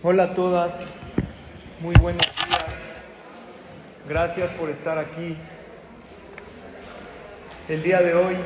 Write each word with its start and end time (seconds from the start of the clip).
Hola 0.00 0.22
a 0.22 0.34
todas, 0.34 0.72
muy 1.80 1.92
buenos 1.96 2.24
días. 2.24 2.64
Gracias 4.08 4.52
por 4.52 4.70
estar 4.70 4.96
aquí. 4.96 5.36
El 7.68 7.82
día 7.82 8.00
de 8.00 8.14
hoy 8.14 8.36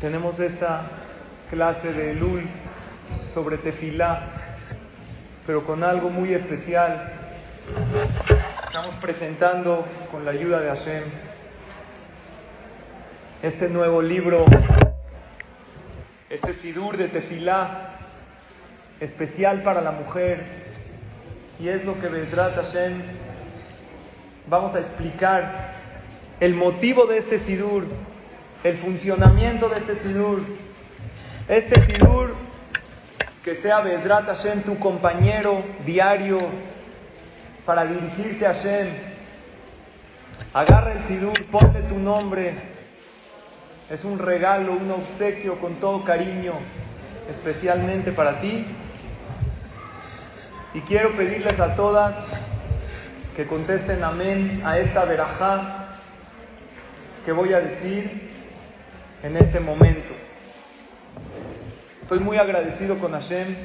tenemos 0.00 0.40
esta 0.40 0.84
clase 1.50 1.92
de 1.92 2.14
Lul 2.14 2.48
sobre 3.34 3.58
tefilá, 3.58 4.28
pero 5.46 5.66
con 5.66 5.84
algo 5.84 6.08
muy 6.08 6.32
especial. 6.32 7.12
Estamos 8.64 8.94
presentando 8.94 9.84
con 10.10 10.24
la 10.24 10.30
ayuda 10.30 10.60
de 10.60 10.68
Hashem 10.70 11.04
este 13.42 13.68
nuevo 13.68 14.00
libro, 14.00 14.46
este 16.30 16.54
Sidur 16.62 16.96
de 16.96 17.08
tefilá 17.08 17.99
especial 19.00 19.62
para 19.62 19.80
la 19.80 19.92
mujer 19.92 20.44
y 21.58 21.68
es 21.68 21.84
lo 21.84 21.98
que 22.00 22.08
Bedrat 22.08 22.54
Hashem 22.54 23.02
vamos 24.46 24.74
a 24.74 24.80
explicar 24.80 25.74
el 26.38 26.54
motivo 26.54 27.06
de 27.06 27.18
este 27.18 27.40
Sidur, 27.40 27.86
el 28.62 28.78
funcionamiento 28.78 29.68
de 29.68 29.78
este 29.78 29.96
Sidur. 29.96 30.42
Este 31.48 31.84
Sidur 31.86 32.34
que 33.42 33.56
sea 33.56 33.80
Bedrat 33.80 34.26
Hashem 34.26 34.62
tu 34.62 34.78
compañero 34.78 35.62
diario 35.84 36.38
para 37.64 37.86
dirigirte 37.86 38.46
a 38.46 38.54
Hashem. 38.54 38.88
Agarra 40.52 40.92
el 40.92 41.04
Sidur, 41.08 41.46
ponle 41.50 41.82
tu 41.82 41.98
nombre. 41.98 42.54
Es 43.90 44.04
un 44.04 44.18
regalo, 44.18 44.72
un 44.72 44.90
obsequio 44.90 45.58
con 45.58 45.74
todo 45.74 46.04
cariño, 46.04 46.52
especialmente 47.30 48.12
para 48.12 48.40
ti 48.40 48.66
y 50.72 50.80
quiero 50.82 51.16
pedirles 51.16 51.58
a 51.58 51.74
todas 51.74 52.14
que 53.36 53.46
contesten 53.46 54.04
amén 54.04 54.62
a 54.64 54.78
esta 54.78 55.04
verajá 55.04 55.88
que 57.24 57.32
voy 57.32 57.52
a 57.52 57.60
decir 57.60 58.30
en 59.22 59.36
este 59.36 59.60
momento. 59.60 60.14
Estoy 62.02 62.20
muy 62.20 62.38
agradecido 62.38 62.98
con 62.98 63.12
Hashem 63.12 63.56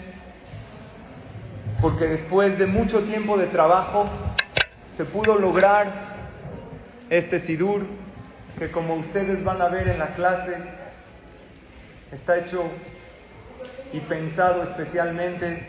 porque 1.81 2.07
después 2.07 2.57
de 2.57 2.65
mucho 2.65 3.03
tiempo 3.03 3.37
de 3.37 3.47
trabajo 3.47 4.09
se 4.97 5.05
pudo 5.05 5.35
lograr 5.35 5.91
este 7.09 7.41
sidur 7.41 7.85
que 8.57 8.71
como 8.71 8.95
ustedes 8.95 9.43
van 9.43 9.61
a 9.61 9.67
ver 9.67 9.89
en 9.89 9.99
la 9.99 10.13
clase 10.15 10.57
está 12.11 12.37
hecho 12.37 12.63
y 13.93 13.99
pensado 14.01 14.63
especialmente 14.63 15.67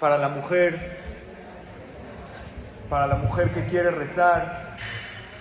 para 0.00 0.18
la 0.18 0.28
mujer, 0.28 0.98
para 2.88 3.06
la 3.06 3.16
mujer 3.16 3.50
que 3.50 3.64
quiere 3.66 3.90
rezar, 3.90 4.76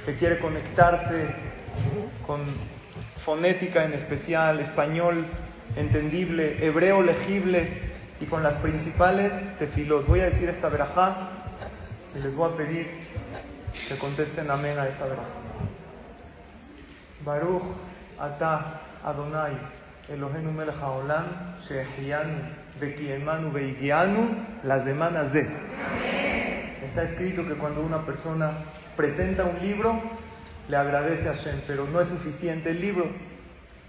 que 0.05 0.15
quiere 0.15 0.39
conectarse 0.39 1.27
con 2.25 2.41
fonética 3.25 3.83
en 3.85 3.93
especial, 3.93 4.59
español 4.59 5.25
entendible, 5.75 6.65
hebreo 6.65 7.01
legible 7.01 7.67
y 8.21 8.25
con 8.25 8.43
las 8.43 8.55
principales 8.57 9.31
tefilot. 9.57 10.07
Voy 10.07 10.21
a 10.21 10.25
decir 10.25 10.49
esta 10.49 10.69
verajá 10.69 11.15
y 12.15 12.19
les 12.19 12.35
voy 12.35 12.51
a 12.51 12.55
pedir 12.55 12.87
que 13.87 13.97
contesten 13.97 14.49
amén 14.49 14.79
a 14.79 14.87
esta 14.87 15.05
verajá. 15.05 15.23
Baruch 17.25 17.63
Ata 18.19 18.81
Adonai 19.03 19.57
Elohenu 20.07 20.51
melech 20.51 20.75
haolam 20.79 21.57
shehianu 21.67 22.65
Bekiemanu 22.79 23.51
Beigianu, 23.51 24.45
las 24.63 24.83
semanas 24.83 25.33
de. 25.33 25.47
Está 26.83 27.03
escrito 27.03 27.47
que 27.47 27.55
cuando 27.55 27.81
una 27.81 28.05
persona 28.05 28.51
presenta 28.95 29.45
un 29.45 29.59
libro, 29.59 29.99
le 30.67 30.77
agradece 30.77 31.29
a 31.29 31.33
Hashem, 31.33 31.61
pero 31.65 31.87
no 31.87 32.01
es 32.01 32.07
suficiente 32.07 32.69
el 32.69 32.81
libro 32.81 33.09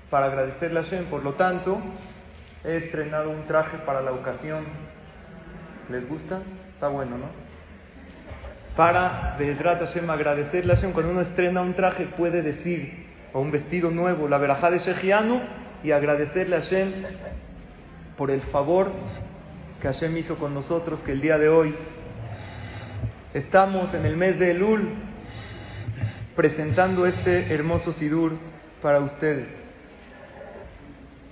para 0.08 0.26
agradecerle 0.26 0.80
a 0.80 0.82
Hashem. 0.84 1.06
Por 1.06 1.22
lo 1.22 1.34
tanto, 1.34 1.80
he 2.64 2.76
estrenado 2.76 3.30
un 3.30 3.44
traje 3.46 3.76
para 3.78 4.00
la 4.00 4.12
ocasión. 4.12 4.64
¿Les 5.90 6.08
gusta? 6.08 6.40
Está 6.72 6.88
bueno, 6.88 7.18
¿no? 7.18 7.26
Para 8.74 9.36
Bedrat 9.38 9.80
Hashem 9.80 10.08
agradecerle 10.08 10.72
a 10.72 10.76
Hashem. 10.76 10.92
Cuando 10.92 11.12
uno 11.12 11.20
estrena 11.20 11.60
un 11.60 11.74
traje, 11.74 12.06
puede 12.16 12.40
decir, 12.40 13.06
o 13.32 13.40
un 13.40 13.50
vestido 13.50 13.90
nuevo, 13.90 14.28
la 14.28 14.38
verajá 14.38 14.70
de 14.70 14.78
Shejianu, 14.78 15.65
y 15.86 15.92
agradecerle 15.92 16.56
a 16.56 16.62
Hashem 16.62 16.92
por 18.18 18.32
el 18.32 18.40
favor 18.40 18.90
que 19.80 19.86
Hashem 19.86 20.16
hizo 20.16 20.34
con 20.34 20.52
nosotros, 20.52 20.98
que 21.04 21.12
el 21.12 21.20
día 21.20 21.38
de 21.38 21.48
hoy 21.48 21.76
estamos 23.34 23.94
en 23.94 24.04
el 24.04 24.16
mes 24.16 24.36
de 24.40 24.50
Elul 24.50 24.94
presentando 26.34 27.06
este 27.06 27.54
hermoso 27.54 27.92
Sidur 27.92 28.32
para 28.82 28.98
ustedes. 28.98 29.46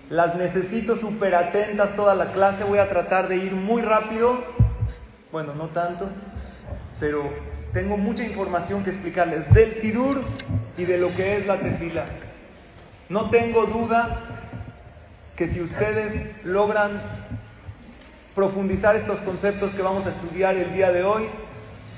Las 0.09 0.37
necesito 0.37 0.94
súper 0.98 1.34
atentas 1.34 1.97
toda 1.97 2.15
la 2.15 2.31
clase, 2.31 2.62
voy 2.62 2.78
a 2.78 2.88
tratar 2.88 3.26
de 3.26 3.38
ir 3.38 3.54
muy 3.54 3.82
rápido, 3.82 4.41
bueno, 5.32 5.53
no 5.56 5.71
tanto, 5.71 6.09
pero 7.00 7.28
tengo 7.72 7.97
mucha 7.97 8.22
información 8.22 8.84
que 8.84 8.91
explicarles 8.91 9.53
del 9.53 9.81
Sidur 9.81 10.22
y 10.78 10.84
de 10.84 10.97
lo 10.97 11.12
que 11.16 11.38
es 11.38 11.47
la 11.47 11.59
tefila. 11.59 12.04
No 13.09 13.31
tengo 13.31 13.66
duda 13.66 14.44
que 15.37 15.49
si 15.49 15.61
ustedes 15.61 16.45
logran 16.45 17.00
profundizar 18.34 18.97
estos 18.97 19.21
conceptos 19.21 19.72
que 19.75 19.83
vamos 19.83 20.06
a 20.06 20.11
estudiar 20.11 20.56
el 20.56 20.72
día 20.75 20.93
de 20.93 21.05
hoy, 21.05 21.27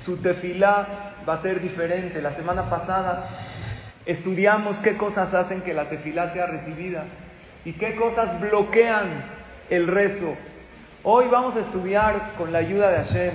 su 0.05 0.19
tefilá 0.19 1.15
va 1.29 1.35
a 1.35 1.43
ser 1.43 1.61
diferente. 1.61 2.23
La 2.23 2.35
semana 2.35 2.71
pasada 2.71 3.29
estudiamos 4.07 4.79
qué 4.79 4.97
cosas 4.97 5.35
hacen 5.35 5.63
que 5.63 5.75
la 5.75 5.89
tefilá 5.89 6.33
sea 6.33 6.47
recibida 6.47 7.05
y 7.65 7.73
qué 7.73 7.95
cosas 7.97 8.41
bloquean 8.41 9.25
el 9.71 9.87
rezo. 9.87 10.35
Hoy 11.03 11.27
vamos 11.29 11.57
a 11.57 11.61
estudiar 11.61 12.33
con 12.39 12.53
la 12.53 12.59
ayuda 12.59 12.91
de 12.91 12.97
Hashem 12.99 13.35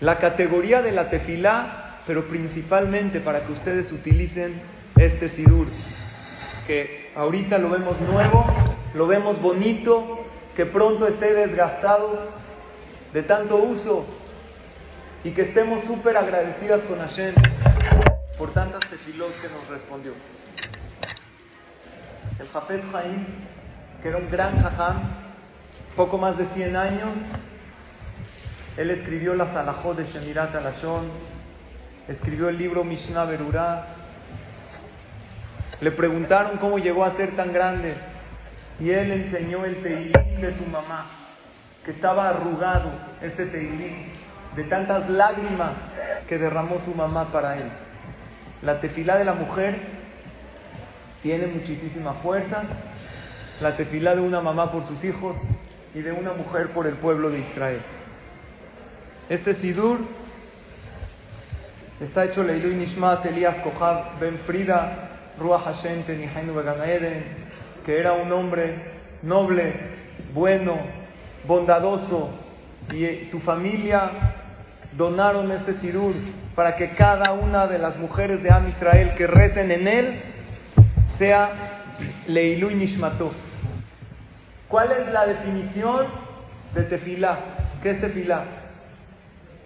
la 0.00 0.18
categoría 0.18 0.80
de 0.80 0.92
la 0.92 1.10
tefilá, 1.10 2.02
pero 2.06 2.28
principalmente 2.28 3.20
para 3.20 3.44
que 3.44 3.52
ustedes 3.52 3.90
utilicen 3.90 4.60
este 4.96 5.30
sidur 5.30 5.66
que 6.68 7.10
ahorita 7.16 7.56
lo 7.56 7.70
vemos 7.70 7.98
nuevo, 8.02 8.44
lo 8.92 9.06
vemos 9.06 9.40
bonito, 9.40 10.20
que 10.54 10.66
pronto 10.66 11.08
esté 11.08 11.32
desgastado 11.32 12.28
de 13.14 13.22
tanto 13.22 13.56
uso 13.56 14.04
y 15.24 15.30
que 15.30 15.42
estemos 15.42 15.82
súper 15.84 16.18
agradecidas 16.18 16.82
con 16.82 16.98
Hashem 16.98 17.34
por 18.36 18.52
tantas 18.52 18.80
tefilot 18.90 19.40
que 19.40 19.48
nos 19.48 19.66
respondió. 19.68 20.12
El 22.38 22.48
Jafet 22.48 22.84
Haim, 22.94 23.24
que 24.02 24.08
era 24.08 24.18
un 24.18 24.30
gran 24.30 24.62
jajam, 24.62 24.96
poco 25.96 26.18
más 26.18 26.36
de 26.36 26.46
100 26.48 26.76
años, 26.76 27.14
él 28.76 28.90
escribió 28.90 29.34
la 29.34 29.52
Salahot 29.54 29.96
de 29.96 30.04
Shemirat 30.06 30.54
Alashon, 30.54 31.08
escribió 32.08 32.50
el 32.50 32.58
libro 32.58 32.84
Mishnah 32.84 33.24
Berurah, 33.24 33.97
le 35.80 35.92
preguntaron 35.92 36.58
cómo 36.58 36.78
llegó 36.78 37.04
a 37.04 37.16
ser 37.16 37.36
tan 37.36 37.52
grande 37.52 37.94
y 38.80 38.90
él 38.90 39.10
enseñó 39.10 39.64
el 39.64 39.82
teilín 39.82 40.40
de 40.40 40.56
su 40.56 40.64
mamá, 40.66 41.06
que 41.84 41.90
estaba 41.90 42.28
arrugado, 42.28 42.90
este 43.22 43.46
teilín, 43.46 44.12
de 44.54 44.64
tantas 44.64 45.08
lágrimas 45.10 45.72
que 46.28 46.38
derramó 46.38 46.78
su 46.84 46.94
mamá 46.94 47.30
para 47.32 47.56
él. 47.56 47.70
La 48.62 48.80
tefilá 48.80 49.16
de 49.16 49.24
la 49.24 49.34
mujer 49.34 49.76
tiene 51.22 51.46
muchísima 51.46 52.14
fuerza, 52.14 52.62
la 53.60 53.76
tefilá 53.76 54.14
de 54.14 54.20
una 54.20 54.40
mamá 54.40 54.70
por 54.70 54.84
sus 54.86 55.02
hijos 55.04 55.36
y 55.94 56.00
de 56.00 56.12
una 56.12 56.32
mujer 56.32 56.68
por 56.70 56.86
el 56.86 56.94
pueblo 56.94 57.30
de 57.30 57.40
Israel. 57.40 57.80
Este 59.28 59.54
sidur 59.54 60.00
está 62.00 62.24
hecho 62.24 62.42
Leilu 62.42 62.70
Nishmat 62.70 63.26
Elías 63.26 63.56
Kohab 63.56 64.18
Ben 64.20 64.38
Frida 64.46 65.07
Ruach 65.38 65.64
Hashem 65.64 66.04
que 67.84 67.98
era 67.98 68.12
un 68.12 68.32
hombre 68.32 68.74
noble, 69.22 69.72
bueno, 70.34 70.76
bondadoso 71.46 72.30
y 72.92 73.24
su 73.30 73.40
familia 73.40 74.10
donaron 74.92 75.50
este 75.52 75.74
sirur 75.80 76.14
para 76.54 76.76
que 76.76 76.90
cada 76.90 77.32
una 77.32 77.66
de 77.66 77.78
las 77.78 77.96
mujeres 77.98 78.42
de 78.42 78.50
Am 78.50 78.68
Israel 78.68 79.14
que 79.16 79.26
recen 79.26 79.70
en 79.70 79.88
él 79.88 80.20
sea 81.18 81.84
Leilu 82.26 82.70
Nishmato. 82.70 83.32
¿Cuál 84.68 84.92
es 84.92 85.12
la 85.12 85.26
definición 85.26 86.06
de 86.74 86.82
tefilá? 86.82 87.38
¿Qué 87.82 87.90
es 87.90 88.00
tefilá? 88.00 88.44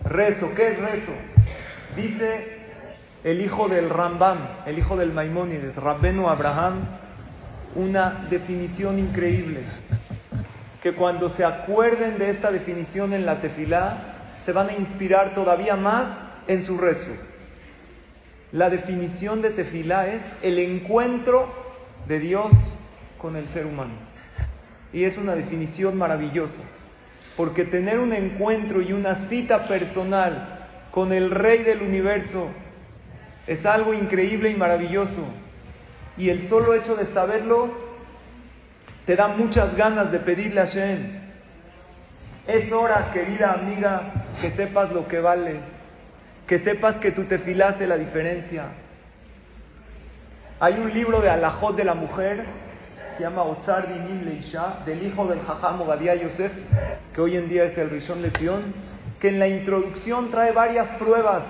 Rezo, 0.04 0.54
¿qué 0.54 0.72
es 0.72 0.78
rezo? 0.78 1.12
Dice 1.96 2.61
el 3.24 3.40
hijo 3.40 3.69
del 3.69 3.88
Rambam, 3.88 4.38
el 4.66 4.78
hijo 4.78 4.96
del 4.96 5.12
Maimónides, 5.12 5.76
Rabbenu 5.76 6.28
Abraham, 6.28 6.80
una 7.74 8.26
definición 8.28 8.98
increíble. 8.98 9.60
Que 10.82 10.94
cuando 10.94 11.30
se 11.30 11.44
acuerden 11.44 12.19
de 12.19 12.30
esta 12.30 12.50
definición 12.50 13.12
en 13.12 13.24
la 13.24 13.40
tefilá, 13.40 14.40
se 14.44 14.52
van 14.52 14.69
a 14.70 14.72
inspirar 14.72 15.34
todavía 15.34 15.76
más 15.76 16.08
en 16.48 16.64
su 16.64 16.76
rezo. 16.76 17.12
La 18.50 18.69
definición 18.69 19.40
de 19.40 19.50
tefilá 19.50 20.08
es 20.08 20.22
el 20.42 20.58
encuentro 20.58 21.48
de 22.08 22.19
Dios 22.19 22.50
con 23.19 23.36
el 23.36 23.46
ser 23.48 23.66
humano. 23.66 23.94
Y 24.92 25.04
es 25.04 25.16
una 25.16 25.36
definición 25.36 25.96
maravillosa, 25.96 26.62
porque 27.36 27.64
tener 27.64 28.00
un 28.00 28.12
encuentro 28.12 28.82
y 28.82 28.92
una 28.92 29.28
cita 29.28 29.69
personal 29.69 30.66
con 30.90 31.12
el 31.12 31.30
Rey 31.30 31.62
del 31.62 31.82
universo 31.82 32.50
es 33.46 33.64
algo 33.66 33.94
increíble 33.94 34.50
y 34.50 34.54
maravilloso. 34.54 35.24
Y 36.16 36.30
el 36.30 36.48
solo 36.48 36.74
hecho 36.74 36.94
de 36.96 37.06
saberlo 37.06 37.70
te 39.06 39.16
da 39.16 39.28
muchas 39.28 39.74
ganas 39.76 40.12
de 40.12 40.20
pedirle 40.20 40.60
a 40.60 40.66
Shem. 40.66 41.20
Es 42.46 42.72
hora, 42.72 43.10
querida 43.12 43.52
amiga, 43.52 44.12
que 44.40 44.50
sepas 44.52 44.92
lo 44.92 45.08
que 45.08 45.20
vale, 45.20 45.60
que 46.46 46.58
sepas 46.60 46.96
que 46.96 47.12
tu 47.12 47.24
tefilá 47.24 47.68
hace 47.68 47.86
la 47.86 47.96
diferencia. 47.96 48.64
Hay 50.60 50.74
un 50.74 50.92
libro 50.92 51.20
de 51.20 51.30
Alajot 51.30 51.76
de 51.76 51.84
la 51.84 51.94
mujer, 51.94 52.44
se 53.16 53.22
llama 53.22 53.42
Otzar 53.42 53.88
Dinim 53.88 54.24
Leisha, 54.24 54.78
del 54.86 55.04
hijo 55.04 55.26
del 55.26 55.40
Jajam 55.40 55.80
Obadia 55.80 56.14
Yosef, 56.14 56.52
que 57.12 57.20
hoy 57.20 57.36
en 57.36 57.48
día 57.48 57.64
es 57.64 57.76
el 57.78 57.90
Rishon 57.90 58.22
Lezion, 58.22 58.74
que 59.20 59.28
en 59.28 59.38
la 59.38 59.48
introducción 59.48 60.30
trae 60.30 60.52
varias 60.52 60.88
pruebas 60.98 61.42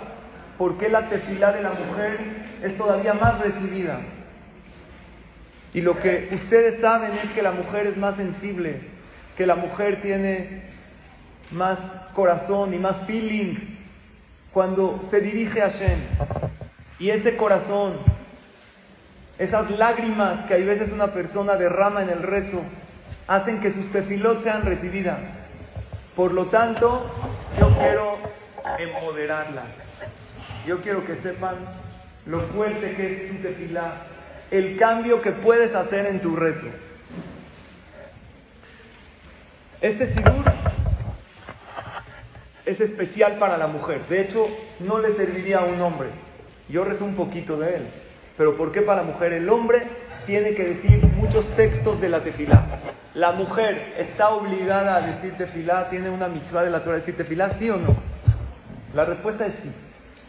por 0.59 0.79
qué 0.79 0.89
la 0.89 1.09
tefilá 1.09 1.53
de 1.53 1.63
la 1.63 1.73
mujer 1.73 2.19
es 2.63 2.77
todavía 2.77 3.15
más 3.15 3.39
recibida. 3.41 4.01
Y 5.75 5.81
lo 5.81 5.99
que 5.99 6.29
ustedes 6.33 6.81
saben 6.81 7.13
es 7.15 7.31
que 7.31 7.43
la 7.43 7.53
mujer 7.53 7.87
es 7.87 7.97
más 7.97 8.17
sensible, 8.17 8.81
que 9.37 9.47
la 9.47 9.57
mujer 9.57 10.03
tiene 10.03 10.65
más 11.51 11.79
corazón 12.15 12.75
y 12.75 12.79
más 12.79 13.07
feeling 13.07 13.57
cuando 14.53 15.01
se 15.11 15.21
dirige 15.21 15.63
a 15.63 15.69
Shem. 15.69 15.99
Y 16.99 17.11
ese 17.11 17.37
corazón, 17.37 17.95
esas 19.39 19.71
lágrimas 19.71 20.45
que 20.47 20.55
hay 20.55 20.65
veces 20.65 20.93
una 20.93 21.09
persona 21.09 21.57
derrama 21.57 22.03
en 22.03 22.11
el 22.11 22.23
rezo, 22.23 22.63
hacen 23.27 23.61
que 23.61 23.73
sus 23.73 23.91
tefilot 23.93 24.43
sean 24.43 24.63
recibidas. 24.63 25.19
Por 26.15 26.33
lo 26.33 26.47
tanto, 26.47 27.11
yo 27.59 27.75
quiero 27.79 28.19
empoderarla. 28.79 29.63
Yo 30.67 30.81
quiero 30.81 31.05
que 31.05 31.17
sepan 31.17 31.57
lo 32.27 32.41
fuerte 32.41 32.95
que 32.95 33.13
es 33.13 33.31
tu 33.31 33.43
tefilá, 33.43 33.95
el 34.51 34.77
cambio 34.77 35.21
que 35.21 35.33
puedes 35.33 35.75
hacer 35.75 36.07
en 36.07 36.21
tu 36.21 36.37
rezo. 36.37 36.67
Este 39.81 40.15
sidur 40.15 40.45
es 42.65 42.81
especial 42.81 43.39
para 43.39 43.59
la 43.59 43.67
mujer. 43.67 44.03
De 44.09 44.21
hecho, 44.21 44.47
no 44.81 45.01
le 45.01 45.15
serviría 45.15 45.59
a 45.59 45.65
un 45.65 45.81
hombre. 45.81 46.09
Yo 46.69 46.85
rezo 46.85 47.05
un 47.05 47.17
poquito 47.17 47.59
de 47.59 47.77
él. 47.77 47.83
Pero 48.37 48.57
¿por 48.57 48.71
qué 48.71 48.83
para 48.83 49.03
la 49.03 49.09
mujer? 49.09 49.33
El 49.33 49.49
hombre 49.49 49.83
tiene 50.27 50.55
que 50.55 50.65
decir 50.65 51.03
muchos 51.17 51.49
textos 51.57 52.01
de 52.01 52.09
la 52.09 52.23
tefilá. 52.23 52.81
La 53.15 53.33
mujer 53.33 53.95
está 53.99 54.31
obligada 54.31 54.97
a 54.97 55.01
decir 55.01 55.37
tefilá, 55.37 55.91
tiene 55.91 56.09
una 56.09 56.29
mitzvah 56.29 56.63
de 56.63 56.71
la 56.71 56.85
Torah 56.85 56.95
de 56.95 57.01
decir 57.01 57.17
tefilá, 57.17 57.59
¿sí 57.59 57.69
o 57.69 57.77
no? 57.77 57.97
La 58.95 59.05
respuesta 59.05 59.47
es 59.47 59.55
sí, 59.63 59.71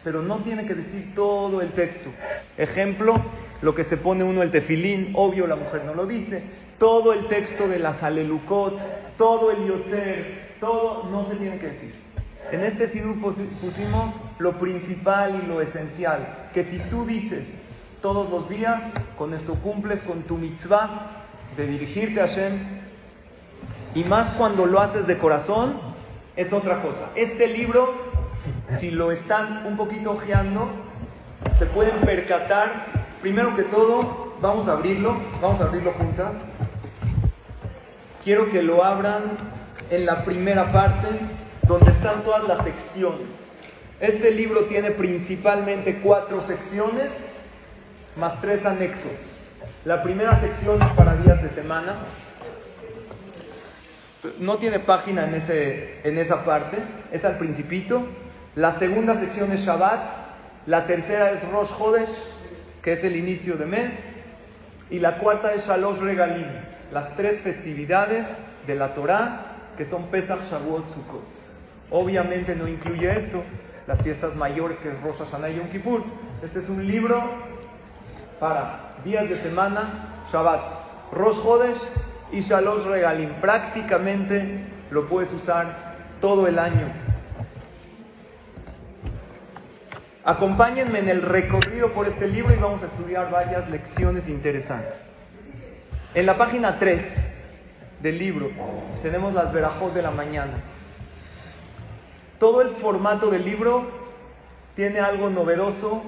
pero 0.04 0.22
no 0.22 0.38
tiene 0.38 0.66
que 0.66 0.74
decir 0.74 1.12
todo 1.14 1.62
el 1.62 1.70
texto. 1.70 2.10
Ejemplo, 2.58 3.14
lo 3.62 3.74
que 3.74 3.84
se 3.84 3.96
pone 3.96 4.22
uno 4.22 4.42
el 4.42 4.50
tefilín, 4.50 5.12
obvio 5.14 5.46
la 5.46 5.56
mujer 5.56 5.84
no 5.84 5.94
lo 5.94 6.06
dice, 6.06 6.42
todo 6.78 7.12
el 7.12 7.26
texto 7.26 7.66
de 7.66 7.78
las 7.78 8.02
alelukot, 8.02 8.78
todo 9.16 9.50
el 9.50 9.66
yotzer, 9.66 10.56
todo 10.60 11.08
no 11.10 11.26
se 11.28 11.36
tiene 11.36 11.58
que 11.58 11.68
decir. 11.68 11.94
En 12.52 12.62
este 12.62 12.88
sidur 12.90 13.16
pusimos 13.60 14.14
lo 14.38 14.58
principal 14.58 15.40
y 15.42 15.46
lo 15.46 15.62
esencial, 15.62 16.50
que 16.52 16.64
si 16.64 16.78
tú 16.90 17.06
dices 17.06 17.44
todos 18.02 18.28
los 18.28 18.48
días, 18.50 18.82
con 19.16 19.32
esto 19.32 19.54
cumples 19.54 20.02
con 20.02 20.24
tu 20.24 20.36
mitzvah 20.36 21.24
de 21.56 21.66
dirigirte 21.66 22.20
a 22.20 22.26
Hashem, 22.26 22.58
y 23.94 24.04
más 24.04 24.34
cuando 24.34 24.66
lo 24.66 24.80
haces 24.80 25.06
de 25.06 25.16
corazón, 25.16 25.94
es 26.36 26.52
otra 26.52 26.82
cosa. 26.82 27.10
Este 27.14 27.46
libro, 27.46 28.03
si 28.78 28.90
lo 28.90 29.12
están 29.12 29.66
un 29.66 29.76
poquito 29.76 30.12
ojeando, 30.12 30.70
se 31.58 31.66
pueden 31.66 32.00
percatar, 32.00 32.86
primero 33.20 33.54
que 33.54 33.64
todo, 33.64 34.34
vamos 34.40 34.68
a 34.68 34.72
abrirlo, 34.72 35.16
vamos 35.40 35.60
a 35.60 35.64
abrirlo 35.64 35.92
juntas. 35.92 36.32
Quiero 38.22 38.50
que 38.50 38.62
lo 38.62 38.84
abran 38.84 39.22
en 39.90 40.06
la 40.06 40.24
primera 40.24 40.72
parte, 40.72 41.08
donde 41.66 41.90
están 41.90 42.22
todas 42.22 42.44
las 42.44 42.64
secciones. 42.64 43.26
Este 44.00 44.30
libro 44.30 44.64
tiene 44.64 44.90
principalmente 44.90 46.00
cuatro 46.00 46.42
secciones 46.42 47.10
más 48.16 48.40
tres 48.40 48.64
anexos. 48.64 49.12
La 49.84 50.02
primera 50.02 50.40
sección 50.40 50.80
es 50.82 50.88
para 50.90 51.16
días 51.16 51.42
de 51.42 51.50
semana. 51.50 51.96
No 54.38 54.56
tiene 54.56 54.80
página 54.80 55.26
en, 55.26 55.34
ese, 55.34 56.00
en 56.08 56.18
esa 56.18 56.44
parte, 56.44 56.78
es 57.12 57.24
al 57.24 57.36
principito. 57.36 58.06
La 58.56 58.78
segunda 58.78 59.18
sección 59.20 59.50
es 59.52 59.60
Shabbat. 59.60 60.24
La 60.66 60.86
tercera 60.86 61.32
es 61.32 61.48
Rosh 61.50 61.70
Hodesh, 61.78 62.08
que 62.82 62.94
es 62.94 63.04
el 63.04 63.16
inicio 63.16 63.56
de 63.56 63.66
mes. 63.66 63.92
Y 64.90 64.98
la 64.98 65.18
cuarta 65.18 65.52
es 65.52 65.66
Shalosh 65.66 65.98
Regalim, 65.98 66.46
las 66.92 67.16
tres 67.16 67.40
festividades 67.40 68.26
de 68.66 68.74
la 68.74 68.94
Torah, 68.94 69.72
que 69.76 69.84
son 69.86 70.04
Pesach, 70.06 70.40
Shavuot, 70.50 70.88
Sukkot. 70.90 71.24
Obviamente 71.90 72.54
no 72.54 72.68
incluye 72.68 73.10
esto, 73.10 73.42
las 73.86 74.00
fiestas 74.02 74.36
mayores 74.36 74.78
que 74.78 74.90
es 74.90 75.02
Rosh 75.02 75.18
Hashanah 75.18 75.50
y 75.50 75.56
Yom 75.56 75.68
Kippur. 75.68 76.04
Este 76.42 76.60
es 76.60 76.68
un 76.68 76.86
libro 76.86 77.22
para 78.38 78.96
días 79.04 79.28
de 79.28 79.40
semana, 79.42 80.24
Shabbat, 80.32 80.60
Rosh 81.12 81.38
Hodesh 81.44 81.80
y 82.32 82.40
Shalosh 82.40 82.84
Regalim. 82.84 83.30
Prácticamente 83.40 84.66
lo 84.90 85.06
puedes 85.06 85.32
usar 85.32 85.94
todo 86.20 86.46
el 86.46 86.58
año. 86.58 86.86
Acompáñenme 90.26 91.00
en 91.00 91.10
el 91.10 91.20
recorrido 91.20 91.92
por 91.92 92.08
este 92.08 92.26
libro 92.26 92.54
y 92.54 92.56
vamos 92.56 92.82
a 92.82 92.86
estudiar 92.86 93.30
varias 93.30 93.68
lecciones 93.68 94.26
interesantes. 94.26 94.94
En 96.14 96.24
la 96.24 96.38
página 96.38 96.78
3 96.78 97.02
del 98.00 98.18
libro 98.18 98.50
tenemos 99.02 99.34
las 99.34 99.52
verajos 99.52 99.94
de 99.94 100.00
la 100.00 100.10
mañana. 100.10 100.54
Todo 102.38 102.62
el 102.62 102.70
formato 102.76 103.28
del 103.30 103.44
libro 103.44 103.86
tiene 104.74 105.00
algo 105.00 105.28
novedoso 105.28 106.02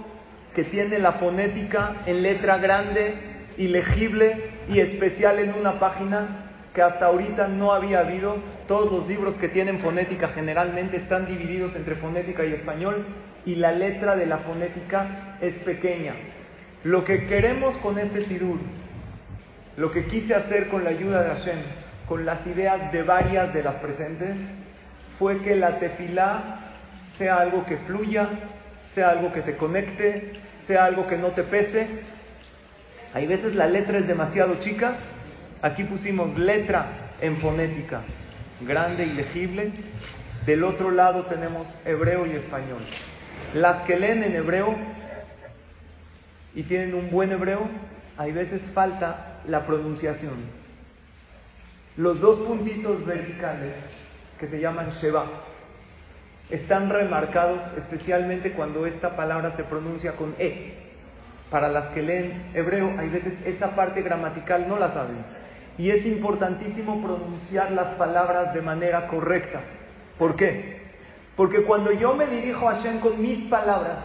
que 0.54 0.64
tiene 0.64 0.98
la 0.98 1.12
fonética 1.12 1.96
en 2.06 2.22
letra 2.22 2.56
grande 2.56 3.16
y 3.58 3.68
legible 3.68 4.50
y 4.70 4.80
especial 4.80 5.40
en 5.40 5.52
una 5.52 5.78
página 5.78 6.26
que 6.72 6.80
hasta 6.80 7.04
ahorita 7.04 7.48
no 7.48 7.70
había 7.70 8.00
habido. 8.00 8.36
Todos 8.66 8.90
los 8.90 9.06
libros 9.08 9.36
que 9.36 9.50
tienen 9.50 9.80
fonética 9.80 10.28
generalmente 10.28 10.96
están 10.96 11.26
divididos 11.26 11.76
entre 11.76 11.96
fonética 11.96 12.46
y 12.46 12.54
español 12.54 13.04
y 13.46 13.54
la 13.54 13.70
letra 13.72 14.16
de 14.16 14.26
la 14.26 14.38
fonética 14.38 15.38
es 15.40 15.54
pequeña. 15.64 16.14
Lo 16.84 17.04
que 17.04 17.26
queremos 17.26 17.76
con 17.78 17.98
este 17.98 18.26
sidur, 18.26 18.58
lo 19.76 19.90
que 19.92 20.06
quise 20.06 20.34
hacer 20.34 20.68
con 20.68 20.84
la 20.84 20.90
ayuda 20.90 21.22
de 21.22 21.28
Hashem, 21.30 21.58
con 22.08 22.26
las 22.26 22.44
ideas 22.46 22.92
de 22.92 23.02
varias 23.04 23.54
de 23.54 23.62
las 23.62 23.76
presentes, 23.76 24.36
fue 25.18 25.40
que 25.42 25.56
la 25.56 25.78
tefilá 25.78 26.60
sea 27.18 27.36
algo 27.36 27.64
que 27.64 27.76
fluya, 27.78 28.28
sea 28.94 29.10
algo 29.10 29.32
que 29.32 29.42
te 29.42 29.56
conecte, 29.56 30.32
sea 30.66 30.84
algo 30.84 31.06
que 31.06 31.16
no 31.16 31.28
te 31.28 31.44
pese. 31.44 31.86
Hay 33.14 33.26
veces 33.26 33.54
la 33.54 33.68
letra 33.68 33.98
es 33.98 34.08
demasiado 34.08 34.56
chica. 34.60 34.96
Aquí 35.62 35.84
pusimos 35.84 36.36
letra 36.36 36.86
en 37.20 37.38
fonética, 37.38 38.02
grande 38.60 39.06
y 39.06 39.12
legible. 39.12 39.70
Del 40.44 40.64
otro 40.64 40.90
lado 40.90 41.26
tenemos 41.26 41.72
hebreo 41.84 42.26
y 42.26 42.32
español. 42.32 42.82
Las 43.54 43.82
que 43.82 43.98
leen 43.98 44.22
en 44.22 44.34
hebreo 44.34 44.74
y 46.54 46.62
tienen 46.64 46.94
un 46.94 47.10
buen 47.10 47.32
hebreo, 47.32 47.68
hay 48.16 48.32
veces 48.32 48.62
falta 48.74 49.40
la 49.46 49.66
pronunciación. 49.66 50.34
Los 51.96 52.20
dos 52.20 52.38
puntitos 52.40 53.04
verticales 53.06 53.74
que 54.38 54.48
se 54.48 54.60
llaman 54.60 54.90
Sheba 54.90 55.24
están 56.50 56.90
remarcados 56.90 57.62
especialmente 57.76 58.52
cuando 58.52 58.86
esta 58.86 59.16
palabra 59.16 59.56
se 59.56 59.64
pronuncia 59.64 60.12
con 60.12 60.34
E. 60.38 60.74
Para 61.50 61.68
las 61.68 61.86
que 61.88 62.02
leen 62.02 62.50
hebreo, 62.54 62.92
hay 62.98 63.08
veces 63.08 63.34
esa 63.44 63.74
parte 63.74 64.02
gramatical 64.02 64.68
no 64.68 64.78
la 64.78 64.92
saben. 64.92 65.16
Y 65.78 65.90
es 65.90 66.04
importantísimo 66.06 67.02
pronunciar 67.02 67.70
las 67.72 67.94
palabras 67.94 68.54
de 68.54 68.62
manera 68.62 69.06
correcta. 69.08 69.60
¿Por 70.18 70.36
qué? 70.36 70.85
Porque 71.36 71.62
cuando 71.64 71.92
yo 71.92 72.14
me 72.14 72.26
dirijo 72.26 72.68
a 72.68 72.76
Hashem 72.76 73.00
con 73.00 73.20
mis 73.20 73.46
palabras, 73.48 73.98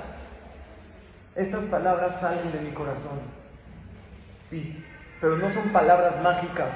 estas 1.36 1.64
palabras 1.66 2.20
salen 2.20 2.52
de 2.52 2.60
mi 2.60 2.72
corazón. 2.72 3.20
Sí, 4.50 4.84
pero 5.22 5.38
no 5.38 5.52
son 5.54 5.70
palabras 5.70 6.22
mágicas, 6.22 6.68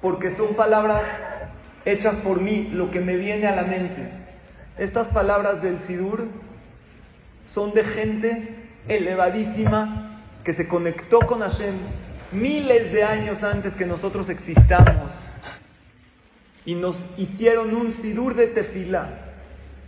porque 0.00 0.34
son 0.34 0.54
palabras 0.54 1.02
hechas 1.84 2.16
por 2.24 2.40
mí, 2.40 2.70
lo 2.72 2.90
que 2.90 3.00
me 3.00 3.16
viene 3.16 3.46
a 3.46 3.54
la 3.54 3.64
mente. 3.64 4.08
Estas 4.78 5.08
palabras 5.08 5.60
del 5.60 5.80
Sidur 5.80 6.26
son 7.44 7.74
de 7.74 7.84
gente 7.84 8.56
elevadísima 8.88 10.22
que 10.42 10.54
se 10.54 10.66
conectó 10.66 11.20
con 11.20 11.40
Hashem 11.40 11.74
miles 12.32 12.92
de 12.92 13.04
años 13.04 13.42
antes 13.42 13.74
que 13.74 13.84
nosotros 13.84 14.30
existamos 14.30 15.12
y 16.64 16.74
nos 16.74 16.98
hicieron 17.18 17.74
un 17.74 17.92
Sidur 17.92 18.34
de 18.34 18.46
tefilá 18.46 19.21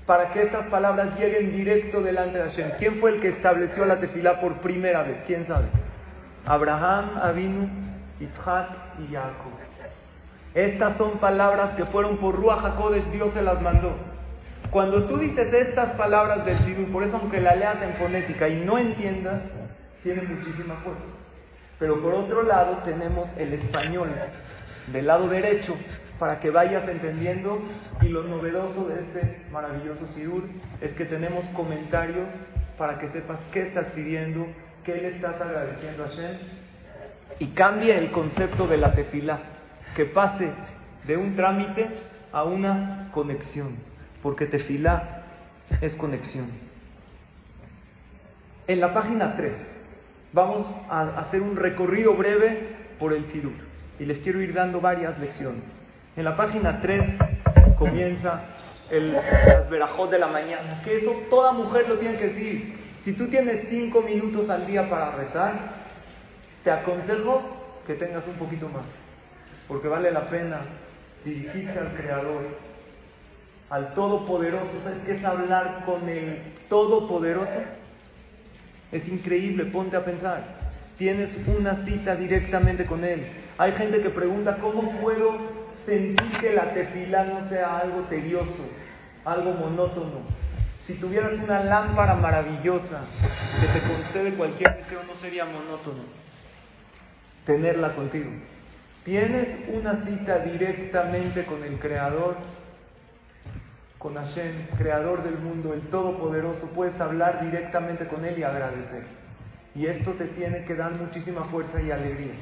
para 0.06 0.30
que 0.30 0.42
estas 0.42 0.66
palabras 0.66 1.18
lleguen 1.18 1.52
directo 1.52 2.02
delante 2.02 2.38
de 2.38 2.44
Hashem. 2.44 2.70
¿Quién 2.78 3.00
fue 3.00 3.14
el 3.14 3.20
que 3.20 3.28
estableció 3.28 3.84
la 3.87 4.00
tefilá 4.00 4.40
por 4.40 4.61
primera 4.61 5.02
vez? 5.02 5.18
¿Quién 5.26 5.46
sabe? 5.46 5.66
Abraham, 6.44 7.18
Avinu, 7.23 7.68
Isaac 8.20 8.68
y 8.99 9.12
Jacob. 9.12 9.52
Estas 10.54 10.96
son 10.99 11.18
palabras 11.18 11.75
que 11.75 11.84
fueron 11.87 12.18
por 12.18 12.37
Ruach 12.37 12.64
HaKodesh, 12.64 13.11
Dios 13.11 13.32
se 13.34 13.42
las 13.42 13.61
mandó. 13.61 13.92
Cuando 14.70 15.04
tú 15.04 15.18
dices 15.18 15.52
estas 15.52 15.92
palabras 15.92 16.44
del 16.44 16.58
Sidur, 16.61 16.90
por 16.92 17.02
eso 17.02 17.16
aunque 17.16 17.40
la 17.40 17.56
leas 17.56 17.82
en 17.82 17.94
fonética 17.94 18.49
y 18.49 18.61
no 18.61 18.78
entiendas, 18.78 19.42
tiene 20.02 20.23
muchísima 20.23 20.75
fuerza. 20.76 21.04
Pero 21.78 22.00
por 22.00 22.14
otro 22.14 22.42
lado 22.42 22.78
tenemos 22.84 23.28
el 23.37 23.52
español 23.54 24.11
del 24.88 25.06
lado 25.06 25.28
derecho, 25.28 25.75
para 26.18 26.40
que 26.40 26.50
vayas 26.50 26.88
entendiendo. 26.88 27.62
Y 28.02 28.09
lo 28.09 28.25
novedoso 28.25 28.87
de 28.88 29.00
este 29.00 29.42
maravilloso 29.50 30.06
Sidur 30.09 30.44
es 30.80 30.92
que 30.92 31.04
tenemos 31.04 31.44
comentarios 31.50 32.28
para 32.78 32.99
que 32.99 33.09
sepas 33.11 33.38
qué 33.52 33.62
estás 33.62 33.87
pidiendo, 33.88 34.47
qué 34.85 34.97
le 34.97 35.09
estás 35.09 35.40
agradeciendo 35.40 36.04
a 36.04 36.09
Hashem. 36.09 36.37
Y 37.38 37.47
cambia 37.49 37.99
el 37.99 38.11
concepto 38.11 38.66
de 38.66 38.76
la 38.76 38.94
tefilá, 38.94 39.40
que 39.97 40.04
pase 40.04 40.50
de 41.06 41.16
un 41.16 41.37
trámite 41.37 41.88
a 42.33 42.44
una 42.44 43.09
conexión, 43.12 43.76
porque 44.23 44.47
tefilá 44.47 45.23
es 45.80 45.94
conexión. 45.97 46.50
En 48.66 48.80
la 48.80 48.94
página 48.94 49.37
3 49.37 49.52
vamos 50.33 50.66
a 50.88 51.21
hacer 51.21 51.42
un 51.42 51.56
recorrido 51.56 52.14
breve 52.14 52.76
por 52.99 53.12
el 53.12 53.26
Sidur 53.26 53.52
y 53.99 54.04
les 54.04 54.18
quiero 54.21 54.40
ir 54.40 54.54
dando 54.54 54.80
varias 54.80 55.18
lecciones. 55.18 55.62
En 56.16 56.25
la 56.25 56.37
página 56.37 56.80
3 56.80 57.02
comienza 57.76 58.42
el 58.88 59.12
las 59.12 60.11
de 60.11 60.18
la 60.18 60.28
mañana, 60.28 60.80
que 60.85 60.99
eso 60.99 61.11
toda 61.28 61.50
mujer 61.52 61.88
lo 61.88 61.99
tiene 61.99 62.16
que 62.16 62.28
decir. 62.28 62.78
Si 63.02 63.14
tú 63.14 63.26
tienes 63.26 63.68
5 63.68 64.00
minutos 64.02 64.49
al 64.49 64.66
día 64.66 64.88
para 64.88 65.11
rezar, 65.11 65.54
te 66.62 66.71
aconsejo 66.71 67.42
que 67.85 67.94
tengas 67.94 68.26
un 68.28 68.35
poquito 68.35 68.68
más, 68.68 68.85
porque 69.66 69.88
vale 69.88 70.12
la 70.12 70.28
pena 70.28 70.61
dirigirse 71.25 71.78
al 71.78 71.94
Creador, 71.94 72.42
al 73.71 73.92
Todopoderoso. 73.94 74.71
¿Sabes 74.85 75.02
qué 75.04 75.16
es 75.16 75.25
hablar 75.25 75.83
con 75.85 76.09
el 76.09 76.38
Todopoderoso? 76.68 77.61
Es 78.92 79.09
increíble, 79.09 79.64
ponte 79.64 79.97
a 79.97 80.04
pensar. 80.04 80.44
Tienes 80.97 81.30
una 81.49 81.85
cita 81.85 82.14
directamente 82.14 82.87
con 82.87 83.04
Él. 83.04 83.26
Hay 83.59 83.73
gente 83.73 84.00
que 84.00 84.11
pregunta, 84.11 84.59
¿cómo 84.61 84.92
puedo 85.00 85.63
sentir 85.84 86.38
que 86.40 86.52
la 86.52 86.72
tefilá 86.74 87.24
no 87.24 87.48
sea 87.48 87.78
algo 87.78 88.02
tedioso, 88.02 88.64
algo 89.24 89.52
monótono. 89.52 90.22
Si 90.86 90.94
tuvieras 90.94 91.32
una 91.38 91.64
lámpara 91.64 92.14
maravillosa 92.14 93.02
que 93.60 93.66
te 93.68 93.86
concede 93.86 94.34
cualquier 94.34 94.76
deseo, 94.76 95.02
no 95.04 95.14
sería 95.20 95.44
monótono 95.44 96.02
tenerla 97.46 97.94
contigo. 97.94 98.30
Tienes 99.04 99.48
una 99.68 100.04
cita 100.04 100.38
directamente 100.38 101.44
con 101.44 101.62
el 101.62 101.78
Creador, 101.78 102.36
con 103.98 104.14
Hashem, 104.14 104.66
Creador 104.78 105.22
del 105.22 105.38
mundo, 105.38 105.74
el 105.74 105.82
Todopoderoso. 105.82 106.70
Puedes 106.74 106.98
hablar 107.00 107.44
directamente 107.44 108.06
con 108.06 108.24
Él 108.24 108.38
y 108.38 108.42
agradecer. 108.42 109.04
Y 109.74 109.86
esto 109.86 110.12
te 110.12 110.26
tiene 110.26 110.64
que 110.64 110.74
dar 110.74 110.92
muchísima 110.92 111.44
fuerza 111.44 111.82
y 111.82 111.90
alegría. 111.90 112.34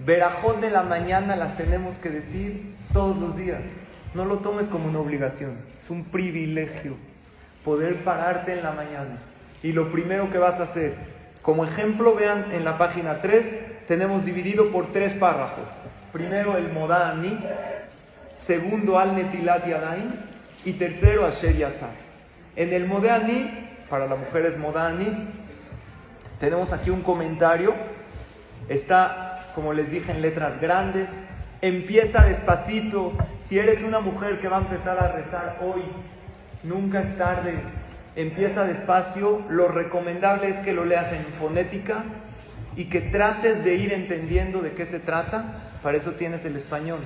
Verajón 0.00 0.60
de 0.60 0.70
la 0.70 0.82
mañana 0.82 1.34
las 1.34 1.56
tenemos 1.56 1.96
que 1.98 2.10
decir 2.10 2.74
todos 2.92 3.16
los 3.18 3.36
días. 3.36 3.60
No 4.14 4.24
lo 4.24 4.38
tomes 4.38 4.68
como 4.68 4.88
una 4.88 5.00
obligación, 5.00 5.58
es 5.82 5.90
un 5.90 6.04
privilegio 6.04 6.96
poder 7.64 8.04
pararte 8.04 8.52
en 8.52 8.62
la 8.62 8.72
mañana. 8.72 9.18
Y 9.62 9.72
lo 9.72 9.90
primero 9.90 10.30
que 10.30 10.38
vas 10.38 10.58
a 10.60 10.64
hacer, 10.64 10.94
como 11.42 11.64
ejemplo, 11.64 12.14
vean 12.14 12.52
en 12.52 12.64
la 12.64 12.78
página 12.78 13.20
3, 13.20 13.86
tenemos 13.88 14.24
dividido 14.24 14.70
por 14.70 14.92
tres 14.92 15.14
párrafos. 15.14 15.68
Primero 16.12 16.56
el 16.56 16.72
Modani, 16.72 17.38
segundo 18.46 18.98
al 18.98 19.16
Netilat 19.16 19.66
Yadain 19.66 20.14
y 20.64 20.72
tercero 20.74 21.26
Asher 21.26 21.56
Yatzar. 21.56 21.90
En 22.56 22.72
el 22.72 22.86
Modani, 22.86 23.68
para 23.90 24.06
la 24.06 24.16
mujer 24.16 24.46
es 24.46 24.56
Modani, 24.56 25.28
tenemos 26.40 26.72
aquí 26.72 26.90
un 26.90 27.02
comentario, 27.02 27.74
está 28.68 29.27
como 29.58 29.72
les 29.72 29.90
dije, 29.90 30.12
en 30.12 30.22
letras 30.22 30.60
grandes. 30.60 31.08
Empieza 31.60 32.22
despacito. 32.22 33.12
Si 33.48 33.58
eres 33.58 33.82
una 33.82 33.98
mujer 33.98 34.38
que 34.38 34.46
va 34.46 34.58
a 34.58 34.60
empezar 34.60 35.02
a 35.02 35.08
rezar 35.08 35.58
hoy, 35.60 35.82
nunca 36.62 37.00
es 37.00 37.16
tarde. 37.16 37.54
Empieza 38.14 38.62
despacio. 38.62 39.42
Lo 39.50 39.66
recomendable 39.66 40.50
es 40.50 40.56
que 40.58 40.72
lo 40.72 40.84
leas 40.84 41.12
en 41.12 41.24
fonética 41.40 42.04
y 42.76 42.84
que 42.84 43.00
trates 43.00 43.64
de 43.64 43.74
ir 43.74 43.92
entendiendo 43.92 44.60
de 44.60 44.74
qué 44.74 44.86
se 44.86 45.00
trata. 45.00 45.72
Para 45.82 45.96
eso 45.96 46.12
tienes 46.12 46.44
el 46.44 46.54
español. 46.54 47.00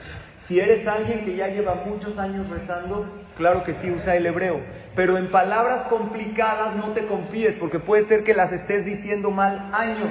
Si 0.47 0.61
eres 0.61 0.87
alguien 0.87 1.25
que 1.25 1.35
ya 1.35 1.49
lleva 1.49 1.77
muchos 1.87 2.19
años 2.19 2.51
rezando, 2.51 3.07
claro 3.35 3.65
que 3.65 3.73
sí 3.81 3.91
usa 3.91 4.15
el 4.15 4.27
hebreo. 4.27 4.61
Pero 4.95 5.17
en 5.17 5.31
palabras 5.31 5.87
complicadas 5.89 6.77
no 6.77 6.89
te 6.89 7.07
confíes, 7.07 7.57
porque 7.57 7.79
puede 7.79 8.05
ser 8.09 8.25
que 8.25 8.35
las 8.35 8.53
estés 8.53 8.85
diciendo 8.85 9.31
mal 9.31 9.71
años. 9.73 10.11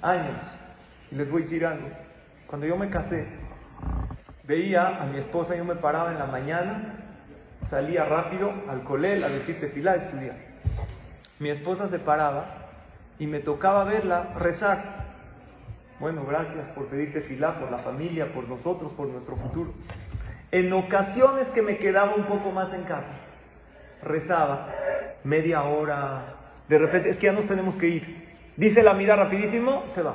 Años. 0.00 0.57
Y 1.10 1.14
les 1.14 1.30
voy 1.30 1.42
a 1.42 1.44
decir 1.44 1.66
algo. 1.66 1.88
Cuando 2.46 2.66
yo 2.66 2.76
me 2.76 2.90
casé, 2.90 3.26
veía 4.44 5.02
a 5.02 5.06
mi 5.06 5.18
esposa, 5.18 5.54
yo 5.56 5.64
me 5.64 5.76
paraba 5.76 6.12
en 6.12 6.18
la 6.18 6.26
mañana, 6.26 6.94
salía 7.70 8.04
rápido 8.04 8.52
al 8.68 8.82
colel 8.84 9.22
a 9.24 9.28
decir 9.28 9.60
tefilá, 9.60 9.96
estudiar. 9.96 10.36
Mi 11.38 11.50
esposa 11.50 11.88
se 11.88 11.98
paraba 11.98 12.68
y 13.18 13.26
me 13.26 13.40
tocaba 13.40 13.84
verla 13.84 14.34
rezar. 14.38 15.06
Bueno, 16.00 16.24
gracias 16.26 16.68
por 16.70 16.86
pedir 16.86 17.12
tefilá, 17.12 17.58
por 17.58 17.70
la 17.70 17.78
familia, 17.78 18.32
por 18.32 18.48
nosotros, 18.48 18.92
por 18.92 19.08
nuestro 19.08 19.36
futuro. 19.36 19.72
En 20.50 20.72
ocasiones 20.72 21.48
que 21.48 21.62
me 21.62 21.76
quedaba 21.76 22.14
un 22.14 22.24
poco 22.24 22.50
más 22.50 22.72
en 22.72 22.84
casa, 22.84 23.12
rezaba 24.02 24.68
media 25.24 25.64
hora, 25.64 26.38
de 26.68 26.78
repente, 26.78 27.10
es 27.10 27.16
que 27.16 27.26
ya 27.26 27.32
nos 27.32 27.46
tenemos 27.46 27.76
que 27.76 27.88
ir. 27.88 28.28
Dice 28.56 28.82
la 28.82 28.94
mira 28.94 29.16
rapidísimo, 29.16 29.84
se 29.94 30.02
va. 30.02 30.14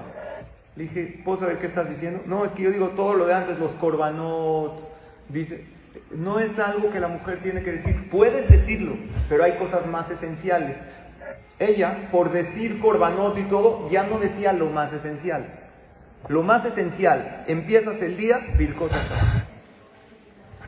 Le 0.75 0.83
dije, 0.83 1.21
¿puedo 1.23 1.39
saber 1.39 1.59
qué 1.59 1.67
estás 1.67 1.89
diciendo? 1.89 2.21
No, 2.25 2.45
es 2.45 2.51
que 2.53 2.63
yo 2.63 2.71
digo 2.71 2.89
todo 2.89 3.13
lo 3.13 3.25
de 3.25 3.33
antes, 3.33 3.59
los 3.59 3.73
corbanot. 3.75 4.83
Dice, 5.29 5.65
no 6.11 6.39
es 6.39 6.57
algo 6.57 6.89
que 6.89 6.99
la 6.99 7.07
mujer 7.07 7.41
tiene 7.43 7.61
que 7.61 7.73
decir. 7.73 8.09
Puedes 8.09 8.49
decirlo, 8.49 8.95
pero 9.29 9.43
hay 9.43 9.53
cosas 9.53 9.85
más 9.85 10.09
esenciales. 10.09 10.75
Ella, 11.59 12.09
por 12.11 12.31
decir 12.31 12.79
corbanot 12.79 13.37
y 13.37 13.43
todo, 13.43 13.89
ya 13.91 14.03
no 14.03 14.17
decía 14.17 14.51
lo 14.51 14.69
más 14.69 14.91
esencial. 14.91 15.45
Lo 16.27 16.41
más 16.41 16.65
esencial, 16.65 17.43
empiezas 17.47 18.01
el 18.01 18.17
día, 18.17 18.39
virkotas. 18.57 19.05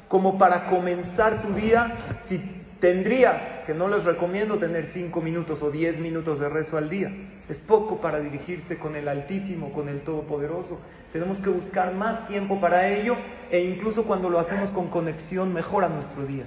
Como 0.08 0.38
para 0.38 0.68
comenzar 0.68 1.42
tu 1.42 1.54
día, 1.54 1.96
si 2.30 2.55
tendrías, 2.80 3.64
que 3.66 3.74
no 3.74 3.88
les 3.88 4.04
recomiendo 4.04 4.58
tener 4.58 4.90
5 4.94 5.22
minutos 5.22 5.62
o 5.62 5.72
10 5.72 6.00
minutos 6.00 6.40
de 6.40 6.50
rezo 6.50 6.78
al 6.78 6.90
día, 6.90 7.12
es 7.50 7.58
poco 7.60 8.02
para 8.02 8.20
dirigirse 8.20 8.78
con 8.78 8.96
el 8.96 9.08
Altísimo, 9.08 9.72
con 9.72 9.90
el 9.90 10.02
Todopoderoso. 10.02 10.80
Tenemos 11.14 11.40
que 11.40 11.50
buscar 11.50 11.94
más 11.94 12.28
tiempo 12.28 12.60
para 12.60 12.88
ello 12.90 13.16
e 13.50 13.62
incluso 13.62 14.04
cuando 14.04 14.30
lo 14.30 14.40
hacemos 14.40 14.72
con 14.72 14.90
conexión 14.90 15.54
mejora 15.54 15.88
nuestro 15.88 16.26
día, 16.26 16.46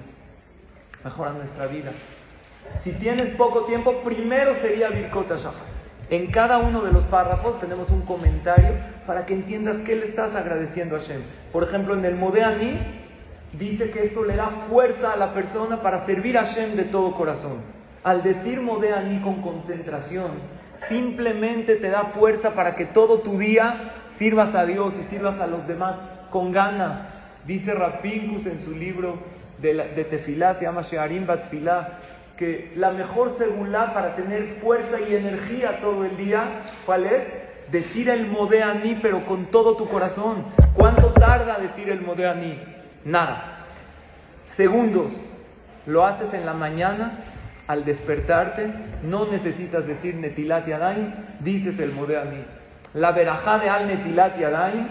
mejora 1.05 1.33
nuestra 1.33 1.67
vida. 1.67 1.93
Si 2.85 2.93
tienes 2.93 3.35
poco 3.37 3.65
tiempo, 3.65 4.03
primero 4.05 4.55
sería 4.61 4.91
Birkota 4.91 5.37
Shahar. 5.37 5.79
En 6.11 6.31
cada 6.31 6.59
uno 6.59 6.83
de 6.83 6.93
los 6.93 7.05
párrafos 7.05 7.61
tenemos 7.61 7.91
un 7.91 8.03
comentario 8.03 8.73
para 9.07 9.27
que 9.27 9.35
entiendas 9.35 9.77
qué 9.85 9.95
le 9.95 10.07
estás 10.07 10.35
agradeciendo 10.35 10.97
a 10.97 11.01
Hashem. 11.01 11.23
Por 11.53 11.65
ejemplo, 11.65 11.95
en 11.95 12.05
el 12.05 12.15
Modeani 12.15 12.79
dice 13.53 13.91
que 13.91 14.05
esto 14.05 14.25
le 14.25 14.37
da 14.37 14.67
fuerza 14.69 15.13
a 15.13 15.17
la 15.17 15.33
persona 15.33 15.81
para 15.83 16.05
servir 16.07 16.37
a 16.37 16.47
Hashem 16.47 16.77
de 16.77 16.85
todo 16.85 17.15
corazón. 17.15 17.63
Al 18.05 18.23
decir 18.23 18.61
Modeani 18.61 19.21
con 19.23 19.43
concentración, 19.43 20.31
simplemente 20.89 21.77
te 21.77 21.91
da 21.91 22.13
fuerza 22.15 22.55
para 22.55 22.77
que 22.77 22.87
todo 22.87 23.21
tu 23.21 23.39
día 23.39 23.93
sirvas 24.19 24.55
a 24.55 24.65
Dios 24.65 24.95
y 25.01 25.05
sirvas 25.05 25.41
a 25.41 25.47
los 25.47 25.67
demás 25.67 25.97
con 26.31 26.53
ganas. 26.53 27.01
Dice 27.47 27.73
Rapingus 27.73 28.47
en 28.47 28.61
su 28.61 28.73
libro 28.73 29.19
de, 29.59 29.75
de 29.75 30.05
Tefilá, 30.05 30.55
se 30.55 30.65
llama 30.65 30.83
Shearim 30.83 31.27
Batfilá, 31.27 31.99
que 32.37 32.73
la 32.77 32.91
mejor 32.93 33.37
segulá 33.37 33.93
para 33.93 34.15
tener 34.15 34.59
fuerza 34.61 35.01
y 35.01 35.17
energía 35.17 35.81
todo 35.81 36.05
el 36.05 36.17
día, 36.17 36.63
¿cuál 36.87 37.07
es? 37.07 37.23
Decir 37.73 38.09
el 38.09 38.29
Modeani, 38.29 39.01
pero 39.03 39.27
con 39.27 39.47
todo 39.47 39.77
tu 39.77 39.89
corazón. 39.89 40.45
¿Cuánto 40.75 41.13
tarda 41.13 41.59
decir 41.59 41.91
el 41.91 42.01
Modeani? 42.01 42.78
Nada. 43.05 43.65
Segundos. 44.57 45.13
Lo 45.87 46.05
haces 46.05 46.33
en 46.35 46.45
la 46.45 46.53
mañana, 46.53 47.25
al 47.67 47.85
despertarte, 47.85 48.71
no 49.03 49.27
necesitas 49.27 49.87
decir 49.87 50.15
Netilat 50.17 50.67
Yadayim, 50.67 51.13
dices 51.41 51.79
el 51.79 51.93
Modeani. 51.93 52.45
La 52.95 53.13
verajá 53.13 53.59
de 53.59 53.69
Al 53.69 53.87
Netilat 53.87 54.39
Yadayim 54.39 54.89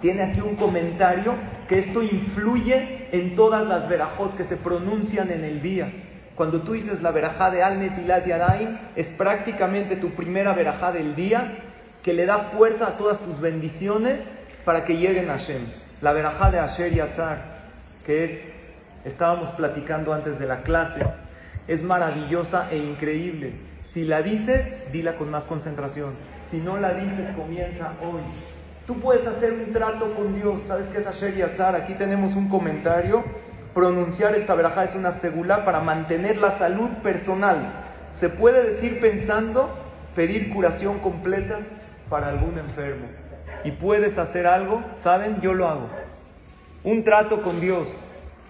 tiene 0.00 0.22
aquí 0.22 0.40
un 0.40 0.56
comentario 0.56 1.34
que 1.68 1.78
esto 1.78 2.02
influye 2.02 3.08
en 3.12 3.34
todas 3.34 3.66
las 3.66 3.88
verajot 3.88 4.36
que 4.36 4.44
se 4.44 4.56
pronuncian 4.56 5.30
en 5.30 5.44
el 5.44 5.62
día. 5.62 5.90
Cuando 6.34 6.62
tú 6.62 6.72
dices 6.72 7.00
la 7.00 7.12
verajá 7.12 7.50
de 7.50 7.62
Al 7.62 7.78
Netilat 7.78 8.26
Yadayim, 8.26 8.76
es 8.96 9.06
prácticamente 9.16 9.96
tu 9.96 10.10
primera 10.10 10.52
verajá 10.52 10.92
del 10.92 11.14
día 11.14 11.58
que 12.02 12.12
le 12.12 12.26
da 12.26 12.50
fuerza 12.56 12.88
a 12.88 12.96
todas 12.96 13.18
tus 13.20 13.40
bendiciones 13.40 14.20
para 14.64 14.84
que 14.84 14.96
lleguen 14.96 15.30
a 15.30 15.38
Hashem. 15.38 15.83
La 16.04 16.12
verajá 16.12 16.50
de 16.50 16.58
Asher 16.58 16.92
Yatzar, 16.92 17.38
que 18.04 18.24
es, 18.24 18.30
estábamos 19.06 19.52
platicando 19.52 20.12
antes 20.12 20.38
de 20.38 20.44
la 20.44 20.58
clase, 20.58 21.00
es 21.66 21.82
maravillosa 21.82 22.70
e 22.70 22.76
increíble. 22.76 23.54
Si 23.94 24.04
la 24.04 24.20
dices, 24.20 24.92
dila 24.92 25.16
con 25.16 25.30
más 25.30 25.44
concentración. 25.44 26.12
Si 26.50 26.58
no 26.58 26.76
la 26.76 26.92
dices, 26.92 27.34
comienza 27.34 27.92
hoy. 28.02 28.20
Tú 28.86 29.00
puedes 29.00 29.26
hacer 29.26 29.54
un 29.54 29.72
trato 29.72 30.12
con 30.12 30.34
Dios. 30.34 30.64
¿Sabes 30.66 30.88
qué 30.88 30.98
es 30.98 31.06
Asher 31.06 31.36
Yatzar? 31.36 31.74
Aquí 31.74 31.94
tenemos 31.94 32.36
un 32.36 32.50
comentario 32.50 33.24
pronunciar 33.72 34.34
esta 34.34 34.54
verajá 34.54 34.84
es 34.84 34.94
una 34.94 35.20
segula 35.20 35.64
para 35.64 35.80
mantener 35.80 36.36
la 36.36 36.58
salud 36.58 36.90
personal. 37.02 37.72
Se 38.20 38.28
puede 38.28 38.74
decir 38.74 39.00
pensando 39.00 39.70
pedir 40.14 40.52
curación 40.52 40.98
completa 40.98 41.60
para 42.10 42.28
algún 42.28 42.58
enfermo. 42.58 43.23
Y 43.64 43.72
puedes 43.72 44.16
hacer 44.18 44.46
algo, 44.46 44.82
¿saben? 45.02 45.40
Yo 45.40 45.54
lo 45.54 45.66
hago. 45.66 45.88
Un 46.84 47.02
trato 47.02 47.42
con 47.42 47.60
Dios. 47.60 47.88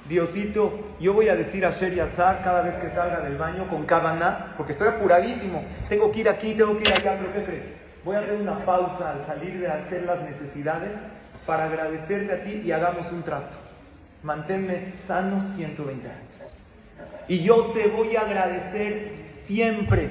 Diosito, 0.08 0.80
yo 1.00 1.14
voy 1.14 1.28
a 1.28 1.36
decir 1.36 1.64
a 1.64 1.70
Sher 1.70 1.94
Yatzar 1.94 2.42
cada 2.42 2.60
vez 2.60 2.74
que 2.74 2.90
salga 2.90 3.20
del 3.20 3.38
baño 3.38 3.66
con 3.68 3.86
cabana, 3.86 4.54
porque 4.56 4.72
estoy 4.72 4.88
apuradísimo. 4.88 5.64
Tengo 5.88 6.10
que 6.10 6.20
ir 6.20 6.28
aquí, 6.28 6.54
tengo 6.54 6.76
que 6.76 6.88
ir 6.88 6.92
allá, 6.92 7.16
pero 7.18 7.32
¿qué 7.32 7.44
crees? 7.44 7.64
Voy 8.04 8.16
a 8.16 8.18
hacer 8.18 8.34
una 8.34 8.58
pausa 8.66 9.12
al 9.12 9.26
salir 9.26 9.58
de 9.60 9.68
hacer 9.68 10.02
las 10.02 10.20
necesidades 10.20 10.90
para 11.46 11.64
agradecerte 11.64 12.32
a 12.32 12.44
ti 12.44 12.62
y 12.64 12.72
hagamos 12.72 13.10
un 13.12 13.22
trato 13.22 13.64
manténme 14.24 14.94
sano 15.06 15.54
120 15.54 16.08
años. 16.08 16.54
Y 17.28 17.42
yo 17.44 17.66
te 17.72 17.86
voy 17.88 18.16
a 18.16 18.22
agradecer 18.22 19.12
siempre. 19.46 20.10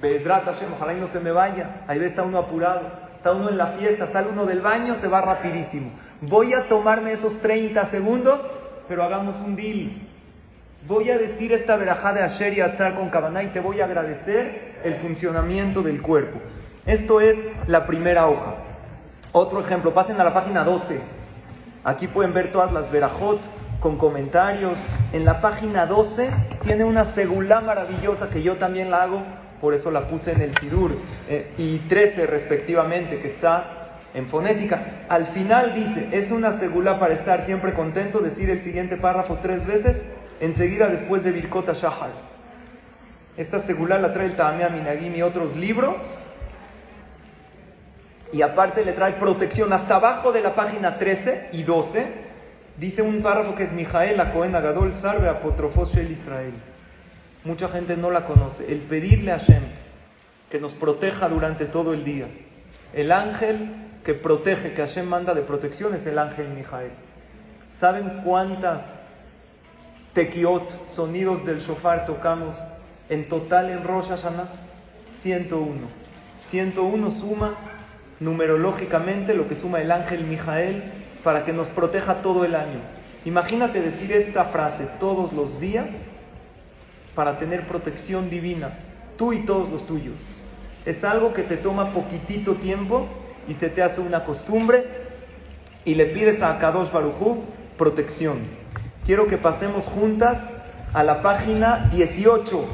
Bedrat 0.00 0.44
Hashem, 0.44 0.72
ojalá 0.72 0.94
y 0.94 1.00
no 1.00 1.08
se 1.08 1.20
me 1.20 1.32
vaya. 1.32 1.84
Ahí 1.86 2.02
está 2.02 2.22
uno 2.22 2.38
apurado, 2.38 2.82
está 3.24 3.32
uno 3.32 3.48
en 3.48 3.56
la 3.56 3.68
fiesta, 3.68 4.08
sale 4.12 4.28
uno 4.28 4.44
del 4.44 4.60
baño, 4.60 4.96
se 4.96 5.08
va 5.08 5.22
rapidísimo. 5.22 5.92
Voy 6.20 6.52
a 6.52 6.68
tomarme 6.68 7.14
esos 7.14 7.40
30 7.40 7.86
segundos, 7.86 8.38
pero 8.86 9.02
hagamos 9.02 9.36
un 9.36 9.56
deal. 9.56 9.92
Voy 10.86 11.08
a 11.08 11.16
decir 11.16 11.50
esta 11.54 11.76
verajá 11.76 12.12
de 12.12 12.22
Asher 12.22 12.52
y 12.52 12.60
Atzar 12.60 12.96
con 12.96 13.08
Kabaná 13.08 13.42
y 13.42 13.46
te 13.46 13.60
voy 13.60 13.80
a 13.80 13.86
agradecer 13.86 14.74
el 14.84 14.96
funcionamiento 14.96 15.80
del 15.80 16.02
cuerpo. 16.02 16.38
Esto 16.84 17.22
es 17.22 17.38
la 17.66 17.86
primera 17.86 18.28
hoja. 18.28 18.56
Otro 19.32 19.60
ejemplo, 19.60 19.94
pasen 19.94 20.20
a 20.20 20.24
la 20.24 20.34
página 20.34 20.62
12. 20.62 21.00
Aquí 21.82 22.08
pueden 22.08 22.34
ver 22.34 22.52
todas 22.52 22.74
las 22.74 22.92
verajot 22.92 23.40
con 23.80 23.96
comentarios. 23.96 24.76
En 25.14 25.24
la 25.24 25.40
página 25.40 25.86
12 25.86 26.30
tiene 26.62 26.84
una 26.84 27.14
segulá 27.14 27.62
maravillosa 27.62 28.28
que 28.28 28.42
yo 28.42 28.56
también 28.56 28.90
la 28.90 29.04
hago, 29.04 29.22
por 29.64 29.72
eso 29.72 29.90
la 29.90 30.08
puse 30.08 30.30
en 30.30 30.42
el 30.42 30.54
Sidur, 30.58 30.94
eh, 31.26 31.54
y 31.56 31.78
13 31.88 32.26
respectivamente, 32.26 33.18
que 33.20 33.28
está 33.28 34.00
en 34.12 34.26
fonética. 34.26 35.06
Al 35.08 35.28
final 35.28 35.72
dice, 35.72 36.08
es 36.12 36.30
una 36.30 36.58
segulá 36.58 37.00
para 37.00 37.14
estar 37.14 37.46
siempre 37.46 37.72
contento, 37.72 38.18
decir 38.18 38.50
el 38.50 38.62
siguiente 38.62 38.98
párrafo 38.98 39.38
tres 39.40 39.66
veces, 39.66 39.96
enseguida 40.38 40.88
después 40.88 41.24
de 41.24 41.32
Birkota 41.32 41.72
Shahar. 41.72 42.10
Esta 43.38 43.62
segulá 43.62 43.98
la 43.98 44.12
trae 44.12 44.26
el 44.26 44.36
Taamea 44.36 44.68
Minagim 44.68 45.14
y 45.16 45.22
otros 45.22 45.56
libros 45.56 45.96
y 48.34 48.42
aparte 48.42 48.84
le 48.84 48.92
trae 48.92 49.14
protección 49.14 49.72
hasta 49.72 49.96
abajo 49.96 50.30
de 50.30 50.42
la 50.42 50.54
página 50.54 50.98
13 50.98 51.48
y 51.52 51.62
12. 51.62 52.06
Dice 52.76 53.00
un 53.00 53.22
párrafo 53.22 53.54
que 53.54 53.64
es 53.64 53.72
Mijael, 53.72 54.18
la 54.18 54.30
Cohen 54.34 54.54
Agadol, 54.54 54.92
salve 55.00 55.26
apotrofos 55.26 55.96
el 55.96 56.10
Israel. 56.10 56.52
Mucha 57.44 57.68
gente 57.68 57.96
no 57.96 58.10
la 58.10 58.24
conoce. 58.24 58.70
El 58.70 58.80
pedirle 58.80 59.32
a 59.32 59.38
Hashem 59.38 59.62
que 60.50 60.58
nos 60.58 60.72
proteja 60.74 61.28
durante 61.28 61.66
todo 61.66 61.92
el 61.92 62.04
día. 62.04 62.26
El 62.92 63.12
ángel 63.12 63.70
que 64.04 64.14
protege, 64.14 64.72
que 64.72 64.82
Hashem 64.82 65.06
manda 65.06 65.34
de 65.34 65.42
protección, 65.42 65.94
es 65.94 66.06
el 66.06 66.18
ángel 66.18 66.48
Mijael. 66.48 66.92
¿Saben 67.80 68.22
cuántas 68.24 68.82
tequiot, 70.14 70.88
sonidos 70.90 71.44
del 71.44 71.60
shofar, 71.60 72.06
tocamos 72.06 72.56
en 73.08 73.28
total 73.28 73.70
en 73.70 73.84
Rosh 73.84 74.08
Hashanah? 74.08 74.48
101. 75.22 75.74
101 76.50 77.10
suma 77.12 77.54
numerológicamente 78.20 79.34
lo 79.34 79.48
que 79.48 79.56
suma 79.56 79.80
el 79.80 79.90
ángel 79.90 80.24
Mijael 80.24 80.84
para 81.22 81.44
que 81.44 81.52
nos 81.52 81.68
proteja 81.68 82.22
todo 82.22 82.44
el 82.44 82.54
año. 82.54 82.80
Imagínate 83.24 83.80
decir 83.80 84.12
esta 84.12 84.46
frase 84.46 84.86
todos 85.00 85.32
los 85.32 85.58
días 85.60 85.86
para 87.14 87.38
tener 87.38 87.66
protección 87.66 88.30
divina, 88.30 88.78
tú 89.16 89.32
y 89.32 89.44
todos 89.44 89.70
los 89.70 89.86
tuyos. 89.86 90.16
Es 90.84 91.02
algo 91.04 91.32
que 91.32 91.42
te 91.42 91.56
toma 91.56 91.92
poquitito 91.92 92.54
tiempo 92.56 93.06
y 93.48 93.54
se 93.54 93.68
te 93.70 93.82
hace 93.82 94.00
una 94.00 94.24
costumbre 94.24 94.84
y 95.84 95.94
le 95.94 96.06
pides 96.06 96.42
a 96.42 96.58
Kadosh 96.58 96.90
Barujú 96.90 97.44
protección. 97.76 98.38
Quiero 99.06 99.26
que 99.26 99.38
pasemos 99.38 99.84
juntas 99.86 100.38
a 100.92 101.02
la 101.02 101.22
página 101.22 101.90
18. 101.92 102.64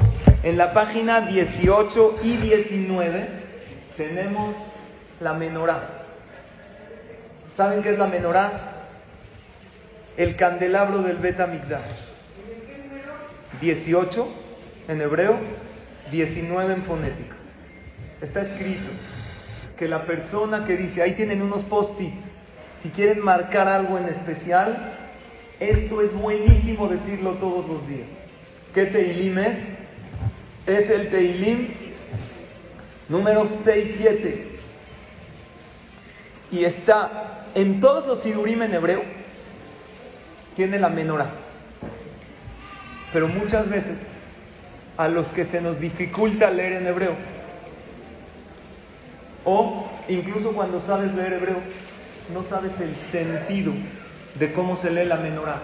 En 0.43 0.57
la 0.57 0.73
página 0.73 1.21
18 1.21 2.19
y 2.23 2.37
19 2.37 3.29
tenemos 3.97 4.55
la 5.19 5.33
menorá. 5.33 6.01
¿Saben 7.57 7.83
qué 7.83 7.91
es 7.91 7.99
la 7.99 8.07
menorá? 8.07 8.51
El 10.17 10.35
candelabro 10.35 10.99
del 11.03 11.17
Bet 11.17 11.39
18 13.61 14.27
en 14.87 15.01
hebreo, 15.01 15.37
19 16.11 16.73
en 16.73 16.83
fonética. 16.83 17.35
Está 18.21 18.41
escrito 18.41 18.89
que 19.77 19.87
la 19.87 20.05
persona 20.05 20.65
que 20.65 20.75
dice, 20.77 21.01
ahí 21.01 21.13
tienen 21.13 21.41
unos 21.41 21.63
post-its, 21.63 22.21
si 22.83 22.89
quieren 22.89 23.23
marcar 23.23 23.67
algo 23.67 23.97
en 23.97 24.05
especial, 24.05 24.97
esto 25.59 26.01
es 26.01 26.13
buenísimo 26.13 26.87
decirlo 26.87 27.33
todos 27.33 27.67
los 27.67 27.87
días. 27.87 28.07
¿Qué 28.73 28.85
Teilim 28.87 29.37
es? 29.37 29.57
Es 30.65 30.89
el 30.89 31.09
Teilim 31.09 31.67
número 33.09 33.45
6-7 33.45 34.51
y 36.51 36.65
está 36.65 37.47
en 37.55 37.79
todos 37.79 38.07
los 38.07 38.23
sidurim 38.23 38.61
en 38.63 38.73
hebreo, 38.73 39.03
tiene 40.55 40.79
la 40.79 40.89
menorá. 40.89 41.31
Pero 43.13 43.27
muchas 43.27 43.69
veces 43.69 43.97
a 44.97 45.07
los 45.07 45.27
que 45.27 45.45
se 45.45 45.61
nos 45.61 45.79
dificulta 45.79 46.49
leer 46.51 46.73
en 46.73 46.87
hebreo, 46.87 47.15
o 49.43 49.89
incluso 50.07 50.51
cuando 50.51 50.81
sabes 50.81 51.13
leer 51.13 51.33
hebreo, 51.33 51.59
no 52.33 52.43
sabes 52.43 52.71
el 52.79 52.95
sentido 53.11 53.73
de 54.35 54.53
cómo 54.53 54.75
se 54.75 54.91
lee 54.91 55.05
la 55.05 55.17
menorá. 55.17 55.57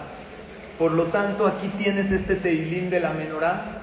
Por 0.78 0.92
lo 0.92 1.06
tanto, 1.06 1.46
aquí 1.46 1.68
tienes 1.78 2.10
este 2.10 2.36
teilín 2.36 2.90
de 2.90 3.00
la 3.00 3.10
menorá 3.10 3.78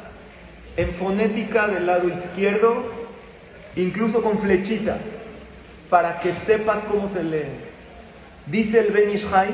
en 0.77 0.93
fonética 0.95 1.67
del 1.67 1.85
lado 1.85 2.07
izquierdo, 2.07 2.85
incluso 3.75 4.21
con 4.21 4.39
flechitas 4.39 4.99
para 5.89 6.19
que 6.19 6.33
sepas 6.45 6.83
cómo 6.85 7.09
se 7.09 7.23
lee. 7.23 7.45
Dice 8.47 8.79
el 8.79 8.91
Ben 8.91 9.11
Ishai 9.11 9.49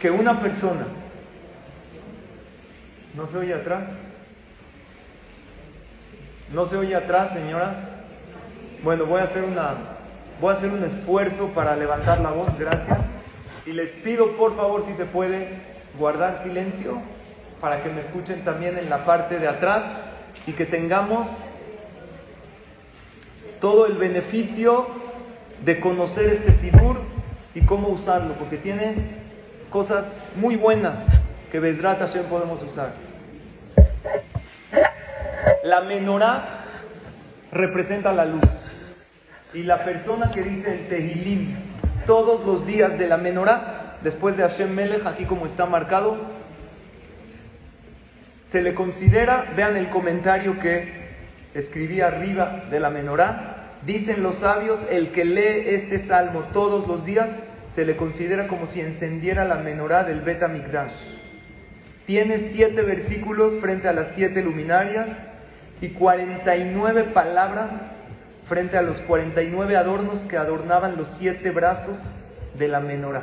que 0.00 0.10
una 0.10 0.40
persona, 0.40 0.86
¿no 3.14 3.26
se 3.28 3.38
oye 3.38 3.54
atrás? 3.54 3.84
¿No 6.52 6.66
se 6.66 6.76
oye 6.76 6.94
atrás, 6.94 7.32
señoras? 7.32 7.74
Bueno, 8.82 9.06
voy 9.06 9.20
a 9.20 9.24
hacer 9.24 9.44
una 9.44 9.94
voy 10.40 10.52
a 10.52 10.58
hacer 10.58 10.70
un 10.70 10.82
esfuerzo 10.82 11.48
para 11.54 11.76
levantar 11.76 12.20
la 12.20 12.30
voz, 12.30 12.58
gracias. 12.58 12.98
Y 13.66 13.72
les 13.72 13.90
pido, 14.02 14.36
por 14.36 14.56
favor, 14.56 14.84
si 14.86 14.94
se 14.94 15.06
puede 15.06 15.48
guardar 15.98 16.42
silencio 16.42 17.00
para 17.60 17.82
que 17.82 17.88
me 17.88 18.00
escuchen 18.00 18.44
también 18.44 18.76
en 18.76 18.90
la 18.90 19.04
parte 19.04 19.38
de 19.38 19.48
atrás 19.48 19.82
y 20.46 20.52
que 20.52 20.66
tengamos 20.66 21.28
todo 23.60 23.86
el 23.86 23.94
beneficio 23.94 24.86
de 25.64 25.80
conocer 25.80 26.26
este 26.26 26.58
Sidur 26.58 26.98
y 27.54 27.62
cómo 27.62 27.88
usarlo, 27.88 28.34
porque 28.34 28.58
tiene 28.58 29.22
cosas 29.70 30.04
muy 30.36 30.56
buenas 30.56 30.94
que 31.50 31.60
Bedrat 31.60 32.00
Hashem 32.00 32.24
podemos 32.24 32.62
usar. 32.62 33.03
La 35.64 35.80
menorá 35.82 36.44
representa 37.52 38.12
la 38.12 38.24
luz. 38.24 38.44
Y 39.52 39.62
la 39.62 39.84
persona 39.84 40.30
que 40.30 40.42
dice 40.42 40.74
el 40.74 40.88
Tehilim 40.88 41.54
todos 42.06 42.44
los 42.46 42.66
días 42.66 42.98
de 42.98 43.08
la 43.08 43.16
menorá, 43.16 43.98
después 44.02 44.36
de 44.36 44.42
Hashem 44.42 44.70
Melech, 44.70 45.06
aquí 45.06 45.24
como 45.24 45.46
está 45.46 45.66
marcado, 45.66 46.18
se 48.50 48.62
le 48.62 48.74
considera, 48.74 49.52
vean 49.56 49.76
el 49.76 49.88
comentario 49.90 50.58
que 50.60 51.04
escribí 51.54 52.00
arriba 52.00 52.64
de 52.70 52.80
la 52.80 52.90
menorá, 52.90 53.78
dicen 53.84 54.22
los 54.22 54.36
sabios, 54.36 54.78
el 54.90 55.10
que 55.10 55.24
lee 55.24 55.64
este 55.66 56.06
salmo 56.06 56.44
todos 56.52 56.86
los 56.86 57.04
días, 57.04 57.28
se 57.74 57.84
le 57.84 57.96
considera 57.96 58.46
como 58.46 58.66
si 58.66 58.80
encendiera 58.80 59.44
la 59.44 59.56
menorá 59.56 60.04
del 60.04 60.20
Bet 60.20 60.42
Tiene 62.06 62.50
siete 62.52 62.82
versículos 62.82 63.60
frente 63.60 63.88
a 63.88 63.92
las 63.92 64.08
siete 64.14 64.42
luminarias 64.42 65.08
y 65.80 65.88
49 65.90 67.04
palabras 67.14 67.70
frente 68.46 68.76
a 68.76 68.82
los 68.82 68.98
49 69.00 69.76
adornos 69.76 70.20
que 70.28 70.36
adornaban 70.36 70.96
los 70.96 71.08
siete 71.18 71.50
brazos 71.50 71.98
de 72.58 72.68
la 72.68 72.80
menorá. 72.80 73.22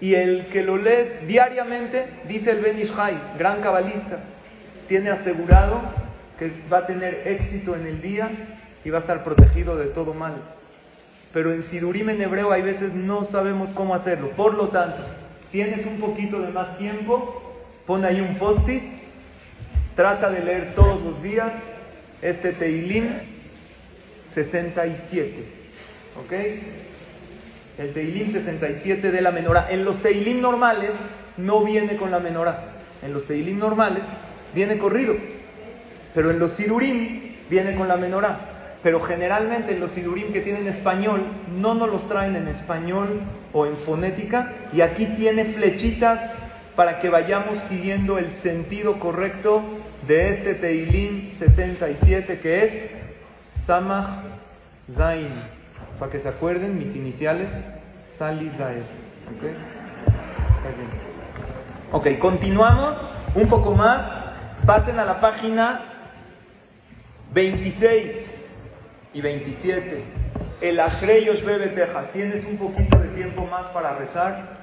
Y 0.00 0.14
el 0.14 0.46
que 0.46 0.62
lo 0.62 0.76
lee 0.76 1.26
diariamente, 1.28 2.06
dice 2.26 2.50
el 2.50 2.60
Ben 2.60 2.80
Ishai, 2.80 3.16
gran 3.38 3.60
cabalista, 3.60 4.18
tiene 4.88 5.10
asegurado 5.10 5.80
que 6.38 6.50
va 6.72 6.78
a 6.78 6.86
tener 6.86 7.22
éxito 7.26 7.76
en 7.76 7.86
el 7.86 8.02
día 8.02 8.28
y 8.84 8.90
va 8.90 8.98
a 8.98 9.00
estar 9.02 9.22
protegido 9.22 9.76
de 9.76 9.86
todo 9.86 10.12
mal. 10.12 10.34
Pero 11.32 11.52
en 11.52 11.62
Sidurim 11.62 12.10
en 12.10 12.20
hebreo 12.20 12.50
hay 12.50 12.62
veces 12.62 12.92
no 12.92 13.24
sabemos 13.24 13.70
cómo 13.70 13.94
hacerlo. 13.94 14.30
Por 14.30 14.54
lo 14.54 14.68
tanto, 14.68 15.02
tienes 15.52 15.86
un 15.86 16.00
poquito 16.00 16.40
de 16.40 16.48
más 16.48 16.76
tiempo, 16.78 17.51
pon 17.92 18.06
ahí 18.06 18.22
un 18.22 18.36
post-it, 18.36 18.82
trata 19.94 20.30
de 20.30 20.42
leer 20.42 20.74
todos 20.74 21.02
los 21.02 21.22
días 21.22 21.52
este 22.22 22.52
Teilim 22.52 23.04
67. 24.32 25.44
¿Ok? 26.24 26.32
El 27.76 27.92
Teilim 27.92 28.32
67 28.32 29.12
de 29.12 29.20
la 29.20 29.30
menorá. 29.30 29.70
En 29.70 29.84
los 29.84 30.00
Teilim 30.00 30.40
normales 30.40 30.92
no 31.36 31.62
viene 31.64 31.96
con 31.96 32.10
la 32.10 32.18
menorá. 32.18 32.76
En 33.02 33.12
los 33.12 33.26
Teilim 33.26 33.58
normales 33.58 34.04
viene 34.54 34.78
corrido. 34.78 35.14
Pero 36.14 36.30
en 36.30 36.38
los 36.38 36.52
Sidurim 36.52 37.34
viene 37.50 37.74
con 37.74 37.88
la 37.88 37.96
menorá. 37.96 38.78
Pero 38.82 39.02
generalmente 39.02 39.74
en 39.74 39.80
los 39.80 39.90
Sidurim 39.90 40.32
que 40.32 40.40
tienen 40.40 40.66
español 40.66 41.20
no 41.60 41.74
nos 41.74 41.90
los 41.90 42.08
traen 42.08 42.36
en 42.36 42.48
español 42.48 43.20
o 43.52 43.66
en 43.66 43.76
fonética. 43.84 44.50
Y 44.72 44.80
aquí 44.80 45.04
tiene 45.18 45.44
flechitas 45.44 46.41
para 46.76 47.00
que 47.00 47.08
vayamos 47.10 47.58
siguiendo 47.68 48.18
el 48.18 48.30
sentido 48.42 48.98
correcto 48.98 49.62
de 50.06 50.30
este 50.30 50.54
Teilim 50.54 51.38
67 51.38 52.40
que 52.40 52.64
es 52.64 52.72
Samach 53.66 54.24
Zain. 54.96 55.30
Para 55.98 56.10
que 56.10 56.20
se 56.20 56.28
acuerden 56.28 56.78
mis 56.78 56.94
iniciales, 56.96 57.48
Sali 58.18 58.50
Zain. 58.56 58.84
¿Ok? 59.28 59.44
Ok, 61.92 62.18
continuamos 62.18 62.96
un 63.34 63.48
poco 63.48 63.72
más. 63.74 64.22
Pasen 64.66 64.98
a 64.98 65.04
la 65.04 65.20
página 65.20 65.82
26 67.32 68.30
y 69.14 69.20
27. 69.20 70.04
El 70.60 70.80
Ashreyos 70.80 71.44
Bebe 71.44 71.68
Teja. 71.68 72.04
Tienes 72.12 72.44
un 72.44 72.56
poquito 72.56 72.98
de 72.98 73.08
tiempo 73.08 73.44
más 73.46 73.66
para 73.68 73.96
rezar. 73.96 74.61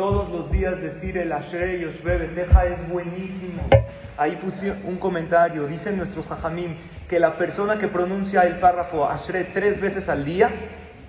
Todos 0.00 0.30
los 0.30 0.50
días 0.50 0.80
decir 0.80 1.18
el 1.18 1.30
Ashrei 1.30 1.78
Yoshbe 1.78 2.28
Teja 2.34 2.64
es 2.64 2.88
buenísimo. 2.88 3.68
Ahí 4.16 4.34
puse 4.36 4.72
un 4.86 4.96
comentario, 4.96 5.66
dicen 5.66 5.98
nuestros 5.98 6.24
hajamim, 6.30 6.74
que 7.06 7.20
la 7.20 7.36
persona 7.36 7.78
que 7.78 7.86
pronuncia 7.86 8.40
el 8.44 8.60
párrafo 8.60 9.06
Ashrei 9.06 9.52
tres 9.52 9.78
veces 9.78 10.08
al 10.08 10.24
día, 10.24 10.48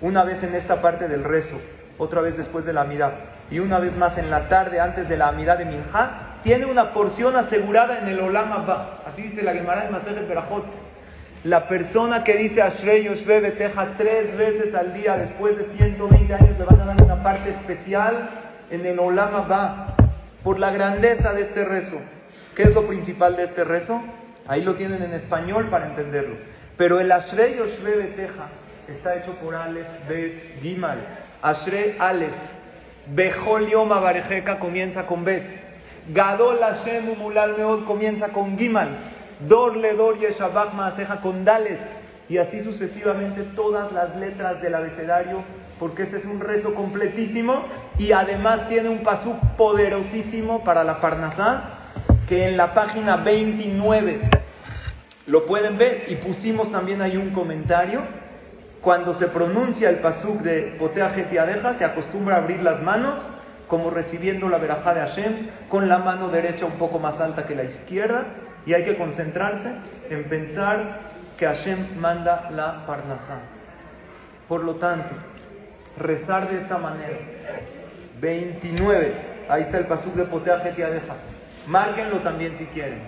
una 0.02 0.24
vez 0.24 0.42
en 0.42 0.54
esta 0.54 0.82
parte 0.82 1.08
del 1.08 1.24
rezo, 1.24 1.58
otra 1.96 2.20
vez 2.20 2.36
después 2.36 2.66
de 2.66 2.74
la 2.74 2.82
amidad 2.82 3.14
y 3.50 3.60
una 3.60 3.78
vez 3.78 3.96
más 3.96 4.18
en 4.18 4.28
la 4.28 4.50
tarde 4.50 4.78
antes 4.78 5.08
de 5.08 5.16
la 5.16 5.28
amidad 5.28 5.56
de 5.56 5.64
Minha, 5.64 6.40
tiene 6.42 6.66
una 6.66 6.92
porción 6.92 7.34
asegurada 7.34 7.98
en 8.00 8.08
el 8.08 8.20
Olam 8.20 8.52
Abba. 8.52 9.04
Así 9.06 9.22
dice 9.22 9.42
la 9.42 9.54
Gemara 9.54 9.86
en 9.86 9.92
Masejet 9.92 10.28
Berajot. 10.28 10.66
La 11.44 11.66
persona 11.66 12.24
que 12.24 12.36
dice 12.36 12.60
Ashrei 12.60 13.04
Yoshbe 13.04 13.52
Teja 13.52 13.94
tres 13.96 14.36
veces 14.36 14.74
al 14.74 14.92
día 14.92 15.16
después 15.16 15.56
de 15.56 15.64
120 15.78 16.34
años 16.34 16.58
le 16.58 16.64
van 16.66 16.80
a 16.82 16.84
dar 16.84 17.02
una 17.02 17.22
parte 17.22 17.48
especial 17.48 18.28
en 18.72 18.86
el 18.86 18.98
Olama 18.98 19.42
va 19.42 19.94
por 20.42 20.58
la 20.58 20.70
grandeza 20.70 21.32
de 21.34 21.42
este 21.42 21.64
rezo. 21.64 21.98
¿Qué 22.56 22.62
es 22.62 22.74
lo 22.74 22.86
principal 22.86 23.36
de 23.36 23.44
este 23.44 23.64
rezo? 23.64 24.00
Ahí 24.48 24.62
lo 24.62 24.74
tienen 24.74 25.02
en 25.02 25.12
español 25.12 25.68
para 25.68 25.86
entenderlo. 25.86 26.36
Pero 26.78 26.98
el 26.98 27.12
Ashrei 27.12 27.56
Yoshve 27.56 27.96
Beteja 27.96 28.48
está 28.88 29.16
hecho 29.16 29.32
por 29.34 29.54
Aleph, 29.54 30.08
Bet, 30.08 30.60
Gimal. 30.62 30.98
Ashrei 31.42 31.96
Aleph. 31.98 32.32
Bejol 33.08 33.68
Yom 33.68 33.90
comienza 34.58 35.06
con 35.06 35.24
Bet. 35.24 35.44
Gadol 36.08 36.58
Hashem 36.60 37.10
Umulal 37.10 37.56
Meod 37.58 37.84
comienza 37.84 38.30
con 38.30 38.56
Gimal. 38.56 38.88
Dor 39.46 39.76
Ledor 39.76 40.18
Yeshabach 40.18 40.72
Maaseja 40.72 41.20
con 41.20 41.44
Dalet. 41.44 41.80
Y 42.28 42.38
así 42.38 42.62
sucesivamente 42.62 43.42
todas 43.54 43.92
las 43.92 44.16
letras 44.16 44.62
del 44.62 44.74
abecedario 44.74 45.42
porque 45.82 46.04
este 46.04 46.18
es 46.18 46.24
un 46.26 46.38
rezo 46.38 46.76
completísimo 46.76 47.64
y 47.98 48.12
además 48.12 48.68
tiene 48.68 48.88
un 48.88 49.02
pasú 49.02 49.34
poderosísimo 49.56 50.62
para 50.62 50.84
la 50.84 51.00
Parnasá, 51.00 51.62
que 52.28 52.46
en 52.46 52.56
la 52.56 52.72
página 52.72 53.16
29 53.16 54.20
lo 55.26 55.44
pueden 55.44 55.78
ver 55.78 56.04
y 56.06 56.14
pusimos 56.14 56.70
también 56.70 57.02
ahí 57.02 57.16
un 57.16 57.30
comentario. 57.30 58.00
Cuando 58.80 59.14
se 59.14 59.26
pronuncia 59.26 59.90
el 59.90 59.96
pasuk 59.96 60.42
de 60.42 60.76
Potea 60.78 61.10
Getiadeja, 61.10 61.76
se 61.78 61.84
acostumbra 61.84 62.36
a 62.36 62.38
abrir 62.38 62.62
las 62.62 62.80
manos 62.80 63.18
como 63.66 63.90
recibiendo 63.90 64.48
la 64.48 64.58
verajá 64.58 64.94
de 64.94 65.00
Hashem, 65.00 65.48
con 65.68 65.88
la 65.88 65.98
mano 65.98 66.28
derecha 66.28 66.64
un 66.64 66.78
poco 66.78 67.00
más 67.00 67.18
alta 67.18 67.44
que 67.44 67.56
la 67.56 67.64
izquierda, 67.64 68.26
y 68.66 68.74
hay 68.74 68.84
que 68.84 68.96
concentrarse 68.96 69.72
en 70.10 70.28
pensar 70.28 71.00
que 71.36 71.44
Hashem 71.44 71.98
manda 71.98 72.50
la 72.52 72.86
Parnasá. 72.86 73.40
Por 74.46 74.62
lo 74.62 74.76
tanto, 74.76 75.31
rezar 75.98 76.50
de 76.50 76.58
esta 76.62 76.78
manera. 76.78 77.18
29. 78.20 79.14
Ahí 79.48 79.62
está 79.62 79.78
el 79.78 79.86
pasuk 79.86 80.14
de 80.14 80.24
Potea 80.24 80.58
deja. 80.58 81.16
Márquenlo 81.66 82.18
también 82.20 82.56
si 82.58 82.64
quieren. 82.66 83.00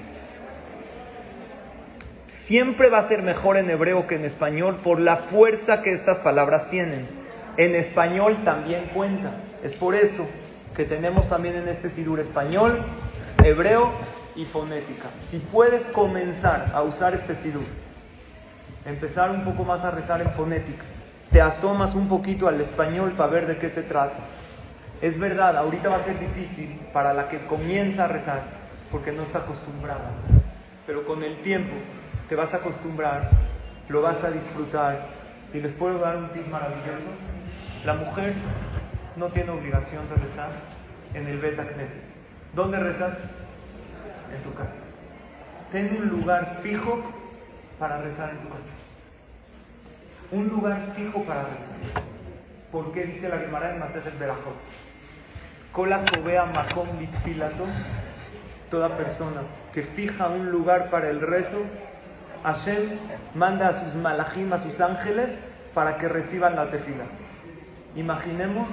Siempre 2.46 2.90
va 2.90 2.98
a 2.98 3.08
ser 3.08 3.22
mejor 3.22 3.56
en 3.56 3.70
hebreo 3.70 4.06
que 4.06 4.16
en 4.16 4.24
español 4.24 4.80
por 4.84 5.00
la 5.00 5.16
fuerza 5.28 5.82
que 5.82 5.94
estas 5.94 6.18
palabras 6.18 6.68
tienen. 6.70 7.08
En 7.56 7.74
español 7.74 8.38
también 8.44 8.90
cuenta. 8.92 9.30
Es 9.62 9.74
por 9.76 9.94
eso 9.94 10.26
que 10.76 10.84
tenemos 10.84 11.28
también 11.28 11.56
en 11.56 11.68
este 11.68 11.90
sidur 11.90 12.20
español, 12.20 12.84
hebreo 13.42 13.92
y 14.34 14.44
fonética. 14.46 15.06
Si 15.30 15.38
puedes 15.38 15.86
comenzar 15.88 16.72
a 16.74 16.82
usar 16.82 17.14
este 17.14 17.36
sidur, 17.36 17.64
empezar 18.84 19.30
un 19.30 19.44
poco 19.44 19.64
más 19.64 19.82
a 19.84 19.92
rezar 19.92 20.20
en 20.20 20.32
fonética, 20.32 20.84
te 21.34 21.40
asomas 21.40 21.96
un 21.96 22.06
poquito 22.06 22.46
al 22.46 22.60
español 22.60 23.14
para 23.16 23.32
ver 23.32 23.48
de 23.48 23.58
qué 23.58 23.70
se 23.70 23.82
trata. 23.82 24.18
Es 25.02 25.18
verdad, 25.18 25.56
ahorita 25.56 25.88
va 25.88 25.96
a 25.96 26.04
ser 26.04 26.16
difícil 26.20 26.78
para 26.92 27.12
la 27.12 27.26
que 27.26 27.44
comienza 27.46 28.04
a 28.04 28.06
rezar, 28.06 28.42
porque 28.92 29.10
no 29.10 29.24
está 29.24 29.40
acostumbrada. 29.40 30.12
Pero 30.86 31.04
con 31.04 31.24
el 31.24 31.38
tiempo 31.38 31.74
te 32.28 32.36
vas 32.36 32.54
a 32.54 32.58
acostumbrar, 32.58 33.30
lo 33.88 34.00
vas 34.00 34.22
a 34.22 34.30
disfrutar. 34.30 35.08
Y 35.52 35.58
les 35.58 35.72
puedo 35.72 35.98
dar 35.98 36.18
un 36.18 36.28
tip 36.28 36.46
maravilloso. 36.46 37.10
La 37.84 37.94
mujer 37.94 38.34
no 39.16 39.26
tiene 39.30 39.50
obligación 39.50 40.08
de 40.10 40.14
rezar 40.14 40.50
en 41.14 41.26
el 41.26 41.40
Beta 41.40 41.64
Knesset. 41.64 42.04
¿Dónde 42.54 42.78
rezas? 42.78 43.18
En 44.32 44.40
tu 44.44 44.54
casa. 44.54 44.70
Ten 45.72 45.96
un 46.00 46.10
lugar 46.10 46.60
fijo 46.62 47.02
para 47.80 48.00
rezar 48.02 48.30
en 48.30 48.38
tu 48.38 48.48
casa 48.50 48.83
un 50.30 50.48
lugar 50.48 50.92
fijo 50.96 51.22
para 51.24 51.42
rezar. 51.42 52.02
¿Por 52.70 52.92
qué 52.92 53.04
dice 53.04 53.28
la 53.28 53.38
Gemara 53.38 53.76
en 53.76 53.82
el 53.82 54.18
Berajot? 54.18 54.56
Kola 55.72 56.04
Kobea 56.04 56.46
Makom 56.46 56.88
Toda 58.70 58.96
persona 58.96 59.42
que 59.72 59.82
fija 59.82 60.28
un 60.28 60.50
lugar 60.50 60.90
para 60.90 61.10
el 61.10 61.20
rezo, 61.20 61.62
Hashem 62.42 62.98
manda 63.34 63.68
a 63.68 63.84
sus 63.84 63.94
malajim, 63.94 64.52
a 64.52 64.62
sus 64.62 64.80
ángeles, 64.80 65.30
para 65.74 65.98
que 65.98 66.08
reciban 66.08 66.56
la 66.56 66.70
tefila. 66.70 67.04
Imaginemos 67.96 68.68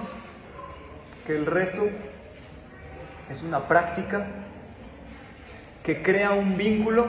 que 1.25 1.35
el 1.35 1.45
rezo 1.45 1.87
es 3.29 3.41
una 3.43 3.61
práctica 3.67 4.25
que 5.83 6.01
crea 6.01 6.31
un 6.31 6.57
vínculo. 6.57 7.07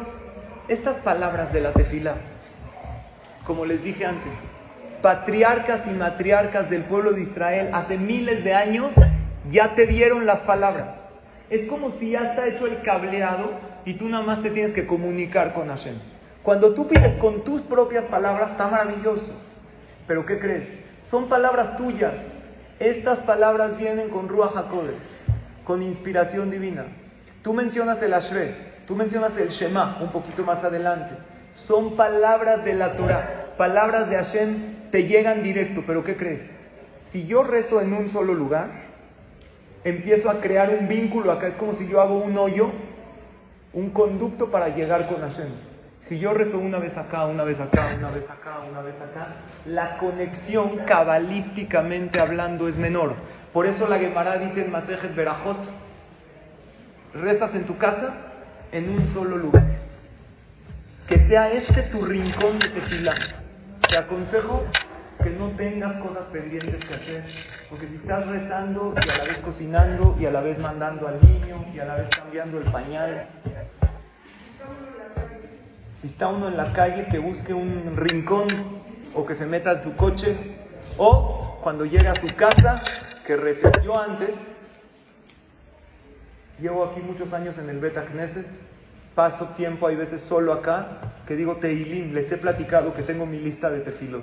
Estas 0.68 0.98
palabras 0.98 1.52
de 1.52 1.60
la 1.60 1.72
tefila, 1.72 2.14
como 3.44 3.64
les 3.64 3.82
dije 3.82 4.06
antes, 4.06 4.32
patriarcas 5.02 5.86
y 5.86 5.90
matriarcas 5.90 6.70
del 6.70 6.84
pueblo 6.84 7.12
de 7.12 7.22
Israel 7.22 7.70
hace 7.72 7.98
miles 7.98 8.44
de 8.44 8.54
años 8.54 8.92
ya 9.50 9.74
te 9.74 9.86
dieron 9.86 10.26
las 10.26 10.40
palabras. 10.40 10.88
Es 11.50 11.68
como 11.68 11.90
si 11.92 12.10
ya 12.10 12.30
está 12.30 12.46
hecho 12.46 12.66
el 12.66 12.80
cableado 12.82 13.50
y 13.84 13.94
tú 13.94 14.08
nada 14.08 14.24
más 14.24 14.42
te 14.42 14.50
tienes 14.50 14.72
que 14.72 14.86
comunicar 14.86 15.52
con 15.52 15.68
Hashem. 15.68 15.96
Cuando 16.42 16.74
tú 16.74 16.88
pides 16.88 17.16
con 17.16 17.44
tus 17.44 17.62
propias 17.62 18.04
palabras, 18.06 18.52
está 18.52 18.68
maravilloso. 18.68 19.32
Pero 20.06 20.24
¿qué 20.24 20.38
crees? 20.38 20.68
Son 21.02 21.28
palabras 21.28 21.76
tuyas. 21.76 22.14
Estas 22.78 23.18
palabras 23.20 23.76
vienen 23.76 24.08
con 24.08 24.28
Ruach 24.28 24.56
HaKodesh, 24.56 24.96
con 25.64 25.82
inspiración 25.82 26.50
divina. 26.50 26.86
Tú 27.42 27.52
mencionas 27.52 28.02
el 28.02 28.14
Ashre, 28.14 28.54
tú 28.86 28.96
mencionas 28.96 29.36
el 29.36 29.50
Shema 29.50 29.98
un 30.00 30.10
poquito 30.10 30.42
más 30.44 30.64
adelante. 30.64 31.14
Son 31.54 31.96
palabras 31.96 32.64
de 32.64 32.74
la 32.74 32.96
Torah, 32.96 33.54
palabras 33.56 34.08
de 34.08 34.16
Hashem, 34.16 34.90
te 34.90 35.04
llegan 35.04 35.42
directo. 35.42 35.82
Pero 35.86 36.04
¿qué 36.04 36.16
crees? 36.16 36.40
Si 37.10 37.26
yo 37.26 37.42
rezo 37.42 37.80
en 37.80 37.92
un 37.92 38.08
solo 38.08 38.34
lugar, 38.34 38.70
empiezo 39.84 40.30
a 40.30 40.40
crear 40.40 40.70
un 40.70 40.88
vínculo 40.88 41.30
acá. 41.30 41.48
Es 41.48 41.56
como 41.56 41.74
si 41.74 41.86
yo 41.88 42.00
hago 42.00 42.18
un 42.18 42.36
hoyo, 42.38 42.70
un 43.72 43.90
conducto 43.90 44.50
para 44.50 44.68
llegar 44.68 45.06
con 45.08 45.20
Hashem. 45.20 45.48
Si 46.02 46.18
yo 46.18 46.34
rezo 46.34 46.58
una 46.58 46.78
vez 46.78 46.96
acá, 46.96 47.26
una 47.26 47.44
vez 47.44 47.60
acá, 47.60 47.94
una 47.96 48.10
vez 48.10 48.28
acá, 48.28 48.58
una 48.68 48.80
vez 48.80 48.96
acá, 48.96 49.28
la 49.66 49.98
conexión 49.98 50.78
cabalísticamente 50.78 52.18
hablando 52.18 52.66
es 52.66 52.76
menor. 52.76 53.14
Por 53.52 53.66
eso 53.66 53.86
la 53.86 53.98
Gemara 53.98 54.38
dice 54.38 54.64
en 54.64 54.72
Masejet 54.72 55.14
Berajot, 55.14 55.58
rezas 57.14 57.54
en 57.54 57.66
tu 57.66 57.76
casa 57.76 58.14
en 58.72 58.88
un 58.88 59.12
solo 59.12 59.36
lugar. 59.36 59.81
Que 61.12 61.28
sea 61.28 61.52
este 61.52 61.82
tu 61.82 62.02
rincón 62.06 62.58
de 62.58 62.70
tefilá. 62.70 63.14
Te 63.86 63.98
aconsejo 63.98 64.64
que 65.22 65.28
no 65.28 65.48
tengas 65.58 65.94
cosas 65.98 66.24
pendientes 66.32 66.82
que 66.86 66.94
hacer, 66.94 67.24
porque 67.68 67.86
si 67.88 67.96
estás 67.96 68.26
rezando 68.26 68.94
y 68.96 69.10
a 69.10 69.16
la 69.18 69.24
vez 69.24 69.36
cocinando 69.40 70.16
y 70.18 70.24
a 70.24 70.30
la 70.30 70.40
vez 70.40 70.58
mandando 70.58 71.06
al 71.06 71.20
niño 71.20 71.66
y 71.74 71.80
a 71.80 71.84
la 71.84 71.96
vez 71.96 72.08
cambiando 72.08 72.56
el 72.56 72.64
pañal, 72.72 73.26
si 76.00 76.06
está 76.06 76.28
uno 76.28 76.48
en 76.48 76.56
la 76.56 76.72
calle, 76.72 77.04
que 77.10 77.18
busque 77.18 77.52
un 77.52 77.94
rincón 77.94 78.46
o 79.14 79.26
que 79.26 79.34
se 79.34 79.44
meta 79.44 79.72
en 79.72 79.82
su 79.82 79.94
coche, 79.96 80.34
o 80.96 81.58
cuando 81.62 81.84
llega 81.84 82.12
a 82.12 82.16
su 82.16 82.34
casa, 82.36 82.82
que 83.26 83.36
recibió 83.36 84.00
antes. 84.00 84.30
Llevo 86.58 86.86
aquí 86.86 87.00
muchos 87.00 87.30
años 87.34 87.58
en 87.58 87.68
el 87.68 87.80
Beta 87.80 88.02
Knesset, 88.06 88.46
paso 89.14 89.46
tiempo, 89.56 89.86
hay 89.86 89.96
veces 89.96 90.22
solo 90.22 90.52
acá, 90.52 90.86
que 91.26 91.36
digo 91.36 91.56
Teilim, 91.56 92.12
les 92.14 92.30
he 92.30 92.36
platicado 92.36 92.94
que 92.94 93.02
tengo 93.02 93.26
mi 93.26 93.38
lista 93.38 93.70
de 93.70 93.80
tefilot. 93.80 94.22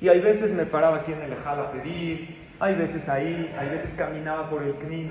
Y 0.00 0.08
hay 0.08 0.20
veces 0.20 0.50
me 0.52 0.66
paraba 0.66 0.98
aquí 0.98 1.12
en 1.12 1.22
el 1.22 1.32
Ejal 1.32 1.60
a 1.60 1.70
pedir, 1.70 2.36
hay 2.58 2.74
veces 2.74 3.08
ahí, 3.08 3.54
hay 3.58 3.68
veces 3.68 3.90
caminaba 3.96 4.48
por 4.50 4.62
el 4.62 4.74
Knis. 4.74 5.10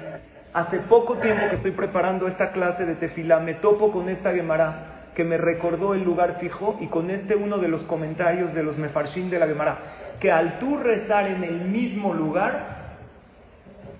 Hace 0.53 0.79
poco 0.79 1.15
tiempo 1.17 1.47
que 1.49 1.55
estoy 1.55 1.71
preparando 1.71 2.27
esta 2.27 2.51
clase 2.51 2.85
de 2.85 2.95
tefila, 2.95 3.39
me 3.39 3.53
topo 3.55 3.91
con 3.91 4.09
esta 4.09 4.33
Gemara 4.33 5.09
que 5.15 5.23
me 5.23 5.37
recordó 5.37 5.93
el 5.93 6.03
lugar 6.03 6.39
fijo 6.39 6.77
y 6.79 6.87
con 6.87 7.09
este 7.09 7.35
uno 7.35 7.57
de 7.57 7.67
los 7.67 7.83
comentarios 7.83 8.53
de 8.53 8.63
los 8.63 8.77
mefarshim 8.77 9.29
de 9.29 9.39
la 9.39 9.47
Gemara, 9.47 9.77
que 10.19 10.31
al 10.31 10.59
tú 10.59 10.77
rezar 10.77 11.27
en 11.27 11.43
el 11.43 11.61
mismo 11.61 12.13
lugar, 12.13 12.95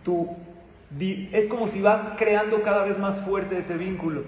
tú, 0.04 0.36
es 1.00 1.48
como 1.48 1.68
si 1.70 1.82
vas 1.82 2.18
creando 2.18 2.62
cada 2.62 2.84
vez 2.84 2.98
más 2.98 3.20
fuerte 3.26 3.60
ese 3.60 3.78
vínculo. 3.78 4.24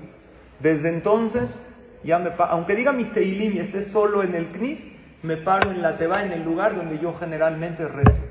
Desde 0.63 0.88
entonces, 0.88 1.43
ya 2.06 2.19
me, 2.19 2.32
aunque 2.39 2.73
diga 2.73 2.93
mis 2.93 3.12
teilim 3.12 3.58
y 3.58 3.60
esté 3.60 3.84
solo 3.88 4.23
en 4.23 4.34
el 4.34 4.47
knis, 4.47 4.80
me 5.21 5.36
paro 5.36 5.71
en 5.71 5.82
la 5.82 5.97
teba, 5.97 6.23
en 6.23 6.32
el 6.32 6.41
lugar 6.41 6.73
donde 6.73 6.99
yo 6.99 7.13
generalmente 7.19 7.86
rezo. 7.86 8.21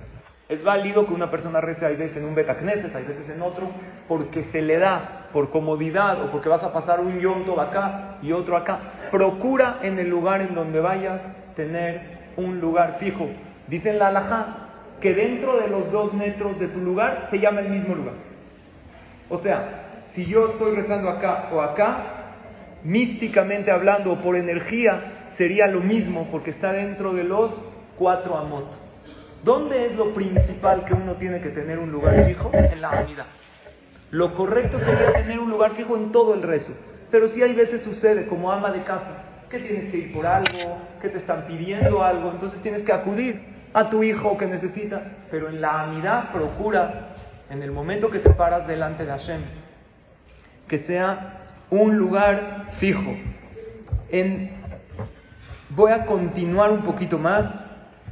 Es 0.48 0.64
válido 0.64 1.06
que 1.06 1.12
una 1.12 1.30
persona 1.30 1.60
rece 1.60 1.84
hay 1.84 1.96
veces 1.96 2.16
en 2.16 2.24
un 2.24 2.34
betacneses, 2.34 2.94
hay 2.94 3.04
veces 3.04 3.28
en 3.28 3.42
otro, 3.42 3.68
porque 4.08 4.44
se 4.44 4.62
le 4.62 4.78
da 4.78 5.28
por 5.30 5.50
comodidad 5.50 6.22
o 6.22 6.30
porque 6.30 6.48
vas 6.48 6.62
a 6.62 6.72
pasar 6.72 7.00
un 7.00 7.20
yonto 7.20 7.60
acá 7.60 8.16
y 8.22 8.32
otro 8.32 8.56
acá. 8.56 8.78
Procura 9.10 9.80
en 9.82 9.98
el 9.98 10.08
lugar 10.08 10.40
en 10.40 10.54
donde 10.54 10.80
vayas 10.80 11.20
tener 11.54 12.00
un 12.38 12.60
lugar 12.60 12.96
fijo. 12.98 13.28
Dicen 13.68 13.98
la 13.98 14.08
alajá 14.08 14.46
que 15.02 15.12
dentro 15.12 15.58
de 15.58 15.68
los 15.68 15.92
dos 15.92 16.14
metros 16.14 16.58
de 16.58 16.68
tu 16.68 16.80
lugar 16.80 17.28
se 17.30 17.38
llama 17.38 17.60
el 17.60 17.68
mismo 17.68 17.94
lugar. 17.94 18.14
O 19.28 19.36
sea, 19.36 19.82
si 20.14 20.26
yo 20.26 20.46
estoy 20.46 20.76
rezando 20.76 21.08
acá 21.08 21.48
o 21.52 21.60
acá, 21.60 22.21
místicamente 22.84 23.70
hablando 23.70 24.12
o 24.12 24.20
por 24.20 24.36
energía, 24.36 25.32
sería 25.36 25.66
lo 25.66 25.80
mismo 25.80 26.28
porque 26.30 26.50
está 26.50 26.72
dentro 26.72 27.12
de 27.12 27.24
los 27.24 27.52
cuatro 27.98 28.36
amot. 28.36 28.70
¿Dónde 29.44 29.86
es 29.86 29.96
lo 29.96 30.14
principal 30.14 30.84
que 30.84 30.94
uno 30.94 31.14
tiene 31.14 31.40
que 31.40 31.48
tener 31.48 31.78
un 31.78 31.90
lugar 31.90 32.26
fijo? 32.26 32.50
En 32.52 32.80
la 32.80 33.02
unidad. 33.02 33.26
Lo 34.10 34.34
correcto 34.34 34.78
sería 34.78 35.12
tener 35.14 35.40
un 35.40 35.50
lugar 35.50 35.72
fijo 35.72 35.96
en 35.96 36.12
todo 36.12 36.34
el 36.34 36.42
rezo. 36.42 36.72
Pero 37.10 37.28
si 37.28 37.42
hay 37.42 37.54
veces 37.54 37.82
sucede, 37.82 38.26
como 38.26 38.52
ama 38.52 38.70
de 38.70 38.82
casa, 38.82 39.24
que 39.48 39.58
tienes 39.58 39.90
que 39.90 39.98
ir 39.98 40.12
por 40.12 40.26
algo, 40.26 40.78
que 41.00 41.08
te 41.08 41.18
están 41.18 41.46
pidiendo 41.46 42.02
algo, 42.02 42.30
entonces 42.30 42.60
tienes 42.62 42.82
que 42.82 42.92
acudir 42.92 43.40
a 43.74 43.90
tu 43.90 44.02
hijo 44.02 44.38
que 44.38 44.46
necesita. 44.46 45.02
Pero 45.30 45.48
en 45.48 45.60
la 45.60 45.82
amidad 45.82 46.30
procura, 46.30 47.08
en 47.50 47.62
el 47.62 47.72
momento 47.72 48.10
que 48.10 48.20
te 48.20 48.30
paras 48.30 48.66
delante 48.66 49.04
de 49.04 49.10
Hashem, 49.10 49.40
que 50.68 50.78
sea 50.80 51.38
un 51.70 51.96
lugar 51.96 52.61
fijo. 52.78 53.16
voy 55.70 55.92
a 55.92 56.06
continuar 56.06 56.70
un 56.70 56.82
poquito 56.82 57.18
más 57.18 57.44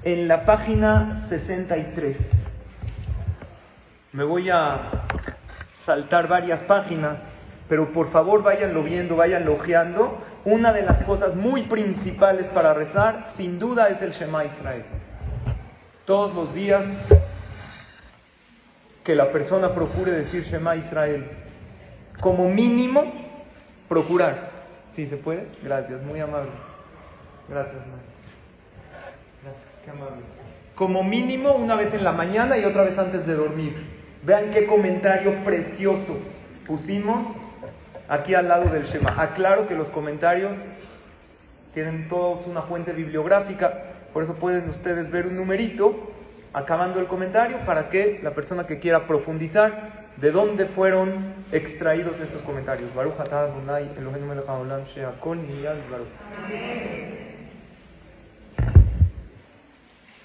en 0.02 0.28
la 0.28 0.44
página 0.44 1.26
63. 1.28 2.16
Me 4.12 4.24
voy 4.24 4.50
a 4.50 4.78
saltar 5.86 6.26
varias 6.28 6.60
páginas, 6.60 7.18
pero 7.68 7.92
por 7.92 8.10
favor 8.10 8.42
váyanlo 8.42 8.82
viendo, 8.82 9.16
vayanlo 9.16 9.54
ojeando. 9.54 10.18
Una 10.44 10.72
de 10.72 10.82
las 10.82 11.02
cosas 11.04 11.34
muy 11.34 11.64
principales 11.64 12.46
para 12.46 12.72
rezar, 12.72 13.32
sin 13.36 13.58
duda, 13.58 13.88
es 13.88 14.00
el 14.00 14.12
Shema 14.12 14.44
Israel. 14.46 14.84
Todos 16.06 16.34
los 16.34 16.54
días 16.54 16.82
que 19.04 19.14
la 19.14 19.30
persona 19.30 19.74
procure 19.74 20.12
decir 20.12 20.44
Shema 20.44 20.76
Israel, 20.76 21.30
como 22.20 22.48
mínimo, 22.48 23.04
procurar. 23.88 24.49
¿Sí 24.94 25.06
se 25.06 25.16
puede? 25.16 25.46
Gracias, 25.62 26.02
muy 26.02 26.20
amable. 26.20 26.50
Gracias, 27.48 27.82
como 30.74 31.02
mínimo 31.04 31.52
una 31.52 31.74
vez 31.74 31.92
en 31.92 32.04
la 32.04 32.12
mañana 32.12 32.56
y 32.56 32.64
otra 32.64 32.84
vez 32.84 32.96
antes 32.96 33.26
de 33.26 33.34
dormir. 33.34 33.74
Vean 34.22 34.50
qué 34.50 34.66
comentario 34.66 35.44
precioso 35.44 36.18
pusimos 36.66 37.26
aquí 38.08 38.34
al 38.34 38.48
lado 38.48 38.70
del 38.70 38.84
Shema. 38.84 39.20
Aclaro 39.20 39.66
que 39.66 39.74
los 39.74 39.90
comentarios 39.90 40.56
tienen 41.74 42.08
todos 42.08 42.46
una 42.46 42.62
fuente 42.62 42.92
bibliográfica, 42.92 43.72
por 44.12 44.22
eso 44.24 44.34
pueden 44.34 44.68
ustedes 44.70 45.10
ver 45.10 45.26
un 45.26 45.36
numerito 45.36 46.12
acabando 46.52 46.98
el 46.98 47.06
comentario 47.06 47.58
para 47.66 47.90
que 47.90 48.20
la 48.22 48.30
persona 48.30 48.66
que 48.66 48.78
quiera 48.78 49.06
profundizar 49.06 49.99
de 50.20 50.30
dónde 50.30 50.66
fueron 50.66 51.34
extraídos 51.50 52.20
estos 52.20 52.42
comentarios. 52.42 52.90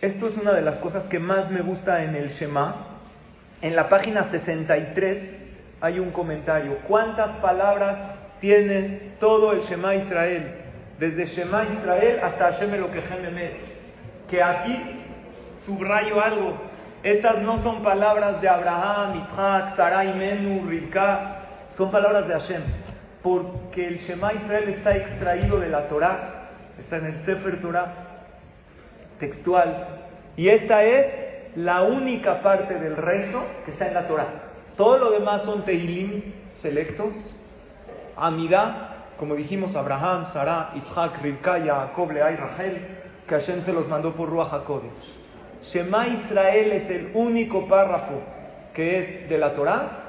Esto 0.02 0.28
es 0.28 0.38
una 0.38 0.52
de 0.52 0.62
las 0.62 0.76
cosas 0.78 1.04
que 1.06 1.20
más 1.20 1.50
me 1.50 1.62
gusta 1.62 2.04
en 2.04 2.16
el 2.16 2.30
Shema. 2.30 2.88
En 3.62 3.76
la 3.76 3.88
página 3.88 4.30
63 4.30 5.18
hay 5.80 6.00
un 6.00 6.12
comentario. 6.12 6.80
¿Cuántas 6.88 7.38
palabras 7.38 7.98
tiene 8.42 9.14
todo 9.20 9.54
el 9.54 9.62
Shema 9.62 9.96
Israel? 9.96 10.56
Desde 11.00 11.26
Shema 11.28 11.64
Israel 11.64 12.20
hasta 12.22 12.52
Hashem 12.52 12.74
Elokehem 12.74 13.34
Que 14.30 14.44
aquí 14.44 14.78
subrayo 15.66 16.22
algo. 16.22 16.75
Estas 17.06 17.44
no 17.44 17.62
son 17.62 17.84
palabras 17.84 18.42
de 18.42 18.50
Abraham, 18.50 19.28
Isaac, 19.28 19.76
Sarai, 19.76 20.16
Menu, 20.16 20.68
Rivka. 20.68 21.36
Son 21.78 21.92
palabras 21.92 22.28
de 22.28 22.34
Hashem. 22.34 22.64
Porque 23.22 23.88
el 23.88 24.00
Shema 24.00 24.34
Israel 24.34 24.70
está 24.70 24.96
extraído 24.96 25.60
de 25.60 25.70
la 25.70 25.88
Torah. 25.88 26.50
Está 26.80 26.98
en 26.98 27.06
el 27.06 27.18
Sefer 27.24 27.62
Torah 27.62 27.94
textual. 29.20 29.88
Y 30.36 30.50
esta 30.50 30.84
es 30.84 31.56
la 31.56 31.84
única 31.84 32.42
parte 32.42 32.80
del 32.80 32.98
rezo 32.98 33.44
que 33.66 33.72
está 33.72 33.88
en 33.88 33.94
la 33.94 34.08
Torah. 34.08 34.28
Todo 34.76 34.98
lo 34.98 35.12
demás 35.12 35.44
son 35.44 35.64
teilim 35.64 36.34
selectos, 36.56 37.14
amidad, 38.18 38.96
como 39.18 39.36
dijimos, 39.36 39.76
Abraham, 39.76 40.26
Sarah, 40.34 40.72
Isaac, 40.74 41.22
Rivka, 41.22 41.60
Jacob, 41.64 42.12
Lea 42.12 42.32
y 42.32 42.38
que 43.28 43.36
Hashem 43.36 43.64
se 43.64 43.74
los 43.74 43.88
mandó 43.88 44.16
por 44.16 44.28
Ruach 44.28 44.52
HaKodesh. 44.52 45.15
Shema 45.72 46.08
Israel 46.08 46.72
es 46.72 46.90
el 46.90 47.12
único 47.14 47.68
párrafo 47.68 48.22
que 48.74 49.00
es 49.00 49.30
de 49.30 49.38
la 49.38 49.54
Torah 49.54 50.04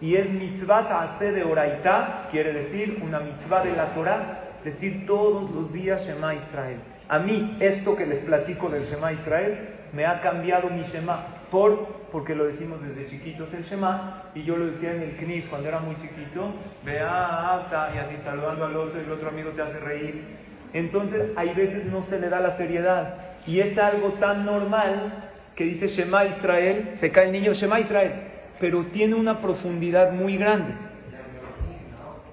y 0.00 0.16
es 0.16 0.30
mitzvah 0.30 0.78
hace 1.02 1.32
de 1.32 1.44
oraita, 1.44 2.28
quiere 2.30 2.52
decir 2.52 3.02
una 3.02 3.20
mitzvah 3.20 3.64
de 3.64 3.72
la 3.72 3.92
Torah, 3.94 4.40
decir 4.64 5.06
todos 5.06 5.50
los 5.50 5.72
días 5.72 6.06
Shema 6.06 6.34
Israel. 6.34 6.78
A 7.08 7.18
mí 7.18 7.56
esto 7.60 7.96
que 7.96 8.06
les 8.06 8.20
platico 8.20 8.68
del 8.68 8.84
Shema 8.84 9.12
Israel 9.12 9.68
me 9.92 10.06
ha 10.06 10.20
cambiado 10.20 10.70
mi 10.70 10.82
Shema 10.84 11.26
por 11.50 12.00
porque 12.10 12.34
lo 12.34 12.44
decimos 12.44 12.80
desde 12.82 13.08
chiquitos 13.08 13.52
el 13.54 13.64
Shema, 13.64 14.24
y 14.34 14.42
yo 14.42 14.56
lo 14.56 14.66
decía 14.66 14.92
en 14.92 15.02
el 15.02 15.16
CNIS 15.16 15.46
cuando 15.46 15.68
era 15.68 15.80
muy 15.80 15.96
chiquito, 15.96 16.52
vea, 16.84 17.54
hasta, 17.54 17.92
y 17.94 17.98
así 17.98 18.16
saludando 18.24 18.66
al 18.66 18.76
otro, 18.76 19.00
y 19.00 19.04
el 19.04 19.12
otro 19.12 19.28
amigo 19.28 19.50
te 19.50 19.62
hace 19.62 19.78
reír. 19.78 20.24
Entonces, 20.72 21.30
hay 21.36 21.54
veces 21.54 21.86
no 21.86 22.02
se 22.04 22.18
le 22.18 22.28
da 22.28 22.40
la 22.40 22.56
seriedad, 22.56 23.14
y 23.46 23.60
es 23.60 23.76
algo 23.78 24.14
tan 24.14 24.44
normal 24.44 25.30
que 25.54 25.64
dice 25.64 25.88
Shema 25.88 26.24
Israel, 26.24 26.92
se 27.00 27.10
cae 27.10 27.26
el 27.26 27.32
niño, 27.32 27.52
Shema 27.52 27.80
Israel, 27.80 28.12
pero 28.58 28.86
tiene 28.86 29.14
una 29.14 29.40
profundidad 29.40 30.12
muy 30.12 30.36
grande. 30.36 30.74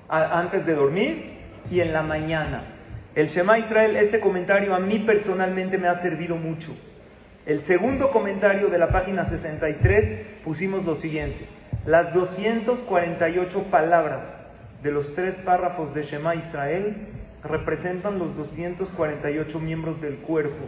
antes 0.10 0.66
de 0.66 0.74
dormir 0.74 1.38
y 1.70 1.82
en 1.82 1.92
la 1.92 2.02
mañana. 2.02 2.64
El 3.16 3.28
Shema 3.28 3.60
Israel, 3.60 3.96
este 3.98 4.20
comentario 4.20 4.74
a 4.74 4.80
mí 4.80 5.00
personalmente 5.00 5.78
me 5.78 5.88
ha 5.88 6.02
servido 6.02 6.36
mucho. 6.36 6.72
El 7.46 7.64
segundo 7.64 8.12
comentario 8.12 8.70
de 8.70 8.78
la 8.78 8.90
página 8.90 9.26
63 9.26 10.44
pusimos 10.44 10.86
lo 10.86 10.96
siguiente. 10.98 11.48
Las 11.86 12.14
248 12.14 13.64
palabras 13.72 14.22
de 14.84 14.92
los 14.92 15.16
tres 15.16 15.36
párrafos 15.46 15.94
de 15.94 16.04
Shema 16.04 16.36
Israel 16.36 17.08
representan 17.44 18.20
los 18.20 18.36
248 18.36 19.60
miembros 19.60 20.00
del 20.02 20.18
cuerpo. 20.18 20.68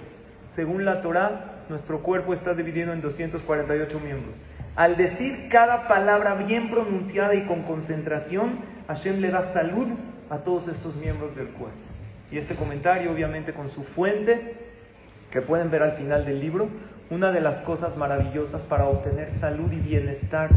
Según 0.59 0.83
la 0.83 0.99
Torah, 0.99 1.63
nuestro 1.69 2.03
cuerpo 2.03 2.33
está 2.33 2.53
dividido 2.53 2.91
en 2.91 2.99
248 2.99 3.97
miembros. 4.01 4.35
Al 4.75 4.97
decir 4.97 5.47
cada 5.49 5.87
palabra 5.87 6.35
bien 6.35 6.69
pronunciada 6.69 7.33
y 7.33 7.45
con 7.45 7.61
concentración, 7.61 8.59
Hashem 8.89 9.21
le 9.21 9.31
da 9.31 9.53
salud 9.53 9.87
a 10.29 10.39
todos 10.39 10.67
estos 10.67 10.97
miembros 10.97 11.33
del 11.37 11.47
cuerpo. 11.51 11.77
Y 12.29 12.39
este 12.39 12.55
comentario, 12.55 13.09
obviamente, 13.09 13.53
con 13.53 13.69
su 13.69 13.85
fuente, 13.85 14.57
que 15.31 15.41
pueden 15.41 15.71
ver 15.71 15.81
al 15.81 15.93
final 15.93 16.25
del 16.25 16.41
libro, 16.41 16.67
una 17.09 17.31
de 17.31 17.39
las 17.39 17.61
cosas 17.61 17.95
maravillosas 17.95 18.61
para 18.63 18.83
obtener 18.83 19.31
salud 19.39 19.71
y 19.71 19.79
bienestar 19.79 20.49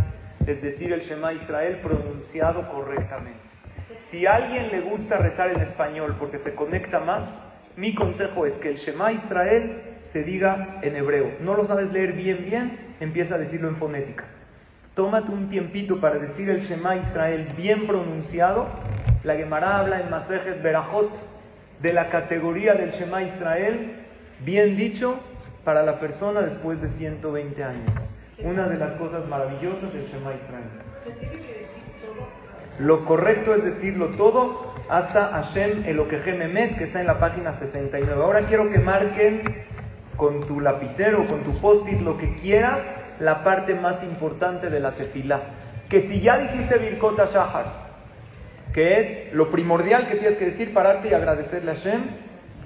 es 0.45 0.61
decir 0.63 0.93
el 0.93 1.03
Shema 1.03 1.33
Israel 1.33 1.79
pronunciado 1.81 2.69
correctamente. 2.73 3.39
Si 4.11 4.27
a 4.27 4.35
alguien 4.35 4.69
le 4.73 4.81
gusta 4.81 5.19
rezar 5.19 5.51
en 5.51 5.61
español 5.61 6.17
porque 6.19 6.41
se 6.41 6.57
conecta 6.57 6.99
más, 6.99 7.23
mi 7.77 7.95
consejo 7.95 8.47
es 8.47 8.55
que 8.55 8.71
el 8.71 8.77
Shema 8.79 9.13
Israel 9.13 9.92
se 10.13 10.23
diga 10.23 10.79
en 10.83 10.97
hebreo. 10.97 11.33
No 11.41 11.55
lo 11.55 11.65
sabes 11.67 11.93
leer 11.93 12.13
bien, 12.13 12.45
bien, 12.45 12.79
empieza 13.01 13.37
a 13.37 13.39
decirlo 13.39 13.69
en 13.69 13.77
fonética. 13.77 14.25
Tómate 14.95 15.33
un 15.33 15.49
tiempito 15.49 16.01
para 16.01 16.19
decir 16.19 16.51
el 16.51 16.61
Shema 16.61 16.97
Israel 16.97 17.49
bien 17.57 17.87
pronunciado. 17.87 18.69
La 19.25 19.37
Gemara 19.37 19.79
habla 19.79 20.01
en 20.01 20.11
Masejet 20.11 20.63
Berajot 20.63 21.11
de 21.81 21.93
la 21.93 22.11
categoría 22.11 22.75
del 22.75 22.91
Shema 22.93 23.23
Israel 23.23 23.93
bien 24.45 24.77
dicho 24.77 25.19
para 25.65 25.83
la 25.83 25.99
persona 25.99 26.43
después 26.43 26.81
de 26.83 26.91
120 26.91 27.65
años. 27.65 27.91
Una 28.43 28.69
de 28.69 28.77
las 28.77 28.93
cosas 28.93 29.27
maravillosas 29.29 29.93
del 29.93 30.07
Shema 30.09 30.35
Israel. 30.35 31.73
Lo 32.81 33.05
correcto 33.05 33.55
es 33.55 33.65
decirlo 33.65 34.09
todo 34.17 34.75
hasta 34.89 35.29
Hashem 35.29 35.85
Elokehem 35.87 36.43
Emet, 36.43 36.77
que 36.77 36.85
está 36.85 37.01
en 37.01 37.07
la 37.07 37.19
página 37.19 37.59
69. 37.59 38.23
Ahora 38.23 38.47
quiero 38.47 38.71
que 38.71 38.79
marquen 38.79 39.43
con 40.23 40.47
tu 40.47 40.61
lapicero, 40.61 41.27
con 41.27 41.43
tu 41.43 41.61
post-it, 41.61 42.01
lo 42.01 42.17
que 42.17 42.37
quieras, 42.37 42.79
la 43.19 43.43
parte 43.43 43.75
más 43.75 44.05
importante 44.05 44.71
de 44.71 44.79
la 44.79 44.93
tefilá. 44.93 45.41
Que 45.89 46.03
si 46.03 46.21
ya 46.21 46.39
dijiste 46.39 46.79
Birkota 46.79 47.29
Shahar, 47.33 47.67
que 48.73 49.01
es 49.01 49.35
lo 49.35 49.51
primordial 49.51 50.07
que 50.07 50.15
tienes 50.15 50.39
que 50.39 50.45
decir, 50.53 50.73
pararte 50.73 51.09
y 51.09 51.13
agradecerle 51.13 51.73
a 51.73 51.75
Hashem, 51.75 52.03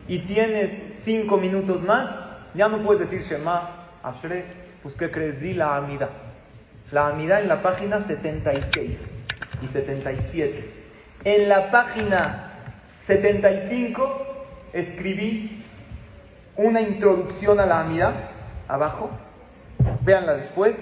y 0.07 0.19
tienes 0.27 0.71
cinco 1.07 1.39
minutos 1.39 1.83
más, 1.83 2.11
ya 2.53 2.69
no 2.69 2.83
puedes 2.83 3.09
decir 3.09 3.27
Shema, 3.27 3.87
Ashre, 4.03 4.45
pues 4.83 4.95
¿qué 4.95 5.11
crees? 5.11 5.41
Di 5.41 5.55
la 5.55 5.77
Amida. 5.77 6.11
La 6.93 7.09
Amida 7.09 7.41
en 7.41 7.49
la 7.49 7.63
página 7.63 8.07
76 8.07 8.99
y 9.63 9.67
77. 9.69 10.71
En 11.25 11.49
la 11.49 11.71
página 11.71 12.53
75 13.07 14.47
escribí 14.75 15.65
una 16.57 16.81
introducción 16.81 17.61
a 17.61 17.67
la 17.67 17.81
Amida, 17.81 18.31
abajo, 18.69 19.11
véanla 20.03 20.35
después, 20.35 20.75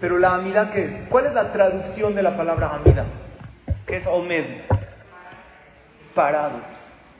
pero 0.00 0.18
la 0.18 0.34
Amida, 0.34 0.70
¿qué 0.70 0.84
es? 0.84 1.08
¿Cuál 1.08 1.26
es 1.26 1.34
la 1.34 1.52
traducción 1.52 2.14
de 2.14 2.22
la 2.22 2.36
palabra 2.36 2.74
Amida? 2.74 3.04
¿Qué 3.86 3.96
es 3.96 4.06
Omed? 4.06 4.44
Parado. 6.14 6.60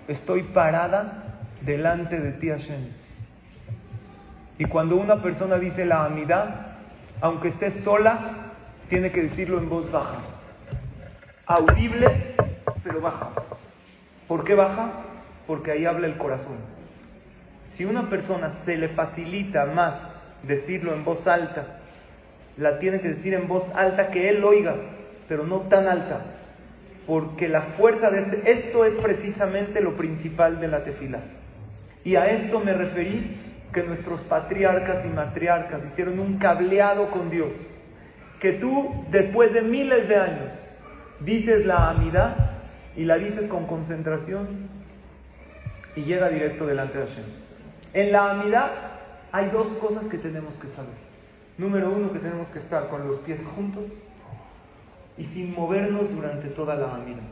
Estoy 0.09 0.43
parada 0.45 1.25
delante 1.61 2.19
de 2.19 2.33
ti 2.33 2.49
Hashem. 2.49 2.93
Y 4.59 4.65
cuando 4.67 4.97
una 4.97 5.23
persona 5.23 5.57
dice 5.57 5.85
la 5.85 6.05
amidad, 6.05 6.77
aunque 7.21 7.49
esté 7.49 7.83
sola, 7.83 8.19
tiene 8.89 9.11
que 9.11 9.23
decirlo 9.23 9.59
en 9.59 9.69
voz 9.69 9.91
baja. 9.91 10.19
Audible, 11.47 12.35
pero 12.85 13.01
baja. 13.01 13.31
¿Por 14.29 14.45
qué 14.45 14.55
baja? 14.55 14.91
Porque 15.47 15.71
ahí 15.71 15.87
habla 15.87 16.07
el 16.07 16.19
corazón. 16.19 16.59
Si 17.77 17.85
una 17.85 18.11
persona 18.11 18.63
se 18.65 18.77
le 18.77 18.89
facilita 18.91 19.67
más 19.67 19.95
decirlo 20.43 20.95
en 20.95 21.05
voz 21.05 21.27
alta, 21.27 21.81
la 22.57 22.79
tiene 22.79 23.01
que 23.01 23.09
decir 23.09 23.35
en 23.35 23.49
voz 23.49 23.71
alta 23.75 24.11
que 24.11 24.29
él 24.29 24.45
oiga, 24.45 24.75
pero 25.29 25.45
no 25.45 25.61
tan 25.63 25.89
alta. 25.89 26.23
Porque 27.07 27.49
la 27.49 27.63
fuerza 27.79 28.11
de 28.11 28.21
este, 28.21 28.51
esto 28.51 28.85
es 28.85 28.95
precisamente 28.95 29.81
lo 29.81 29.97
principal 29.97 30.61
de 30.61 30.69
la 30.69 30.85
tefila. 30.85 31.21
Y 32.05 32.17
a 32.17 32.31
esto 32.31 32.61
me 32.61 32.73
referí 32.73 33.37
que 33.73 33.83
nuestros 33.83 34.21
patriarcas 34.23 35.05
y 35.05 35.09
matriarcas 35.09 35.85
hicieron 35.87 36.19
un 36.19 36.39
cableado 36.39 37.11
con 37.11 37.31
Dios. 37.31 37.53
Que 38.41 38.53
tú, 38.53 39.05
después 39.11 39.53
de 39.53 39.63
miles 39.63 40.09
de 40.09 40.17
años, 40.17 40.53
dices 41.21 41.67
la 41.67 41.91
amidad 41.91 42.37
y 42.97 43.05
la 43.05 43.17
dices 43.17 43.49
con 43.49 43.67
concentración 43.67 44.69
y 45.95 46.03
llega 46.03 46.29
directo 46.29 46.67
delante 46.67 46.99
de 46.99 47.07
Hashem. 47.07 47.50
En 47.93 48.13
la 48.13 48.31
amidad 48.33 48.71
hay 49.33 49.51
dos 49.51 49.69
cosas 49.79 50.05
que 50.07 50.19
tenemos 50.19 50.55
que 50.57 50.69
saber. 50.69 50.95
Número 51.59 51.91
uno, 51.91 52.13
que 52.13 52.19
tenemos 52.21 52.49
que 52.49 52.61
estar 52.61 52.89
con 52.89 53.07
los 53.07 53.19
pies 53.19 53.41
juntos 53.55 53.85
y 55.19 55.25
sin 55.27 55.55
movernos 55.55 56.11
durante 56.11 56.49
toda 56.49 56.75
la 56.77 56.95
amida. 56.95 57.23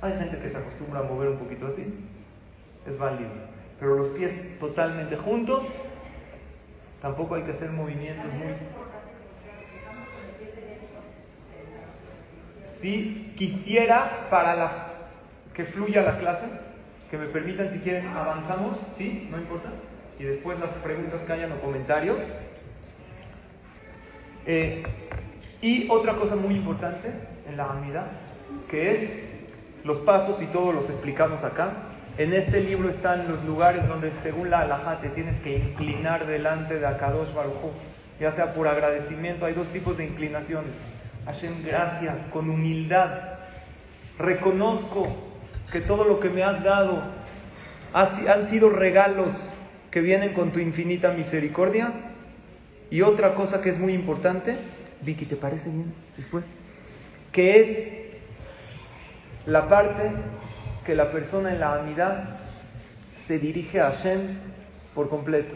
Hay 0.00 0.12
gente 0.18 0.38
que 0.38 0.50
se 0.50 0.56
acostumbra 0.56 1.00
a 1.00 1.02
mover 1.02 1.30
un 1.30 1.38
poquito 1.38 1.66
así, 1.66 1.84
es 2.86 2.98
válido 2.98 3.56
pero 3.78 3.96
los 3.96 4.08
pies 4.08 4.58
totalmente 4.58 5.16
juntos, 5.16 5.64
tampoco 7.02 7.34
hay 7.34 7.42
que 7.42 7.52
hacer 7.52 7.70
movimientos 7.70 8.32
muy... 8.32 8.54
Si 12.80 13.34
quisiera, 13.36 14.28
para 14.30 14.54
la, 14.54 14.86
que 15.54 15.64
fluya 15.64 16.02
la 16.02 16.18
clase, 16.18 16.46
que 17.10 17.18
me 17.18 17.26
permitan 17.26 17.72
si 17.72 17.78
quieren, 17.80 18.08
avanzamos, 18.08 18.78
¿sí? 18.96 19.28
No 19.30 19.38
importa. 19.38 19.70
Y 20.18 20.24
después 20.24 20.58
las 20.58 20.70
preguntas 20.82 21.20
que 21.26 21.32
hayan 21.32 21.52
o 21.52 21.60
comentarios. 21.60 22.18
Eh, 24.46 24.82
y 25.60 25.88
otra 25.90 26.14
cosa 26.14 26.36
muy 26.36 26.54
importante 26.54 27.10
en 27.48 27.56
la 27.56 27.70
amida, 27.70 28.06
que 28.70 28.90
es 28.90 29.10
los 29.84 29.98
pasos 29.98 30.40
y 30.42 30.46
todos 30.46 30.74
los 30.74 30.88
explicamos 30.88 31.42
acá, 31.44 31.72
en 32.18 32.32
este 32.32 32.60
libro 32.60 32.88
están 32.88 33.28
los 33.28 33.44
lugares 33.44 33.86
donde, 33.88 34.10
según 34.22 34.50
la 34.50 34.60
halajá, 34.60 35.00
te 35.00 35.10
tienes 35.10 35.40
que 35.42 35.56
inclinar 35.56 36.26
delante 36.26 36.78
de 36.78 36.86
Akadosh 36.86 37.32
Baruj 37.34 37.72
ya 38.18 38.32
sea 38.32 38.54
por 38.54 38.66
agradecimiento. 38.66 39.46
Hay 39.46 39.54
dos 39.54 39.68
tipos 39.68 39.96
de 39.96 40.04
inclinaciones. 40.04 40.72
Hashem, 41.26 41.64
gracias, 41.64 42.14
con 42.32 42.48
humildad. 42.48 43.10
Reconozco 44.18 45.08
que 45.70 45.80
todo 45.80 46.04
lo 46.04 46.20
que 46.20 46.30
me 46.30 46.42
has 46.42 46.62
dado 46.62 47.02
han 47.92 48.50
sido 48.50 48.70
regalos 48.70 49.28
que 49.96 50.02
vienen 50.02 50.34
con 50.34 50.52
tu 50.52 50.60
infinita 50.60 51.10
misericordia. 51.12 51.90
Y 52.90 53.00
otra 53.00 53.34
cosa 53.34 53.62
que 53.62 53.70
es 53.70 53.78
muy 53.78 53.94
importante, 53.94 54.58
Vicky, 55.00 55.24
¿te 55.24 55.36
parece 55.36 55.70
bien 55.70 55.94
después? 56.18 56.44
Que 57.32 57.56
es 57.56 59.46
la 59.46 59.70
parte 59.70 60.10
que 60.84 60.94
la 60.94 61.10
persona 61.10 61.50
en 61.50 61.60
la 61.60 61.76
amidad 61.76 62.40
se 63.26 63.38
dirige 63.38 63.80
a 63.80 63.92
Hashem 63.92 64.36
por 64.94 65.08
completo. 65.08 65.54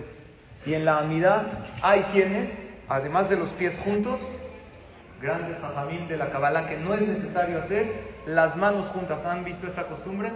Y 0.64 0.72
en 0.72 0.86
la 0.86 1.00
amidad 1.00 1.66
hay 1.82 2.00
quienes, 2.04 2.48
además 2.88 3.28
de 3.28 3.36
los 3.36 3.50
pies 3.50 3.74
juntos, 3.84 4.18
grandes 5.20 5.58
jajamín 5.58 6.08
de 6.08 6.16
la 6.16 6.30
Kabbalah, 6.30 6.66
que 6.66 6.78
no 6.78 6.94
es 6.94 7.02
necesario 7.02 7.58
hacer 7.58 7.92
las 8.24 8.56
manos 8.56 8.88
juntas. 8.92 9.22
¿Han 9.22 9.44
visto 9.44 9.66
esta 9.66 9.86
costumbre? 9.86 10.30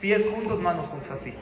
Pies 0.00 0.22
juntos, 0.32 0.60
manos 0.60 0.86
juntas, 0.86 1.10
así. 1.20 1.34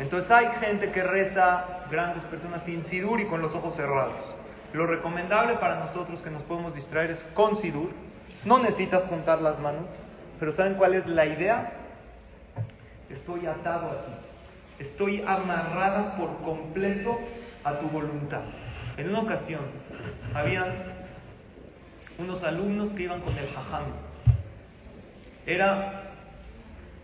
Entonces 0.00 0.30
hay 0.30 0.46
gente 0.60 0.90
que 0.92 1.02
reza, 1.02 1.84
grandes 1.90 2.24
personas 2.24 2.62
sin 2.64 2.86
sidur 2.86 3.20
y 3.20 3.26
con 3.26 3.42
los 3.42 3.54
ojos 3.54 3.76
cerrados. 3.76 4.34
Lo 4.72 4.86
recomendable 4.86 5.56
para 5.58 5.84
nosotros 5.84 6.22
que 6.22 6.30
nos 6.30 6.42
podemos 6.44 6.74
distraer 6.74 7.10
es 7.10 7.22
con 7.34 7.56
sidur. 7.56 7.90
No 8.46 8.58
necesitas 8.60 9.04
juntar 9.10 9.42
las 9.42 9.60
manos, 9.60 9.84
pero 10.38 10.52
¿saben 10.52 10.74
cuál 10.74 10.94
es 10.94 11.06
la 11.06 11.26
idea? 11.26 11.72
Estoy 13.10 13.46
atado 13.46 13.90
a 13.90 14.06
ti. 14.06 14.12
Estoy 14.78 15.22
amarrada 15.26 16.16
por 16.16 16.38
completo 16.38 17.18
a 17.62 17.74
tu 17.74 17.88
voluntad. 17.88 18.40
En 18.96 19.10
una 19.10 19.20
ocasión, 19.20 19.60
habían 20.32 20.72
unos 22.16 22.42
alumnos 22.42 22.88
que 22.94 23.02
iban 23.02 23.20
con 23.20 23.36
el 23.36 23.52
jajam. 23.52 23.84
Era 25.44 26.04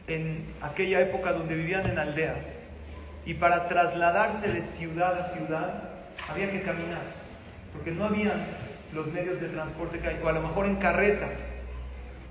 en 0.06 0.54
aquella 0.62 1.00
época 1.00 1.32
donde 1.34 1.56
vivían 1.56 1.86
en 1.90 1.98
aldeas. 1.98 2.55
Y 3.26 3.34
para 3.34 3.68
trasladarse 3.68 4.48
de 4.48 4.62
ciudad 4.78 5.20
a 5.20 5.36
ciudad 5.36 5.82
había 6.30 6.50
que 6.50 6.62
caminar, 6.62 7.02
porque 7.72 7.90
no 7.90 8.04
habían 8.04 8.46
los 8.94 9.08
medios 9.08 9.40
de 9.40 9.48
transporte 9.48 9.98
que 9.98 10.08
hay, 10.08 10.20
o 10.22 10.28
a 10.28 10.32
lo 10.32 10.42
mejor 10.42 10.66
en 10.66 10.76
carreta. 10.76 11.26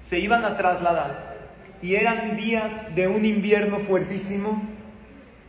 Se 0.10 0.20
iban 0.20 0.44
a 0.46 0.58
trasladar. 0.58 1.36
Y 1.82 1.96
eran 1.96 2.38
días 2.38 2.96
de 2.96 3.08
un 3.08 3.26
invierno 3.26 3.80
fuertísimo. 3.82 4.64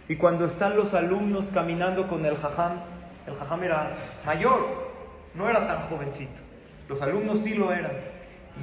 Y 0.08 0.16
cuando 0.16 0.46
están 0.46 0.76
los 0.76 0.92
alumnos 0.92 1.46
caminando 1.54 2.08
con 2.08 2.26
el 2.26 2.36
jajam, 2.36 2.80
el 3.26 3.34
jajam 3.36 3.62
era 3.62 3.96
mayor, 4.24 4.92
no 5.34 5.48
era 5.48 5.66
tan 5.66 5.88
jovencito. 5.88 6.40
Los 6.88 7.00
alumnos 7.00 7.42
sí 7.42 7.54
lo 7.54 7.72
eran. 7.72 7.92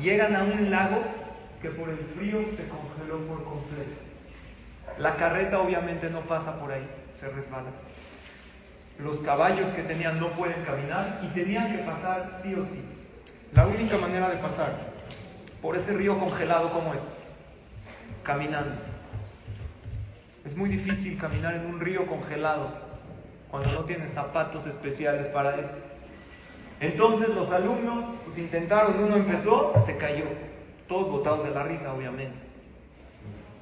Llegan 0.02 0.36
a 0.36 0.44
un 0.44 0.70
lago 0.70 1.02
que 1.62 1.70
por 1.70 1.90
el 1.90 1.98
frío 2.18 2.40
se 2.56 2.68
congeló 2.68 3.20
por 3.28 3.44
completo. 3.44 4.13
La 4.98 5.16
carreta 5.16 5.60
obviamente 5.60 6.10
no 6.10 6.22
pasa 6.22 6.60
por 6.60 6.72
ahí, 6.72 6.88
se 7.20 7.28
resbala. 7.28 7.70
Los 9.00 9.20
caballos 9.20 9.74
que 9.74 9.84
tenían 9.84 10.20
no 10.20 10.30
pueden 10.32 10.64
caminar 10.66 11.20
y 11.24 11.28
tenían 11.34 11.76
que 11.76 11.84
pasar 11.84 12.42
sí 12.44 12.54
o 12.54 12.66
sí. 12.66 12.84
La 13.54 13.66
única 13.66 13.98
manera 13.98 14.30
de 14.30 14.38
pasar 14.38 14.94
por 15.62 15.76
ese 15.76 15.94
río 15.94 16.20
congelado 16.20 16.72
como 16.72 16.94
es, 16.94 17.00
caminando. 18.24 18.76
Es 20.46 20.56
muy 20.56 20.70
difícil 20.70 21.18
caminar 21.18 21.56
en 21.56 21.66
un 21.66 21.80
río 21.80 22.06
congelado 22.06 22.70
cuando 23.50 23.72
no 23.72 23.86
tienes 23.86 24.14
zapatos 24.14 24.66
especiales 24.68 25.28
para 25.28 25.56
eso. 25.56 25.80
Entonces 26.80 27.30
los 27.30 27.50
alumnos 27.52 28.16
pues 28.26 28.38
intentaron, 28.38 29.02
uno 29.02 29.16
empezó, 29.16 29.74
se 29.86 29.96
cayó, 29.98 30.26
todos 30.88 31.10
botados 31.10 31.46
de 31.46 31.52
la 31.52 31.64
risa 31.64 31.94
obviamente. 31.94 32.53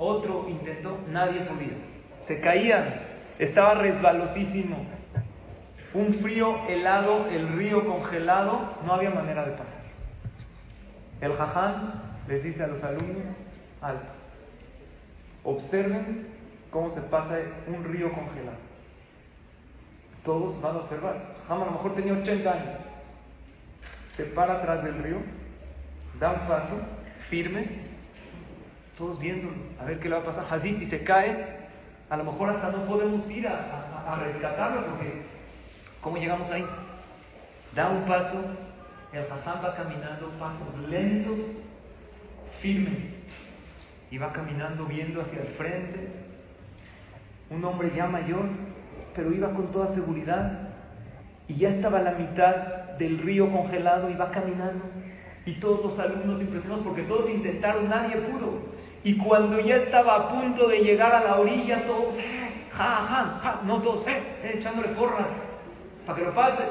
Otro 0.04 0.48
intentó, 0.50 0.98
nadie 1.10 1.42
podía. 1.42 1.78
Se 2.28 2.42
caían, 2.42 3.02
estaba 3.38 3.76
resbalosísimo. 3.76 4.84
Un 5.94 6.16
frío 6.16 6.68
helado, 6.68 7.28
el 7.28 7.50
río 7.50 7.86
congelado, 7.86 8.78
no 8.84 8.94
había 8.94 9.12
manera 9.12 9.46
de 9.46 9.52
pasar. 9.52 9.82
El 11.22 11.36
jaján 11.36 12.02
les 12.28 12.44
dice 12.44 12.64
a 12.64 12.68
los 12.68 12.84
alumnos, 12.84 13.36
alto, 13.80 14.08
observen 15.44 16.30
cómo 16.72 16.90
se 16.96 17.02
pasa 17.02 17.38
un 17.68 17.84
río 17.84 18.12
congelado. 18.12 18.58
Todos 20.26 20.60
van 20.64 20.78
a 20.78 20.80
observar. 20.80 21.36
Jajam 21.44 21.62
a 21.62 21.66
lo 21.66 21.72
mejor 21.74 21.94
tenía 21.94 22.14
80 22.14 22.52
años 22.52 22.82
se 24.18 24.24
para 24.24 24.56
atrás 24.56 24.84
del 24.84 24.98
río, 25.04 25.18
da 26.20 26.34
un 26.34 26.48
paso 26.48 26.80
firme, 27.30 27.91
todos 29.02 29.20
viendo 29.20 29.50
a 29.82 29.86
ver 29.86 30.00
qué 30.00 30.08
le 30.08 30.16
va 30.16 30.22
a 30.22 30.26
pasar. 30.26 30.46
Hazit, 30.50 30.78
si 30.78 30.86
se 30.86 31.04
cae, 31.04 31.44
a 32.10 32.18
lo 32.18 32.24
mejor 32.24 32.52
hasta 32.52 32.70
no 32.70 32.86
podemos 32.86 33.30
ir 33.32 33.48
a, 33.48 34.20
rescatarlo 34.24 34.86
porque 34.86 35.24
¿cómo 36.02 36.18
llegamos 36.18 36.50
ahí? 36.52 36.64
Da 37.74 37.90
un 37.90 38.04
paso, 38.04 38.44
el 39.12 39.24
Hassan 39.24 39.64
va 39.64 39.76
caminando 39.76 40.30
pasos 40.38 40.78
lentos, 40.88 41.40
firmes, 42.62 43.00
y 44.12 44.18
va 44.20 44.32
caminando 44.34 44.86
viendo 44.86 45.22
hacia 45.22 45.42
el 45.42 45.48
frente. 45.56 46.10
Un 47.50 47.66
hombre 47.66 47.92
ya 47.96 48.06
mayor, 48.06 48.46
pero 49.16 49.34
iba 49.34 49.52
con 49.52 49.72
toda 49.72 49.96
seguridad 49.96 50.70
y 51.48 51.56
ya 51.56 51.70
estaba 51.70 52.00
a 52.00 52.04
la 52.04 52.12
mitad 52.12 52.56
del 53.00 53.18
río 53.18 53.52
congelado 53.52 54.12
y 54.12 54.14
va 54.14 54.30
caminando. 54.30 54.86
Y 55.46 55.54
todos 55.54 55.84
los 55.84 55.98
alumnos 55.98 56.40
impresionados 56.40 56.86
porque 56.86 57.02
todos 57.04 57.30
intentaron, 57.30 57.90
nadie 57.90 58.18
pudo. 58.18 58.81
Y 59.04 59.18
cuando 59.18 59.60
ya 59.60 59.78
estaba 59.78 60.16
a 60.16 60.30
punto 60.30 60.68
de 60.68 60.80
llegar 60.80 61.14
a 61.14 61.24
la 61.24 61.40
orilla, 61.40 61.86
todos, 61.88 62.16
eh, 62.18 62.68
ja, 62.72 62.84
ja, 62.84 63.40
ja, 63.42 63.62
no 63.64 63.82
todos, 63.82 64.08
eh, 64.08 64.22
eh, 64.44 64.56
echándole 64.58 64.90
porras 64.90 65.28
para 66.06 66.20
que 66.20 66.26
lo 66.26 66.34
pase. 66.34 66.64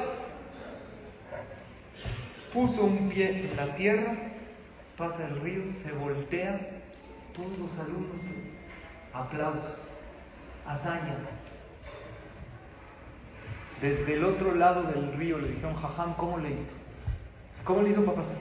Puso 2.53 2.83
un 2.83 3.09
pie 3.09 3.49
en 3.51 3.57
la 3.57 3.75
tierra, 3.75 4.15
pasa 4.97 5.27
el 5.27 5.41
río, 5.41 5.63
se 5.83 5.91
voltea, 5.93 6.59
todos 7.33 7.57
los 7.57 7.79
alumnos, 7.79 8.21
aplausos, 9.13 9.79
hazaña, 10.65 11.17
desde 13.81 14.13
el 14.13 14.23
otro 14.23 14.53
lado 14.53 14.83
del 14.83 15.11
río 15.13 15.39
le 15.39 15.49
dijeron, 15.49 15.75
Jajam, 15.75 16.13
¿cómo 16.13 16.37
le 16.37 16.51
hizo? 16.51 16.71
¿Cómo 17.63 17.81
le 17.81 17.89
hizo 17.89 18.05
para 18.05 18.17
pasar? 18.17 18.35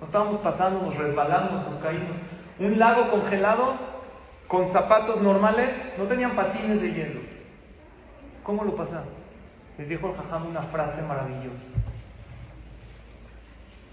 Nos 0.00 0.08
estábamos 0.08 0.40
pasando, 0.40 0.82
nos 0.82 0.96
resbalamos, 0.96 1.70
nos 1.70 1.82
caímos. 1.82 2.16
Un 2.58 2.78
lago 2.78 3.10
congelado 3.10 3.74
con 4.48 4.72
zapatos 4.72 5.20
normales, 5.20 5.70
no 5.98 6.04
tenían 6.04 6.36
patines 6.36 6.80
de 6.80 6.92
hielo. 6.92 7.20
¿Cómo 8.42 8.64
lo 8.64 8.76
pasaron? 8.76 9.08
Les 9.76 9.88
dijo 9.88 10.08
el 10.08 10.16
Jajam 10.16 10.46
una 10.46 10.62
frase 10.62 11.02
maravillosa. 11.02 11.70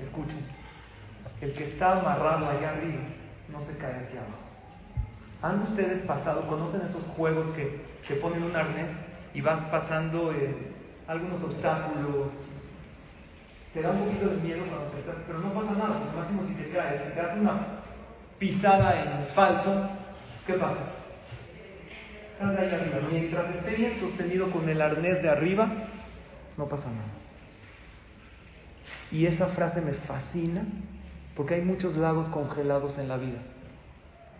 Escuchen, 0.02 0.46
el 1.42 1.54
que 1.54 1.64
está 1.66 2.00
amarrado 2.00 2.50
allá 2.50 2.70
arriba 2.72 3.02
no 3.52 3.62
se 3.62 3.78
cae 3.78 3.96
aquí 3.96 4.18
abajo. 4.18 4.44
¿Han 5.42 5.64
ustedes 5.64 6.04
pasado, 6.04 6.48
conocen 6.48 6.82
esos 6.82 7.04
juegos 7.18 7.48
que, 7.56 7.82
que 8.08 8.16
ponen 8.16 8.44
un 8.44 8.56
arnés 8.56 8.90
y 9.34 9.42
vas 9.42 9.60
pasando 9.66 10.32
eh, 10.32 10.74
algunos 11.08 11.42
obstáculos. 11.44 12.30
Te 13.74 13.82
da 13.82 13.92
un 13.92 14.06
poquito 14.06 14.30
de 14.30 14.38
miedo 14.38 14.64
cuando 14.68 14.86
empezar, 14.86 15.16
pero 15.26 15.40
no 15.40 15.54
pasa 15.54 15.72
nada, 15.72 16.00
máximo 16.16 16.44
si 16.48 16.54
se 16.54 16.70
cae, 16.70 17.08
si 17.08 17.14
te 17.14 17.20
hace 17.20 17.40
una 17.40 17.82
pisada 18.44 19.02
en 19.02 19.34
falso, 19.34 19.90
¿qué 20.46 20.54
pasa? 20.56 20.84
Mientras 23.10 23.56
esté 23.56 23.76
bien 23.76 23.98
sostenido 24.02 24.52
con 24.52 24.68
el 24.68 24.82
arnés 24.82 25.24
de 25.24 25.30
arriba, 25.30 25.72
no 26.58 26.68
pasa 26.68 26.90
nada. 26.90 27.14
Y 29.14 29.28
esa 29.28 29.48
frase 29.48 29.80
me 29.80 29.94
fascina 29.94 30.66
porque 31.38 31.54
hay 31.54 31.62
muchos 31.62 31.96
lagos 31.96 32.28
congelados 32.30 32.98
en 32.98 33.08
la 33.08 33.16
vida 33.16 33.40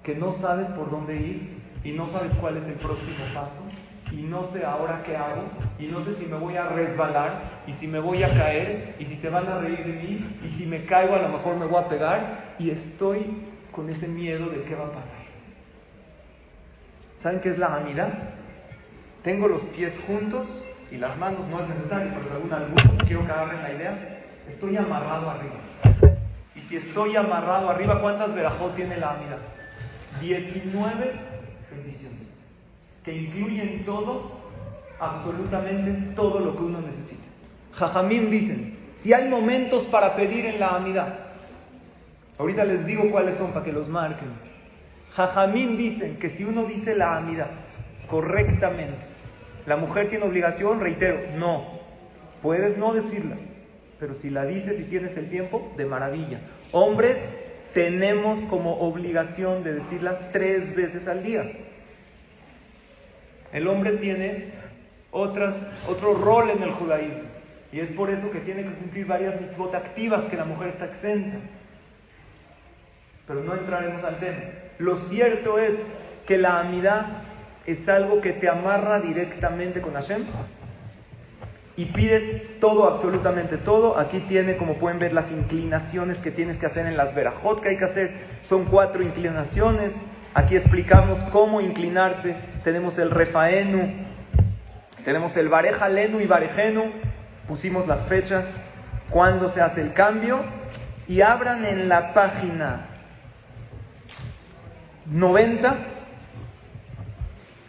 que 0.04 0.16
no 0.16 0.34
sabes 0.34 0.68
por 0.72 0.92
dónde 0.92 1.16
ir 1.16 1.62
y 1.86 1.94
no 1.94 2.12
sabes 2.12 2.34
cuál 2.42 2.58
es 2.58 2.66
el 2.66 2.74
próximo 2.74 3.24
paso 3.34 3.64
y 4.12 4.22
no 4.24 4.52
sé 4.52 4.66
ahora 4.66 5.02
qué 5.04 5.16
hago, 5.16 5.44
y 5.80 5.88
no 5.88 6.04
sé 6.06 6.14
si 6.16 6.26
me 6.26 6.38
voy 6.38 6.56
a 6.56 6.68
resbalar, 6.68 7.64
y 7.66 7.74
si 7.74 7.88
me 7.88 8.00
voy 8.00 8.22
a 8.22 8.32
caer, 8.32 8.96
y 9.00 9.06
si 9.06 9.16
se 9.16 9.30
van 9.30 9.48
a 9.48 9.58
reír 9.58 9.84
de 9.84 9.94
mí, 9.94 10.40
y 10.46 10.50
si 10.60 10.68
me 10.68 10.86
caigo 10.86 11.16
a 11.16 11.24
lo 11.24 11.30
mejor 11.30 11.56
me 11.56 11.66
voy 11.66 11.82
a 11.82 11.90
pegar, 11.90 12.56
y 12.60 12.70
estoy 12.70 13.26
con 13.74 13.90
ese 13.90 14.08
miedo 14.08 14.48
de 14.50 14.64
qué 14.64 14.76
va 14.76 14.86
a 14.86 14.92
pasar. 14.92 15.24
¿Saben 17.22 17.42
qué 17.42 17.50
es 17.50 17.58
la 17.58 17.76
amidad? 17.76 18.12
Tengo 19.24 19.48
los 19.48 19.62
pies 19.76 19.94
juntos 20.08 20.48
y 20.92 20.98
las 20.98 21.18
manos 21.18 21.48
no 21.50 21.62
es 21.62 21.70
necesario, 21.70 22.12
pero 22.14 22.36
según 22.36 22.54
algunos 22.54 23.04
quiero 23.06 23.26
que 23.26 23.32
agarren 23.32 23.64
la 23.64 23.74
idea, 23.74 24.20
estoy 24.50 24.78
amarrado 24.78 25.30
arriba. 25.30 25.56
Y 26.56 26.62
si 26.62 26.78
estoy 26.78 27.16
amarrado 27.16 27.70
arriba, 27.70 28.02
¿cuántas 28.02 28.34
verajot 28.34 28.76
tiene 28.76 28.98
la 28.98 29.14
amidad? 29.14 29.40
19 30.22 31.12
bendiciones 31.72 32.28
que 33.04 33.14
incluyen 33.14 33.84
todo, 33.86 34.32
absolutamente 35.00 36.14
todo 36.16 36.40
lo 36.40 36.56
que 36.56 36.64
uno 36.64 36.80
necesita. 36.82 37.24
Jajamín 37.74 38.30
dicen, 38.30 38.78
si 39.02 39.14
hay 39.14 39.28
momentos 39.28 39.86
para 39.86 40.16
pedir 40.16 40.46
en 40.46 40.60
la 40.60 40.76
amidad, 40.76 41.23
ahorita 42.44 42.66
les 42.66 42.86
digo 42.86 43.10
cuáles 43.10 43.38
son 43.38 43.52
para 43.54 43.64
que 43.64 43.72
los 43.72 43.88
marquen. 43.88 44.28
Jajamín 45.14 45.78
dicen 45.78 46.18
que 46.18 46.32
si 46.32 46.44
uno 46.44 46.66
dice 46.66 46.96
la 46.96 47.18
amidad 47.18 47.50
correctamente, 48.10 49.06
la 49.66 49.78
mujer 49.78 50.10
tiene 50.10 50.26
obligación, 50.26 50.82
reitero, 50.82 51.20
no, 51.38 51.80
puedes 52.42 52.78
no 52.78 52.94
decirla, 52.94 53.38
pero 53.98 54.16
si 54.16 54.30
la 54.30 54.46
dices 54.46 54.78
y 54.80 54.84
tienes 54.84 55.16
el 55.16 55.30
tiempo, 55.30 55.74
de 55.78 55.86
maravilla. 55.86 56.42
Hombres, 56.74 57.18
tenemos 57.74 58.42
como 58.50 58.80
obligación 58.82 59.64
de 59.64 59.76
decirla 59.76 60.30
tres 60.34 60.76
veces 60.76 61.08
al 61.08 61.24
día. 61.24 61.50
El 63.54 63.68
hombre 63.68 63.92
tiene 63.98 64.52
otras, 65.12 65.56
otro 65.88 66.16
rol 66.16 66.50
en 66.50 66.62
el 66.62 66.72
judaísmo. 66.72 67.24
Y 67.72 67.80
es 67.80 67.90
por 67.92 68.10
eso 68.10 68.30
que 68.32 68.40
tiene 68.40 68.64
que 68.64 68.74
cumplir 68.74 69.06
varias 69.06 69.40
mitzvot 69.40 69.74
activas 69.74 70.26
que 70.26 70.36
la 70.36 70.46
mujer 70.46 70.70
está 70.70 70.86
exenta. 70.86 71.38
Pero 73.28 73.44
no 73.44 73.54
entraremos 73.54 74.04
al 74.04 74.18
tema. 74.18 74.40
Lo 74.80 74.98
cierto 75.08 75.58
es 75.60 75.74
que 76.26 76.38
la 76.38 76.60
amidad 76.60 77.06
es 77.66 77.88
algo 77.88 78.22
que 78.22 78.34
te 78.34 78.50
amarra 78.50 79.00
directamente 79.00 79.82
con 79.82 79.94
Hashem 79.94 80.26
y 81.76 81.86
pides 81.86 82.60
todo, 82.60 82.88
absolutamente 82.88 83.58
todo. 83.58 83.98
Aquí 83.98 84.20
tiene, 84.22 84.58
como 84.58 84.76
pueden 84.76 85.00
ver, 85.00 85.14
las 85.14 85.32
inclinaciones 85.32 86.18
que 86.18 86.32
tienes 86.32 86.58
que 86.58 86.68
hacer 86.68 86.86
en 86.86 86.98
las 86.98 87.16
verajot 87.16 87.62
que 87.62 87.70
hay 87.70 87.78
que 87.78 87.86
hacer. 87.86 88.12
Son 88.44 88.66
cuatro 88.66 89.02
inclinaciones. 89.02 89.92
Aquí 90.36 90.56
explicamos 90.56 91.20
cómo 91.32 91.62
inclinarse. 91.62 92.36
Tenemos 92.64 92.98
el 93.00 93.10
refaenu, 93.10 93.92
tenemos 95.04 95.36
el 95.36 95.50
varejalenu 95.50 96.20
y 96.20 96.28
varejenu. 96.28 96.84
Pusimos 97.48 97.88
las 97.88 98.06
fechas, 98.06 98.46
cuándo 99.10 99.50
se 99.50 99.62
hace 99.62 99.82
el 99.82 99.94
cambio. 99.94 100.42
Y 101.08 101.22
abran 101.22 101.66
en 101.66 101.90
la 101.90 102.14
página 102.14 102.93
90, 105.06 105.78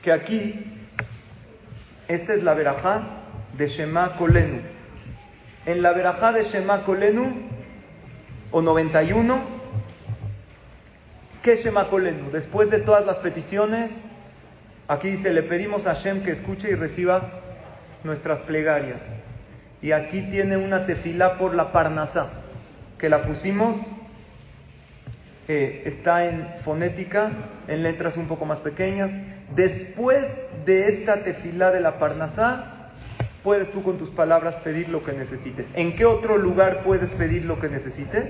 que 0.03 0.13
aquí, 0.13 0.87
esta 2.09 2.35
es 2.35 2.43
la 2.43 2.55
verajá 2.55 3.03
de 3.57 3.69
Shema 3.69 4.17
Kolenu. 4.17 4.61
En 5.67 5.83
la 5.83 5.93
verajá 5.93 6.33
de 6.33 6.45
Shema 6.45 6.83
Kolenu, 6.85 7.33
o 8.51 8.63
91, 8.63 9.43
¿qué 11.43 11.57
Shema 11.57 11.89
Kolenu? 11.89 12.31
Después 12.31 12.71
de 12.71 12.79
todas 12.79 13.05
las 13.05 13.17
peticiones, 13.19 13.91
aquí 14.87 15.11
dice, 15.11 15.33
le 15.33 15.43
pedimos 15.43 15.87
a 15.87 15.95
Hashem 15.95 16.23
que 16.23 16.33
escuche 16.33 16.71
y 16.71 16.75
reciba 16.75 17.41
nuestras 18.05 18.41
plegarias. 18.41 19.01
Y 19.83 19.93
aquí 19.93 20.23
tiene 20.31 20.57
una 20.57 20.87
tefilá 20.87 21.37
por 21.37 21.55
la 21.55 21.73
Parnasá, 21.73 22.29
que 22.99 23.09
la 23.09 23.23
pusimos, 23.23 23.77
eh, 25.47 25.83
está 25.87 26.25
en 26.27 26.49
fonética, 26.65 27.31
en 27.69 27.83
letras 27.83 28.17
un 28.17 28.27
poco 28.27 28.47
más 28.47 28.59
pequeñas. 28.61 29.11
Después 29.55 30.25
de 30.65 30.89
esta 30.89 31.23
tefilá 31.23 31.71
de 31.71 31.81
la 31.81 31.99
Parnasá, 31.99 32.93
puedes 33.43 33.71
tú 33.71 33.83
con 33.83 33.99
tus 33.99 34.09
palabras 34.11 34.55
pedir 34.65 34.89
lo 34.89 35.05
que 35.05 35.13
necesites. 35.13 35.69
¿En 35.75 35.95
qué 35.97 36.07
otro 36.07 36.39
lugar 36.39 36.83
puedes 36.83 37.11
pedir 37.11 37.45
lo 37.45 37.61
que 37.61 37.69
necesites? 37.69 38.25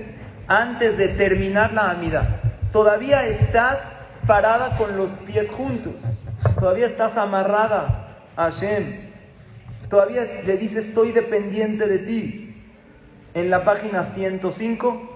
Antes 0.47 0.97
de 0.97 1.09
terminar 1.09 1.73
la 1.73 1.91
amida. 1.91 2.41
Todavía 2.71 3.25
estás 3.25 3.79
parada 4.27 4.77
con 4.77 4.97
los 4.97 5.09
pies 5.25 5.49
juntos. 5.51 5.95
Todavía 6.59 6.87
estás 6.87 7.15
amarrada 7.15 8.17
a 8.35 8.51
Hashem. 8.51 9.05
Todavía 9.89 10.41
le 10.45 10.57
dices, 10.57 10.87
estoy 10.87 11.13
dependiente 11.13 11.87
de 11.87 11.99
ti. 11.99 12.41
En 13.33 13.49
la 13.49 13.63
página 13.63 14.11
105, 14.15 15.14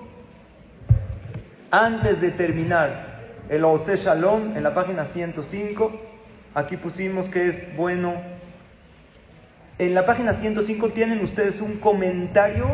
antes 1.72 2.22
de 2.22 2.32
terminar 2.32 3.08
el 3.50 3.64
Ose 3.64 3.98
Shalom, 3.98 4.56
en 4.56 4.64
la 4.64 4.74
página 4.74 5.06
105, 5.06 5.92
aquí 6.56 6.78
pusimos 6.78 7.30
que 7.30 7.50
es 7.50 7.76
bueno 7.76 8.40
en 9.80 9.94
la 9.94 10.06
página 10.06 10.34
105 10.34 10.90
tienen 10.90 11.24
ustedes 11.24 11.62
un 11.62 11.78
comentario 11.78 12.68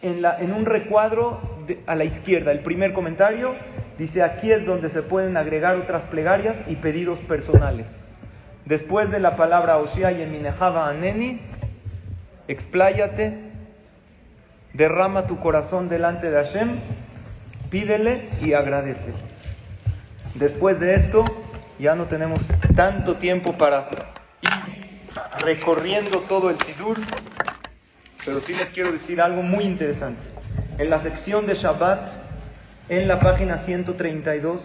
en, 0.00 0.52
un 0.54 0.64
recuadro 0.64 1.38
a 1.86 1.94
la 1.94 2.04
izquierda. 2.04 2.50
El 2.50 2.60
primer 2.60 2.94
comentario 2.94 3.56
dice, 3.98 4.22
aquí 4.22 4.50
es 4.50 4.64
donde 4.64 4.88
se 4.88 5.02
pueden 5.02 5.36
agregar 5.36 5.76
otras 5.76 6.04
plegarias 6.04 6.56
y 6.66 6.76
pedidos 6.76 7.18
personales. 7.20 7.88
Después 8.64 9.10
de 9.10 9.20
la 9.20 9.36
palabra 9.36 9.76
Oshia 9.76 10.12
y 10.12 10.22
Eminejaba 10.22 10.88
Aneni, 10.88 11.42
expláyate, 12.48 13.49
derrama 14.72 15.26
tu 15.26 15.38
corazón 15.40 15.88
delante 15.88 16.30
de 16.30 16.44
Hashem, 16.44 16.80
pídele 17.70 18.28
y 18.40 18.52
agradece. 18.52 19.12
Después 20.34 20.78
de 20.80 20.94
esto, 20.94 21.24
ya 21.78 21.94
no 21.94 22.06
tenemos 22.06 22.40
tanto 22.76 23.16
tiempo 23.16 23.56
para 23.56 23.88
recorriendo 25.40 26.20
todo 26.22 26.50
el 26.50 26.58
Sidur, 26.60 26.98
pero 28.24 28.40
sí 28.40 28.54
les 28.54 28.68
quiero 28.70 28.92
decir 28.92 29.20
algo 29.20 29.42
muy 29.42 29.64
interesante. 29.64 30.20
En 30.78 30.90
la 30.90 31.00
sección 31.02 31.46
de 31.46 31.54
Shabbat, 31.54 32.08
en 32.88 33.08
la 33.08 33.18
página 33.20 33.58
132, 33.58 34.62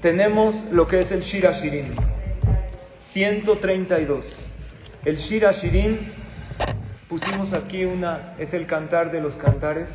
tenemos 0.00 0.54
lo 0.72 0.86
que 0.86 1.00
es 1.00 1.12
el 1.12 1.22
Shira 1.22 1.52
Shirin. 1.52 1.94
132. 3.12 4.24
El 5.04 5.16
Shira 5.16 5.52
Shirin, 5.52 6.12
pusimos 7.12 7.52
aquí 7.52 7.84
una, 7.84 8.32
es 8.38 8.54
el 8.54 8.66
cantar 8.66 9.12
de 9.12 9.20
los 9.20 9.36
cantares, 9.36 9.86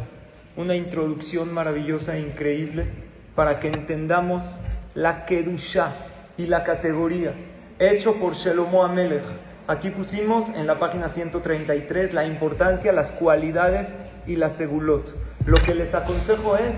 una 0.56 0.76
introducción 0.76 1.52
maravillosa 1.52 2.16
e 2.16 2.20
increíble 2.22 2.86
para 3.34 3.60
que 3.60 3.70
entendamos 3.70 4.44
la 4.94 5.26
Kedusha 5.26 5.96
y 6.38 6.46
la 6.46 6.64
categoría 6.64 7.34
hecho 7.80 8.18
por 8.18 8.36
Shelomo 8.36 8.86
Amelech. 8.86 9.24
Aquí 9.68 9.90
pusimos 9.90 10.48
en 10.50 10.68
la 10.68 10.78
página 10.78 11.10
133 11.10 12.14
la 12.14 12.24
importancia, 12.24 12.92
las 12.92 13.10
cualidades 13.14 13.92
y 14.28 14.36
la 14.36 14.52
segulot. 14.52 15.12
Lo 15.48 15.58
que 15.64 15.74
les 15.74 15.92
aconsejo 15.96 16.56
es 16.56 16.76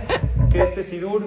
que 0.54 0.62
este 0.62 0.86
sidur, 0.86 1.26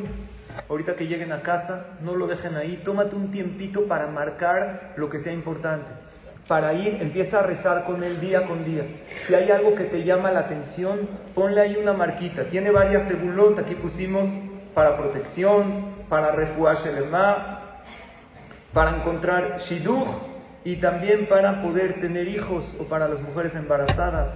ahorita 0.70 0.96
que 0.96 1.06
lleguen 1.06 1.32
a 1.32 1.42
casa, 1.42 1.84
no 2.00 2.16
lo 2.16 2.26
dejen 2.28 2.56
ahí, 2.56 2.80
tómate 2.82 3.14
un 3.14 3.30
tiempito 3.30 3.84
para 3.84 4.06
marcar 4.06 4.94
lo 4.96 5.10
que 5.10 5.18
sea 5.18 5.34
importante. 5.34 6.01
Para 6.48 6.74
ir, 6.74 6.98
empieza 7.00 7.38
a 7.38 7.42
rezar 7.42 7.84
con 7.84 8.02
él 8.02 8.20
día 8.20 8.46
con 8.46 8.64
día. 8.64 8.84
Si 9.26 9.34
hay 9.34 9.50
algo 9.50 9.74
que 9.74 9.84
te 9.84 10.04
llama 10.04 10.32
la 10.32 10.40
atención, 10.40 11.08
ponle 11.34 11.60
ahí 11.60 11.76
una 11.80 11.92
marquita. 11.92 12.44
Tiene 12.44 12.70
varias 12.70 13.08
segulot, 13.08 13.58
aquí 13.58 13.74
pusimos 13.76 14.28
para 14.74 14.96
protección, 14.96 15.92
para 16.08 16.32
refugiar 16.32 16.76
Shelema, 16.78 17.60
para 18.72 18.96
encontrar 18.96 19.58
shidduch 19.60 20.08
y 20.64 20.76
también 20.76 21.26
para 21.26 21.62
poder 21.62 22.00
tener 22.00 22.28
hijos 22.28 22.76
o 22.80 22.84
para 22.84 23.08
las 23.08 23.20
mujeres 23.20 23.54
embarazadas. 23.54 24.34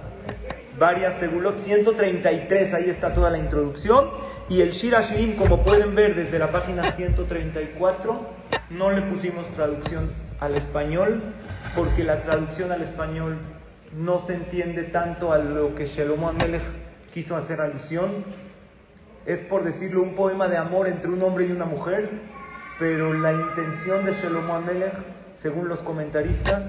Varias 0.79 1.19
segulot, 1.19 1.59
133, 1.59 2.73
ahí 2.73 2.89
está 2.89 3.13
toda 3.13 3.31
la 3.31 3.39
introducción. 3.39 4.09
Y 4.47 4.61
el 4.61 4.71
Shira 4.71 5.01
Shirim, 5.01 5.35
como 5.35 5.63
pueden 5.63 5.95
ver 5.95 6.15
desde 6.15 6.37
la 6.37 6.51
página 6.51 6.91
134, 6.93 8.21
no 8.69 8.91
le 8.91 9.01
pusimos 9.03 9.47
traducción 9.55 10.11
al 10.39 10.55
español, 10.55 11.33
porque 11.77 12.03
la 12.03 12.23
traducción 12.23 12.71
al 12.71 12.81
español 12.81 13.37
no 13.95 14.19
se 14.21 14.33
entiende 14.33 14.85
tanto 14.85 15.31
a 15.31 15.37
lo 15.37 15.75
que 15.75 15.85
Shelomo 15.85 16.27
Amelech 16.27 16.63
quiso 17.13 17.37
hacer 17.37 17.61
alusión. 17.61 18.25
Es 19.27 19.39
por 19.41 19.63
decirlo 19.63 20.01
un 20.01 20.15
poema 20.15 20.47
de 20.47 20.57
amor 20.57 20.87
entre 20.87 21.11
un 21.11 21.21
hombre 21.21 21.45
y 21.45 21.51
una 21.51 21.65
mujer, 21.65 22.09
pero 22.79 23.13
la 23.13 23.31
intención 23.31 24.05
de 24.05 24.13
Shelomo 24.15 24.55
Amelech, 24.55 24.93
según 25.43 25.67
los 25.67 25.79
comentaristas, 25.81 26.63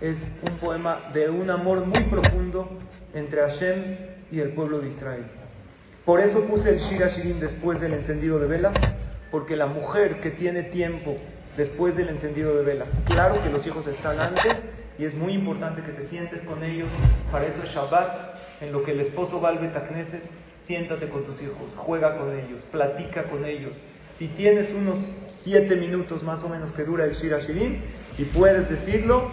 es 0.00 0.16
un 0.48 0.56
poema 0.58 1.10
de 1.12 1.28
un 1.28 1.50
amor 1.50 1.84
muy 1.84 2.04
profundo 2.04 2.78
entre 3.14 3.40
Hashem 3.40 3.96
y 4.30 4.38
el 4.38 4.50
pueblo 4.50 4.78
de 4.78 4.88
Israel. 4.88 5.24
Por 6.04 6.20
eso 6.20 6.42
puse 6.44 6.70
el 6.70 6.78
Shira 6.78 7.08
Shirin 7.08 7.40
después 7.40 7.80
del 7.80 7.92
encendido 7.92 8.38
de 8.38 8.46
vela, 8.46 8.72
porque 9.32 9.56
la 9.56 9.66
mujer 9.66 10.20
que 10.20 10.30
tiene 10.30 10.62
tiempo 10.62 11.16
después 11.58 11.94
del 11.96 12.08
encendido 12.08 12.56
de 12.56 12.62
vela, 12.62 12.86
claro 13.04 13.42
que 13.42 13.50
los 13.50 13.66
hijos 13.66 13.86
están 13.86 14.18
antes 14.18 14.56
y 14.98 15.04
es 15.04 15.14
muy 15.14 15.34
importante 15.34 15.82
que 15.82 15.92
te 15.92 16.08
sientes 16.08 16.40
con 16.44 16.62
ellos, 16.62 16.88
para 17.30 17.46
eso 17.46 17.60
Shabbat, 17.74 18.62
en 18.62 18.72
lo 18.72 18.84
que 18.84 18.92
el 18.92 19.00
esposo 19.00 19.40
va 19.40 19.50
al 19.50 19.58
siéntate 20.66 21.08
con 21.08 21.24
tus 21.24 21.40
hijos, 21.42 21.56
juega 21.76 22.16
con 22.16 22.32
ellos, 22.32 22.60
platica 22.70 23.24
con 23.24 23.44
ellos. 23.44 23.72
Si 24.18 24.28
tienes 24.28 24.68
unos 24.74 24.98
siete 25.42 25.76
minutos 25.76 26.22
más 26.22 26.42
o 26.44 26.48
menos 26.48 26.70
que 26.72 26.84
dura 26.84 27.04
el 27.04 27.14
Shira 27.14 27.38
Shirin 27.40 27.82
y 28.18 28.24
puedes 28.24 28.68
decirlo, 28.68 29.30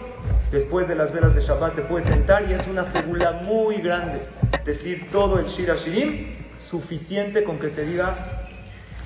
después 0.50 0.88
de 0.88 0.94
las 0.94 1.12
velas 1.12 1.34
de 1.34 1.42
Shabbat 1.42 1.76
te 1.76 1.82
puedes 1.82 2.08
sentar 2.08 2.48
y 2.48 2.54
es 2.54 2.66
una 2.66 2.84
figura 2.86 3.32
muy 3.32 3.76
grande 3.76 4.20
decir 4.64 5.08
todo 5.12 5.38
el 5.38 5.46
Shira 5.46 5.76
Shirin, 5.76 6.36
suficiente 6.58 7.44
con 7.44 7.58
que 7.58 7.70
se 7.70 7.84
diga 7.84 8.35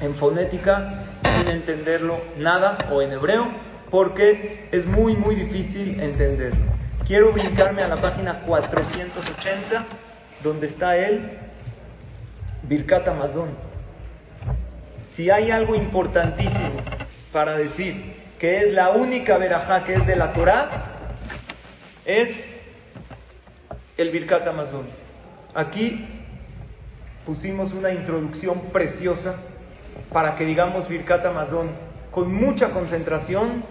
en 0.00 0.14
fonética 0.16 1.04
sin 1.22 1.48
entenderlo 1.48 2.20
nada 2.38 2.88
o 2.90 3.02
en 3.02 3.12
hebreo, 3.12 3.48
porque 3.90 4.68
es 4.72 4.86
muy 4.86 5.16
muy 5.16 5.34
difícil 5.34 6.00
entenderlo. 6.00 6.64
Quiero 7.06 7.32
brincarme 7.32 7.82
a 7.82 7.88
la 7.88 7.96
página 7.96 8.40
480, 8.40 9.84
donde 10.42 10.68
está 10.68 10.96
el 10.96 11.38
Birkat 12.62 13.08
Amazon. 13.08 13.48
Si 15.16 15.28
hay 15.28 15.50
algo 15.50 15.74
importantísimo 15.74 16.82
para 17.32 17.56
decir 17.56 18.14
que 18.38 18.58
es 18.58 18.72
la 18.72 18.90
única 18.90 19.38
verajá 19.38 19.84
que 19.84 19.94
es 19.94 20.06
de 20.06 20.16
la 20.16 20.32
Torah, 20.32 20.70
es 22.04 22.30
el 23.98 24.10
Birkat 24.10 24.46
Amazon. 24.46 24.86
Aquí 25.54 26.06
pusimos 27.26 27.72
una 27.72 27.92
introducción 27.92 28.70
preciosa 28.72 29.34
para 30.12 30.36
que 30.36 30.44
digamos 30.44 30.88
Birkat 30.88 31.24
Amazon 31.26 31.70
con 32.10 32.32
mucha 32.32 32.70
concentración 32.70 33.64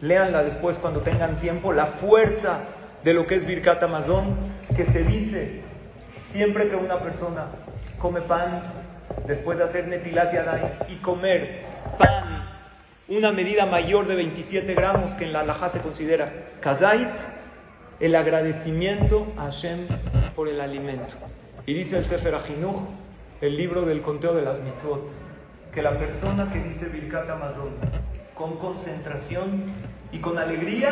Léanla 0.00 0.44
después 0.44 0.78
cuando 0.78 1.00
tengan 1.00 1.40
tiempo, 1.40 1.72
la 1.72 1.86
fuerza 2.00 2.60
de 3.02 3.14
lo 3.14 3.26
que 3.26 3.36
es 3.36 3.46
Birkat 3.46 3.82
Amazon, 3.82 4.36
que 4.76 4.86
se 4.86 5.02
dice 5.02 5.62
siempre 6.32 6.68
que 6.68 6.76
una 6.76 7.00
persona 7.00 7.46
come 7.98 8.20
pan 8.20 8.62
después 9.26 9.58
de 9.58 9.64
hacer 9.64 9.88
Netilat 9.88 10.32
y 10.88 10.96
comer 10.96 11.64
pan, 11.98 12.46
una 13.08 13.32
medida 13.32 13.66
mayor 13.66 14.06
de 14.06 14.14
27 14.14 14.72
gramos 14.74 15.14
que 15.14 15.24
en 15.24 15.32
la 15.32 15.40
halajá 15.40 15.70
se 15.70 15.80
considera 15.80 16.30
kazait, 16.60 17.08
el 17.98 18.14
agradecimiento 18.14 19.26
a 19.36 19.44
Hashem 19.44 19.88
por 20.36 20.48
el 20.48 20.60
alimento. 20.60 21.14
Y 21.66 21.74
dice 21.74 21.98
el 21.98 22.04
Sefer 22.04 22.36
Ajinuch, 22.36 22.82
el 23.40 23.56
libro 23.56 23.82
del 23.82 24.02
conteo 24.02 24.34
de 24.34 24.42
las 24.42 24.60
mitzvot, 24.60 25.08
que 25.78 25.82
la 25.84 25.96
persona 25.96 26.50
que 26.52 26.58
dice 26.58 26.86
Birkat 26.86 27.30
Amazon 27.30 27.68
con 28.34 28.58
concentración 28.58 29.62
y 30.10 30.18
con 30.18 30.36
alegría 30.36 30.90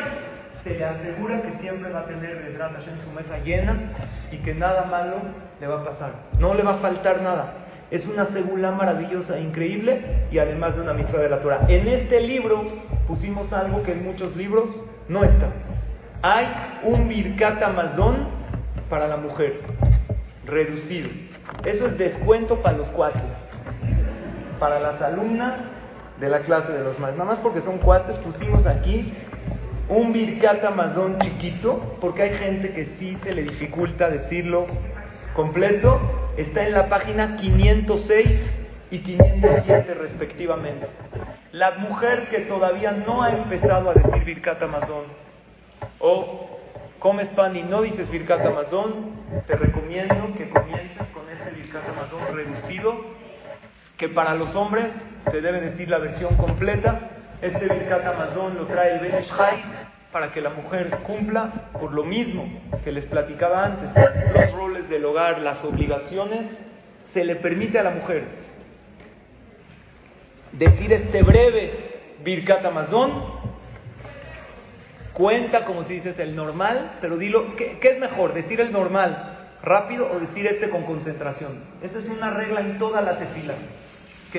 se 0.62 0.78
le 0.78 0.84
asegura 0.84 1.42
que 1.42 1.58
siempre 1.58 1.90
va 1.90 2.02
a 2.02 2.06
tener 2.06 2.36
Bedrat 2.36 2.74
Hashem 2.74 3.00
su 3.00 3.10
mesa 3.10 3.36
llena 3.38 3.74
y 4.30 4.36
que 4.36 4.54
nada 4.54 4.84
malo 4.84 5.16
le 5.60 5.66
va 5.66 5.80
a 5.80 5.84
pasar. 5.84 6.12
No 6.38 6.54
le 6.54 6.62
va 6.62 6.74
a 6.74 6.78
faltar 6.78 7.20
nada. 7.20 7.54
Es 7.90 8.06
una 8.06 8.26
segula 8.26 8.70
maravillosa, 8.70 9.40
increíble 9.40 10.28
y 10.30 10.38
además 10.38 10.76
de 10.76 10.82
una 10.82 10.92
mitzvah 10.92 11.18
de 11.18 11.30
la 11.30 11.40
Torah. 11.40 11.66
En 11.66 11.88
este 11.88 12.20
libro 12.20 12.62
pusimos 13.08 13.52
algo 13.52 13.82
que 13.82 13.90
en 13.90 14.04
muchos 14.04 14.36
libros 14.36 14.70
no 15.08 15.24
está. 15.24 15.48
Hay 16.22 16.46
un 16.84 17.08
Birkat 17.08 17.60
Amazon 17.60 18.28
para 18.88 19.08
la 19.08 19.16
mujer, 19.16 19.62
reducido. 20.44 21.08
Eso 21.64 21.86
es 21.86 21.98
descuento 21.98 22.62
para 22.62 22.76
los 22.76 22.88
cuates. 22.90 23.45
Para 24.58 24.80
las 24.80 25.00
alumnas 25.02 25.54
de 26.20 26.28
la 26.28 26.40
clase 26.40 26.72
de 26.72 26.82
los 26.82 26.98
más. 26.98 27.12
Nada 27.12 27.24
más 27.24 27.38
porque 27.40 27.60
son 27.60 27.78
cuates, 27.78 28.16
pusimos 28.18 28.66
aquí 28.66 29.12
un 29.88 30.12
Birkat 30.12 30.64
Amazon 30.64 31.18
chiquito, 31.20 31.96
porque 32.00 32.22
hay 32.22 32.38
gente 32.38 32.72
que 32.72 32.86
sí 32.98 33.16
se 33.22 33.32
le 33.32 33.42
dificulta 33.42 34.10
decirlo 34.10 34.66
completo. 35.34 36.00
Está 36.36 36.64
en 36.64 36.72
la 36.72 36.88
página 36.88 37.36
506 37.36 38.40
y 38.90 38.98
507 38.98 39.94
respectivamente. 39.94 40.86
La 41.52 41.72
mujer 41.72 42.28
que 42.28 42.40
todavía 42.40 42.92
no 42.92 43.22
ha 43.22 43.30
empezado 43.30 43.90
a 43.90 43.94
decir 43.94 44.24
Birkat 44.24 44.62
Amazon 44.62 45.04
o 45.98 46.58
comes 46.98 47.28
pan 47.30 47.56
y 47.56 47.62
no 47.62 47.82
dices 47.82 48.10
Birkat 48.10 48.44
Amazon, 48.44 49.12
te 49.46 49.54
recomiendo 49.54 50.34
que 50.36 50.48
comiences 50.48 51.06
con 51.14 51.22
este 51.30 51.50
Birkat 51.50 51.88
Amazon 51.88 52.34
reducido, 52.34 53.15
que 53.96 54.08
para 54.08 54.34
los 54.34 54.54
hombres 54.54 54.86
se 55.30 55.40
debe 55.40 55.60
decir 55.60 55.88
la 55.88 55.98
versión 55.98 56.36
completa. 56.36 57.10
Este 57.42 57.66
Birkat 57.66 58.04
Amazon 58.06 58.56
lo 58.56 58.66
trae 58.66 58.94
el 58.94 59.00
Ben 59.00 59.14
para 60.12 60.32
que 60.32 60.40
la 60.40 60.50
mujer 60.50 60.90
cumpla 61.02 61.70
por 61.72 61.92
lo 61.92 62.04
mismo 62.04 62.48
que 62.84 62.92
les 62.92 63.06
platicaba 63.06 63.64
antes, 63.64 63.90
los 64.34 64.52
roles 64.52 64.88
del 64.88 65.04
hogar, 65.04 65.40
las 65.40 65.62
obligaciones, 65.64 66.46
se 67.12 67.24
le 67.24 67.36
permite 67.36 67.78
a 67.78 67.82
la 67.82 67.90
mujer 67.90 68.24
decir 70.52 70.92
este 70.92 71.22
breve 71.22 72.14
Birkat 72.24 72.64
Amazon 72.64 73.36
Cuenta 75.16 75.64
como 75.64 75.84
si 75.84 75.94
dices 75.94 76.18
el 76.18 76.36
normal, 76.36 76.98
pero 77.00 77.16
dilo, 77.16 77.56
¿qué, 77.56 77.78
es 77.80 77.98
mejor? 77.98 78.34
¿Decir 78.34 78.60
el 78.60 78.70
normal 78.70 79.38
rápido 79.62 80.12
o 80.12 80.20
decir 80.20 80.46
este 80.46 80.68
con 80.68 80.82
concentración? 80.82 81.64
Esa 81.80 82.00
es 82.00 82.08
una 82.10 82.32
regla 82.32 82.60
en 82.60 82.76
toda 82.76 83.00
la 83.00 83.18
tefila. 83.18 83.54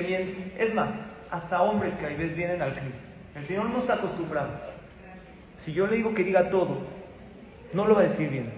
Bien, 0.05 0.53
es 0.57 0.73
más, 0.73 0.89
hasta 1.31 1.61
hombres 1.61 1.93
que 1.99 2.05
a 2.05 2.09
veces 2.09 2.35
vienen 2.35 2.61
al 2.61 2.73
Cristo. 2.73 2.99
El 3.35 3.45
Señor 3.47 3.69
no 3.69 3.79
está 3.79 3.95
acostumbrado. 3.95 4.49
Si 5.57 5.73
yo 5.73 5.87
le 5.87 5.97
digo 5.97 6.13
que 6.13 6.23
diga 6.23 6.49
todo, 6.49 6.79
no 7.73 7.85
lo 7.85 7.95
va 7.95 8.01
a 8.01 8.05
decir 8.05 8.29
bien. 8.29 8.51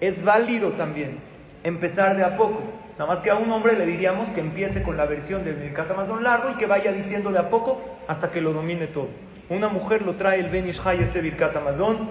Es 0.00 0.22
válido 0.22 0.72
también 0.72 1.18
empezar 1.64 2.16
de 2.16 2.24
a 2.24 2.36
poco. 2.36 2.62
Nada 2.98 3.14
más 3.14 3.22
que 3.22 3.30
a 3.30 3.36
un 3.36 3.50
hombre 3.50 3.76
le 3.76 3.86
diríamos 3.86 4.30
que 4.30 4.40
empiece 4.40 4.82
con 4.82 4.96
la 4.96 5.06
versión 5.06 5.44
del 5.44 5.56
Mirkat 5.56 5.90
Amazon 5.90 6.22
largo 6.22 6.50
y 6.50 6.56
que 6.56 6.66
vaya 6.66 6.92
diciendo 6.92 7.30
de 7.30 7.38
a 7.38 7.50
poco 7.50 7.80
hasta 8.06 8.30
que 8.30 8.40
lo 8.40 8.52
domine 8.52 8.86
todo. 8.88 9.08
Una 9.48 9.68
mujer 9.68 10.02
lo 10.02 10.14
trae 10.14 10.40
el 10.40 10.50
Ben 10.50 10.68
Ishai, 10.68 11.02
este 11.02 11.20
Birkat 11.20 11.56
Amazon. 11.56 12.10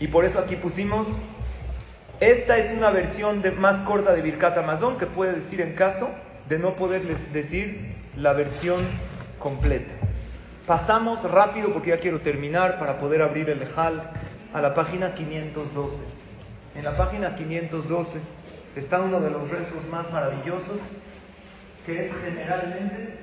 Y 0.00 0.08
por 0.08 0.24
eso 0.24 0.38
aquí 0.38 0.56
pusimos. 0.56 1.06
Esta 2.20 2.58
es 2.58 2.72
una 2.72 2.90
versión 2.90 3.42
más 3.58 3.80
corta 3.82 4.12
de 4.12 4.22
Birkat 4.22 4.56
Amazon 4.56 4.96
que 4.98 5.06
puede 5.06 5.40
decir 5.40 5.60
en 5.60 5.74
caso 5.74 6.08
de 6.52 6.58
no 6.58 6.76
poderles 6.76 7.16
decir 7.32 7.94
la 8.14 8.34
versión 8.34 8.84
completa. 9.38 9.94
Pasamos 10.66 11.22
rápido 11.30 11.72
porque 11.72 11.88
ya 11.88 11.98
quiero 11.98 12.20
terminar 12.20 12.78
para 12.78 12.98
poder 12.98 13.22
abrir 13.22 13.48
el 13.48 13.62
Ejal 13.62 14.10
a 14.52 14.60
la 14.60 14.74
página 14.74 15.14
512. 15.14 15.96
En 16.74 16.84
la 16.84 16.94
página 16.94 17.36
512 17.36 18.18
está 18.76 19.00
uno 19.00 19.18
de 19.20 19.30
los 19.30 19.48
rezos 19.48 19.82
más 19.90 20.12
maravillosos, 20.12 20.78
que 21.86 22.06
es 22.06 22.12
generalmente 22.22 23.18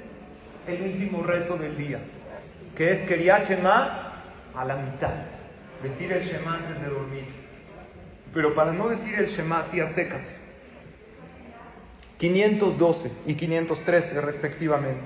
el 0.66 0.82
último 0.82 1.22
rezo 1.22 1.56
del 1.58 1.78
día 1.78 2.00
que 2.76 2.92
es 2.94 3.08
Keriat 3.10 3.48
Shema 3.48 4.24
a 4.56 4.66
la 4.66 4.76
mitad. 4.78 5.14
Decir 5.84 6.12
el 6.14 6.24
Shema 6.24 6.56
antes 6.56 6.82
de 6.82 6.90
dormir. 6.90 7.26
Pero 8.34 8.56
para 8.56 8.72
no 8.72 8.88
decir 8.88 9.14
el 9.20 9.28
Shema 9.28 9.60
así 9.60 9.80
a 9.82 9.94
secas. 9.94 10.22
512 12.20 13.12
y 13.28 13.36
513 13.36 14.22
respectivamente. 14.22 15.02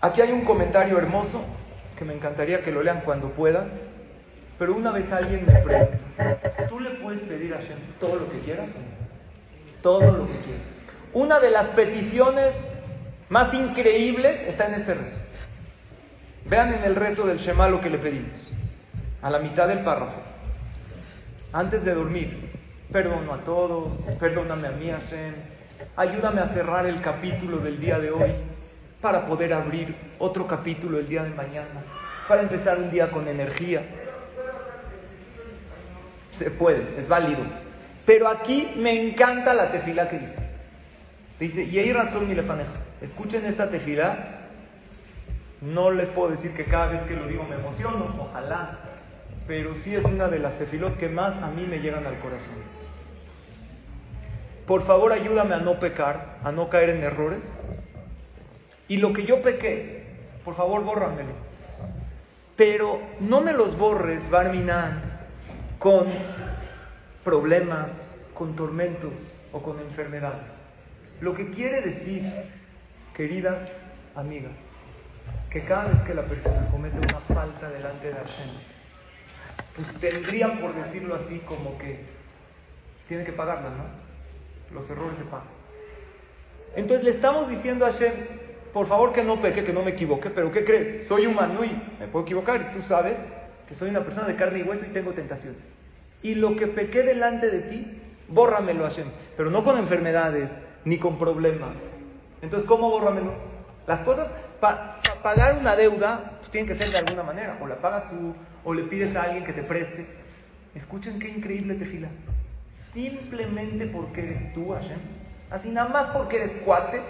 Aquí 0.00 0.20
hay 0.20 0.32
un 0.32 0.44
comentario 0.44 0.98
hermoso 0.98 1.44
que 1.96 2.04
me 2.04 2.14
encantaría 2.14 2.62
que 2.62 2.72
lo 2.72 2.82
lean 2.82 3.02
cuando 3.04 3.30
puedan. 3.30 3.70
Pero 4.58 4.74
una 4.74 4.90
vez 4.90 5.10
alguien 5.12 5.46
me 5.46 5.52
pregunta, 5.60 5.98
¿tú 6.68 6.80
le 6.80 6.90
puedes 6.90 7.20
pedir 7.20 7.54
a 7.54 7.60
Shem 7.60 7.78
todo 8.00 8.16
lo 8.16 8.30
que 8.30 8.40
quieras? 8.40 8.68
Todo 9.82 10.00
lo 10.00 10.26
que 10.26 10.38
quieras. 10.40 10.62
Una 11.12 11.38
de 11.38 11.50
las 11.50 11.68
peticiones 11.68 12.52
más 13.28 13.54
increíble 13.54 14.48
está 14.48 14.66
en 14.66 14.80
este 14.80 14.94
rezo. 14.94 15.20
Vean 16.46 16.74
en 16.74 16.84
el 16.84 16.96
rezo 16.96 17.26
del 17.26 17.38
Shema 17.38 17.68
lo 17.68 17.80
que 17.80 17.90
le 17.90 17.98
pedimos. 17.98 18.40
A 19.22 19.30
la 19.30 19.38
mitad 19.38 19.68
del 19.68 19.80
párrafo. 19.80 20.20
Antes 21.52 21.84
de 21.84 21.94
dormir, 21.94 22.57
perdono 22.92 23.34
a 23.34 23.38
todos, 23.38 23.92
perdóname 24.18 24.68
a 24.68 24.72
mí, 24.72 24.90
Hashem. 24.90 25.34
Ayúdame 25.96 26.40
a 26.40 26.48
cerrar 26.48 26.86
el 26.86 27.00
capítulo 27.00 27.58
del 27.58 27.78
día 27.80 27.98
de 27.98 28.10
hoy 28.10 28.32
para 29.00 29.26
poder 29.26 29.52
abrir 29.52 29.94
otro 30.18 30.46
capítulo 30.46 30.98
el 30.98 31.08
día 31.08 31.22
de 31.22 31.30
mañana, 31.30 31.82
para 32.26 32.42
empezar 32.42 32.78
un 32.78 32.90
día 32.90 33.10
con 33.10 33.28
energía. 33.28 33.82
Se 36.38 36.50
puede, 36.50 37.00
es 37.00 37.08
válido. 37.08 37.42
Pero 38.06 38.28
aquí 38.28 38.72
me 38.76 39.08
encanta 39.08 39.52
la 39.54 39.70
tefila 39.70 40.08
que 40.08 40.18
dice. 40.18 40.48
Dice, 41.38 41.62
y 41.64 41.78
ahí 41.78 41.92
razón 41.92 42.26
mi 42.26 42.34
lefaneja. 42.34 42.72
Escuchen 43.00 43.44
esta 43.44 43.68
tefilá. 43.68 44.36
No 45.60 45.90
les 45.90 46.08
puedo 46.08 46.30
decir 46.30 46.54
que 46.54 46.64
cada 46.64 46.86
vez 46.86 47.02
que 47.02 47.14
lo 47.14 47.26
digo 47.26 47.44
me 47.44 47.56
emociono, 47.56 48.14
ojalá, 48.20 48.78
pero 49.48 49.74
sí 49.76 49.94
es 49.94 50.04
una 50.04 50.28
de 50.28 50.38
las 50.38 50.58
tefilot 50.58 50.98
que 50.98 51.08
más 51.08 51.42
a 51.42 51.50
mí 51.50 51.66
me 51.66 51.80
llegan 51.80 52.06
al 52.06 52.20
corazón. 52.20 52.54
Por 54.66 54.86
favor, 54.86 55.10
ayúdame 55.10 55.54
a 55.54 55.60
no 55.60 55.80
pecar, 55.80 56.36
a 56.44 56.52
no 56.52 56.68
caer 56.68 56.90
en 56.90 57.02
errores. 57.02 57.42
Y 58.86 58.98
lo 58.98 59.14
que 59.14 59.24
yo 59.24 59.40
pequé, 59.40 60.04
por 60.44 60.54
favor, 60.54 60.84
bórramelo. 60.84 61.32
Pero 62.56 63.00
no 63.20 63.40
me 63.40 63.54
los 63.54 63.78
borres, 63.78 64.28
Barminan, 64.28 65.02
con 65.78 66.08
problemas, 67.24 67.88
con 68.34 68.54
tormentos 68.54 69.14
o 69.52 69.62
con 69.62 69.80
enfermedades. 69.80 70.46
Lo 71.22 71.34
que 71.34 71.50
quiere 71.50 71.80
decir 71.80 72.22
Queridas 73.14 73.68
amigas, 74.14 74.52
que 75.50 75.64
cada 75.64 75.88
vez 75.88 76.00
que 76.02 76.14
la 76.14 76.22
persona 76.22 76.68
comete 76.70 76.98
una 76.98 77.18
falta 77.20 77.68
delante 77.68 78.06
de 78.06 78.14
Hashem, 78.14 78.77
pues 79.78 80.00
tendría, 80.00 80.60
por 80.60 80.74
decirlo 80.74 81.14
así, 81.14 81.38
como 81.46 81.78
que 81.78 82.00
tiene 83.08 83.24
que 83.24 83.32
pagarla, 83.32 83.70
¿no? 83.70 84.78
Los 84.78 84.88
errores 84.90 85.16
se 85.18 85.24
pagan. 85.24 85.48
Entonces 86.76 87.04
le 87.04 87.10
estamos 87.12 87.48
diciendo 87.48 87.86
a 87.86 87.92
Hashem, 87.92 88.12
por 88.72 88.86
favor 88.86 89.12
que 89.12 89.24
no 89.24 89.40
peque, 89.40 89.64
que 89.64 89.72
no 89.72 89.82
me 89.82 89.92
equivoque, 89.92 90.30
pero 90.30 90.52
¿qué 90.52 90.64
crees? 90.64 91.06
Soy 91.06 91.26
humano 91.26 91.64
y 91.64 91.70
me 91.98 92.08
puedo 92.08 92.24
equivocar 92.24 92.70
y 92.70 92.76
tú 92.76 92.82
sabes 92.82 93.16
que 93.66 93.74
soy 93.74 93.90
una 93.90 94.04
persona 94.04 94.26
de 94.26 94.36
carne 94.36 94.58
y 94.58 94.62
hueso 94.62 94.84
y 94.84 94.92
tengo 94.92 95.12
tentaciones. 95.12 95.62
Y 96.22 96.34
lo 96.34 96.56
que 96.56 96.66
pequé 96.66 97.02
delante 97.02 97.48
de 97.50 97.60
ti, 97.60 98.00
bórramelo 98.28 98.84
Hashem, 98.84 99.08
pero 99.36 99.50
no 99.50 99.64
con 99.64 99.78
enfermedades 99.78 100.50
ni 100.84 100.98
con 100.98 101.18
problemas, 101.18 101.70
entonces, 102.42 102.68
¿cómo 102.68 102.90
bórramelo? 102.90 103.32
Las 103.86 104.00
cosas, 104.00 104.28
para 104.60 105.00
pagar 105.22 105.58
una 105.58 105.74
deuda, 105.74 106.37
pues 106.48 106.52
tienen 106.52 106.68
que 106.68 106.82
ser 106.82 106.90
de 106.90 106.98
alguna 106.98 107.22
manera. 107.22 107.58
O 107.60 107.66
la 107.66 107.76
pagas 107.76 108.08
tú, 108.08 108.34
o 108.64 108.74
le 108.74 108.84
pides 108.84 109.14
a 109.14 109.22
alguien 109.24 109.44
que 109.44 109.52
te 109.52 109.62
preste. 109.62 110.06
Escuchen 110.74 111.18
qué 111.18 111.28
increíble 111.28 111.74
tefila. 111.74 112.08
Simplemente 112.94 113.86
porque 113.86 114.22
eres 114.22 114.54
tú, 114.54 114.70
Hashem. 114.70 114.98
Así, 115.50 115.68
nada 115.68 115.88
más 115.88 116.16
porque 116.16 116.36
eres 116.36 116.52
cuate, 116.64 117.02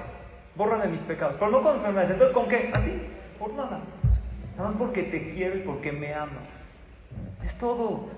bórrame 0.57 0.89
mis 0.89 1.01
pecados. 1.01 1.37
Pero 1.39 1.51
no 1.51 1.63
con 1.63 1.77
enfermedades. 1.77 2.13
Entonces, 2.13 2.35
¿con 2.35 2.49
qué? 2.49 2.71
Así, 2.73 3.01
por 3.39 3.53
nada. 3.55 3.81
nada 4.57 4.71
más 4.71 4.79
porque 4.79 5.05
te 5.05 5.31
quiero 5.33 5.57
y 5.57 5.61
porque 5.61 5.93
me 5.93 6.13
amas. 6.15 6.49
Es 7.45 7.57
todo, 7.59 8.09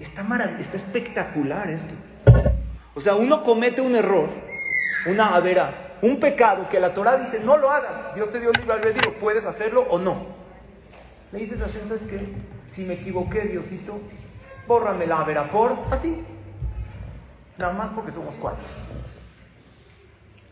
está, 0.00 0.22
está 0.58 0.76
espectacular 0.76 1.70
esto. 1.70 1.94
O 2.96 3.00
sea, 3.00 3.14
uno 3.14 3.44
comete 3.44 3.80
un 3.80 3.94
error, 3.94 4.28
una 5.06 5.34
avera, 5.34 5.96
un 6.02 6.18
pecado 6.18 6.68
que 6.68 6.80
la 6.80 6.94
Torah 6.94 7.16
dice 7.16 7.44
no 7.44 7.56
lo 7.56 7.70
hagas. 7.70 8.14
Dios 8.14 8.30
te 8.30 8.40
dio 8.40 8.50
libre 8.52 8.72
albedrío, 8.72 9.18
puedes 9.18 9.44
hacerlo 9.44 9.82
o 9.88 9.98
no. 9.98 10.43
Le 11.34 11.40
dices 11.40 11.60
a 11.60 11.64
Hashem, 11.64 11.88
¿sabes 11.88 12.02
qué? 12.08 12.28
Si 12.74 12.84
me 12.84 12.94
equivoqué, 12.94 13.40
Diosito, 13.40 13.98
bórrame 14.68 15.04
la 15.04 15.48
por 15.50 15.76
así. 15.90 16.24
Nada 17.58 17.72
más 17.72 17.90
porque 17.90 18.12
somos 18.12 18.36
cuatro. 18.36 18.62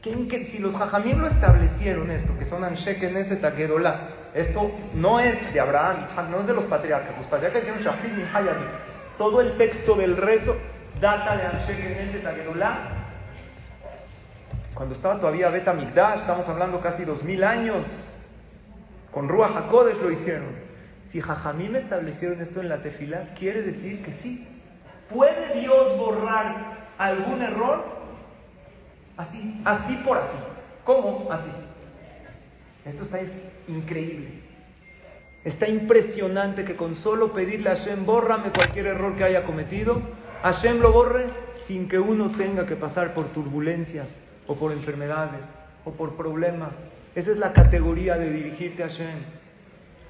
Que, 0.02 0.48
si 0.50 0.58
los 0.58 0.76
jajamim 0.76 1.20
lo 1.20 1.28
establecieron 1.28 2.10
esto, 2.10 2.36
que 2.36 2.46
son 2.46 2.64
Anshek 2.64 3.00
en 3.00 3.16
ese 3.16 3.38
esto 4.34 4.72
no 4.94 5.20
es 5.20 5.54
de 5.54 5.60
Abraham, 5.60 6.08
no 6.32 6.40
es 6.40 6.46
de 6.48 6.52
los 6.52 6.64
patriarcas. 6.64 7.16
Los 7.16 7.26
patriarcas 7.26 7.62
hicieron 7.62 7.80
Shafir 7.80 8.10
min 8.10 8.26
Todo 9.18 9.40
el 9.40 9.56
texto 9.56 9.94
del 9.94 10.16
rezo 10.16 10.56
data 11.00 11.36
de 11.36 11.46
Anshek 11.46 11.78
en 11.78 12.08
ese 12.08 12.22
Cuando 14.74 14.96
estaba 14.96 15.20
todavía 15.20 15.48
Beta 15.50 15.74
Migdash, 15.74 16.22
estamos 16.22 16.48
hablando 16.48 16.80
casi 16.80 17.04
dos 17.04 17.22
mil 17.22 17.44
años, 17.44 17.86
con 19.12 19.28
Ruach 19.28 19.54
HaKodesh 19.54 19.98
lo 19.98 20.10
hicieron. 20.10 20.61
Si 21.12 21.20
Jajamim 21.20 21.76
establecieron 21.76 22.40
esto 22.40 22.62
en 22.62 22.70
la 22.70 22.82
tefilá, 22.82 23.34
quiere 23.38 23.60
decir 23.60 24.02
que 24.02 24.14
sí. 24.22 24.48
¿Puede 25.10 25.60
Dios 25.60 25.98
borrar 25.98 26.86
algún 26.96 27.42
error? 27.42 27.84
Así, 29.18 29.60
así 29.62 29.94
por 30.06 30.16
así. 30.16 30.38
¿Cómo? 30.84 31.30
Así. 31.30 31.50
Esto 32.86 33.04
está 33.04 33.20
increíble. 33.68 34.40
Está 35.44 35.68
impresionante 35.68 36.64
que 36.64 36.76
con 36.76 36.94
solo 36.94 37.34
pedirle 37.34 37.68
a 37.68 37.76
Hashem, 37.76 38.06
bórrame 38.06 38.50
cualquier 38.50 38.86
error 38.86 39.14
que 39.14 39.24
haya 39.24 39.44
cometido, 39.44 40.00
Hashem 40.42 40.80
lo 40.80 40.92
borre 40.92 41.26
sin 41.66 41.88
que 41.88 41.98
uno 41.98 42.30
tenga 42.30 42.64
que 42.64 42.76
pasar 42.76 43.12
por 43.12 43.28
turbulencias 43.32 44.08
o 44.46 44.56
por 44.56 44.72
enfermedades 44.72 45.42
o 45.84 45.92
por 45.92 46.16
problemas. 46.16 46.70
Esa 47.14 47.32
es 47.32 47.38
la 47.38 47.52
categoría 47.52 48.16
de 48.16 48.30
dirigirte 48.30 48.82
a 48.82 48.88
Hashem. 48.88 49.41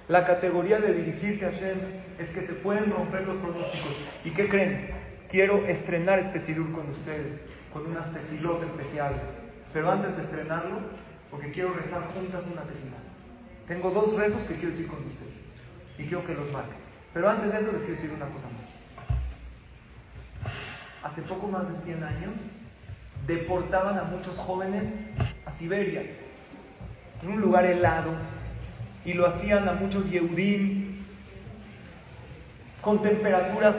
La 0.09 0.25
categoría 0.27 0.81
de 0.81 0.95
dirigirse 0.95 1.47
a 1.47 1.51
Hashem 1.53 1.79
es 2.19 2.29
que 2.31 2.47
se 2.47 2.53
pueden 2.55 2.91
romper 2.91 3.23
los 3.27 3.37
pronósticos. 3.37 3.97
¿Y 4.25 4.31
qué 4.31 4.49
creen? 4.49 4.91
Quiero 5.31 5.65
estrenar 5.67 6.19
este 6.19 6.45
sidur 6.45 6.73
con 6.73 6.91
ustedes, 6.91 7.41
con 7.73 7.87
unas 7.87 8.13
tefilot 8.13 8.63
especiales. 8.65 9.21
Pero 9.73 9.91
antes 9.91 10.17
de 10.17 10.23
estrenarlo, 10.25 10.81
porque 11.31 11.51
quiero 11.53 11.73
rezar 11.73 12.03
juntas 12.15 12.45
una 12.53 12.63
tefilá. 12.63 12.99
Tengo 13.67 13.91
dos 13.91 14.15
rezos 14.17 14.43
que 14.43 14.55
quiero 14.57 14.71
decir 14.71 14.89
con 14.89 14.99
ustedes. 14.99 15.35
Y 15.99 16.05
quiero 16.05 16.25
que 16.25 16.35
los 16.35 16.51
marquen. 16.53 16.77
Pero 17.15 17.29
antes 17.29 17.53
de 17.53 17.59
eso 17.59 17.73
les 17.73 17.83
quiero 17.83 17.95
decir 17.95 18.11
una 18.11 18.27
cosa 18.27 18.47
más. 18.49 18.73
Hace 21.05 21.23
poco 21.23 21.49
más 21.49 21.69
de 21.69 21.85
100 21.85 22.05
años 22.05 22.35
deportaban 23.27 23.99
a 23.99 24.05
muchos 24.05 24.37
jóvenes 24.39 24.85
a 25.47 25.53
Siberia, 25.59 26.03
en 27.23 27.29
un 27.29 27.41
lugar 27.41 27.65
helado, 27.65 28.13
y 29.05 29.13
lo 29.15 29.27
hacían 29.27 29.69
a 29.69 29.73
muchos 29.73 30.09
Yehudim 30.11 31.03
con 32.81 33.03
temperaturas 33.03 33.75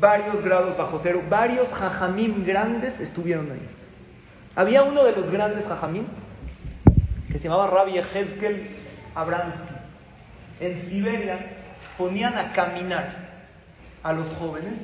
varios 0.00 0.42
grados 0.42 0.76
bajo 0.76 0.98
cero. 0.98 1.22
Varios 1.28 1.68
jajamim 1.68 2.44
grandes 2.44 2.98
estuvieron 3.00 3.50
ahí. 3.50 3.68
Había 4.54 4.82
uno 4.82 5.04
de 5.04 5.12
los 5.12 5.30
grandes 5.30 5.64
jajamim 5.66 6.04
que 7.30 7.38
se 7.38 7.44
llamaba 7.44 7.68
Rabbi 7.68 7.98
Ezekiel 7.98 8.68
Abramsky. 9.14 9.74
En 10.60 10.88
Siberia 10.88 11.38
ponían 11.96 12.36
a 12.36 12.52
caminar 12.52 13.22
a 14.02 14.12
los 14.12 14.28
jóvenes, 14.36 14.74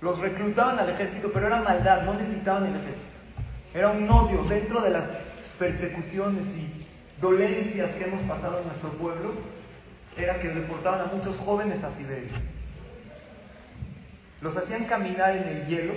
los 0.00 0.18
reclutaban 0.18 0.78
al 0.78 0.90
ejército, 0.90 1.30
pero 1.32 1.48
era 1.48 1.60
maldad, 1.60 2.02
no 2.02 2.14
necesitaban 2.14 2.66
el 2.66 2.76
ejército. 2.76 3.08
Era 3.74 3.90
un 3.90 4.08
odio 4.08 4.44
dentro 4.44 4.80
de 4.80 4.90
las 4.90 5.04
persecuciones 5.58 6.44
y 6.56 6.77
dolencias 7.20 7.90
que 7.96 8.04
hemos 8.04 8.22
pasado 8.22 8.60
en 8.60 8.68
nuestro 8.68 8.90
pueblo 8.90 9.34
era 10.16 10.38
que 10.40 10.48
deportaban 10.48 11.00
a 11.00 11.12
muchos 11.12 11.36
jóvenes 11.38 11.82
a 11.82 11.94
Siberia. 11.96 12.40
Los 14.40 14.56
hacían 14.56 14.84
caminar 14.84 15.36
en 15.36 15.48
el 15.48 15.66
hielo 15.66 15.94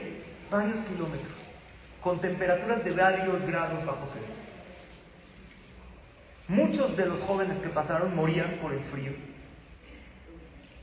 varios 0.49 0.80
kilómetros, 0.86 1.38
con 2.01 2.19
temperaturas 2.19 2.84
de 2.84 2.91
varios 2.91 3.41
grados 3.45 3.86
bajo 3.86 4.09
cero. 4.13 4.26
Muchos 6.47 6.97
de 6.97 7.05
los 7.05 7.22
jóvenes 7.22 7.57
que 7.59 7.69
pasaron 7.69 8.15
morían 8.15 8.57
por 8.61 8.74
el 8.74 8.82
frío, 8.86 9.13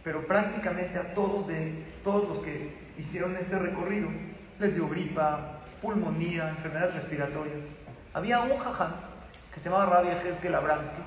pero 0.02 0.26
prácticamente 0.26 0.98
a 0.98 1.14
todos, 1.14 1.46
de, 1.48 1.84
todos 2.02 2.28
los 2.28 2.38
que 2.44 2.72
hicieron 2.96 3.36
este 3.36 3.58
recorrido 3.58 4.08
les 4.58 4.74
dio 4.74 4.88
gripa, 4.88 5.60
pulmonía, 5.82 6.48
enfermedades 6.48 6.94
respiratorias. 6.94 7.58
Había 8.14 8.40
un 8.40 8.56
jaján 8.56 9.07
se 9.58 9.68
llamaba 9.68 9.86
Rabbi 9.86 10.08
Ezequiel 10.08 10.54
Abramsky, 10.54 11.02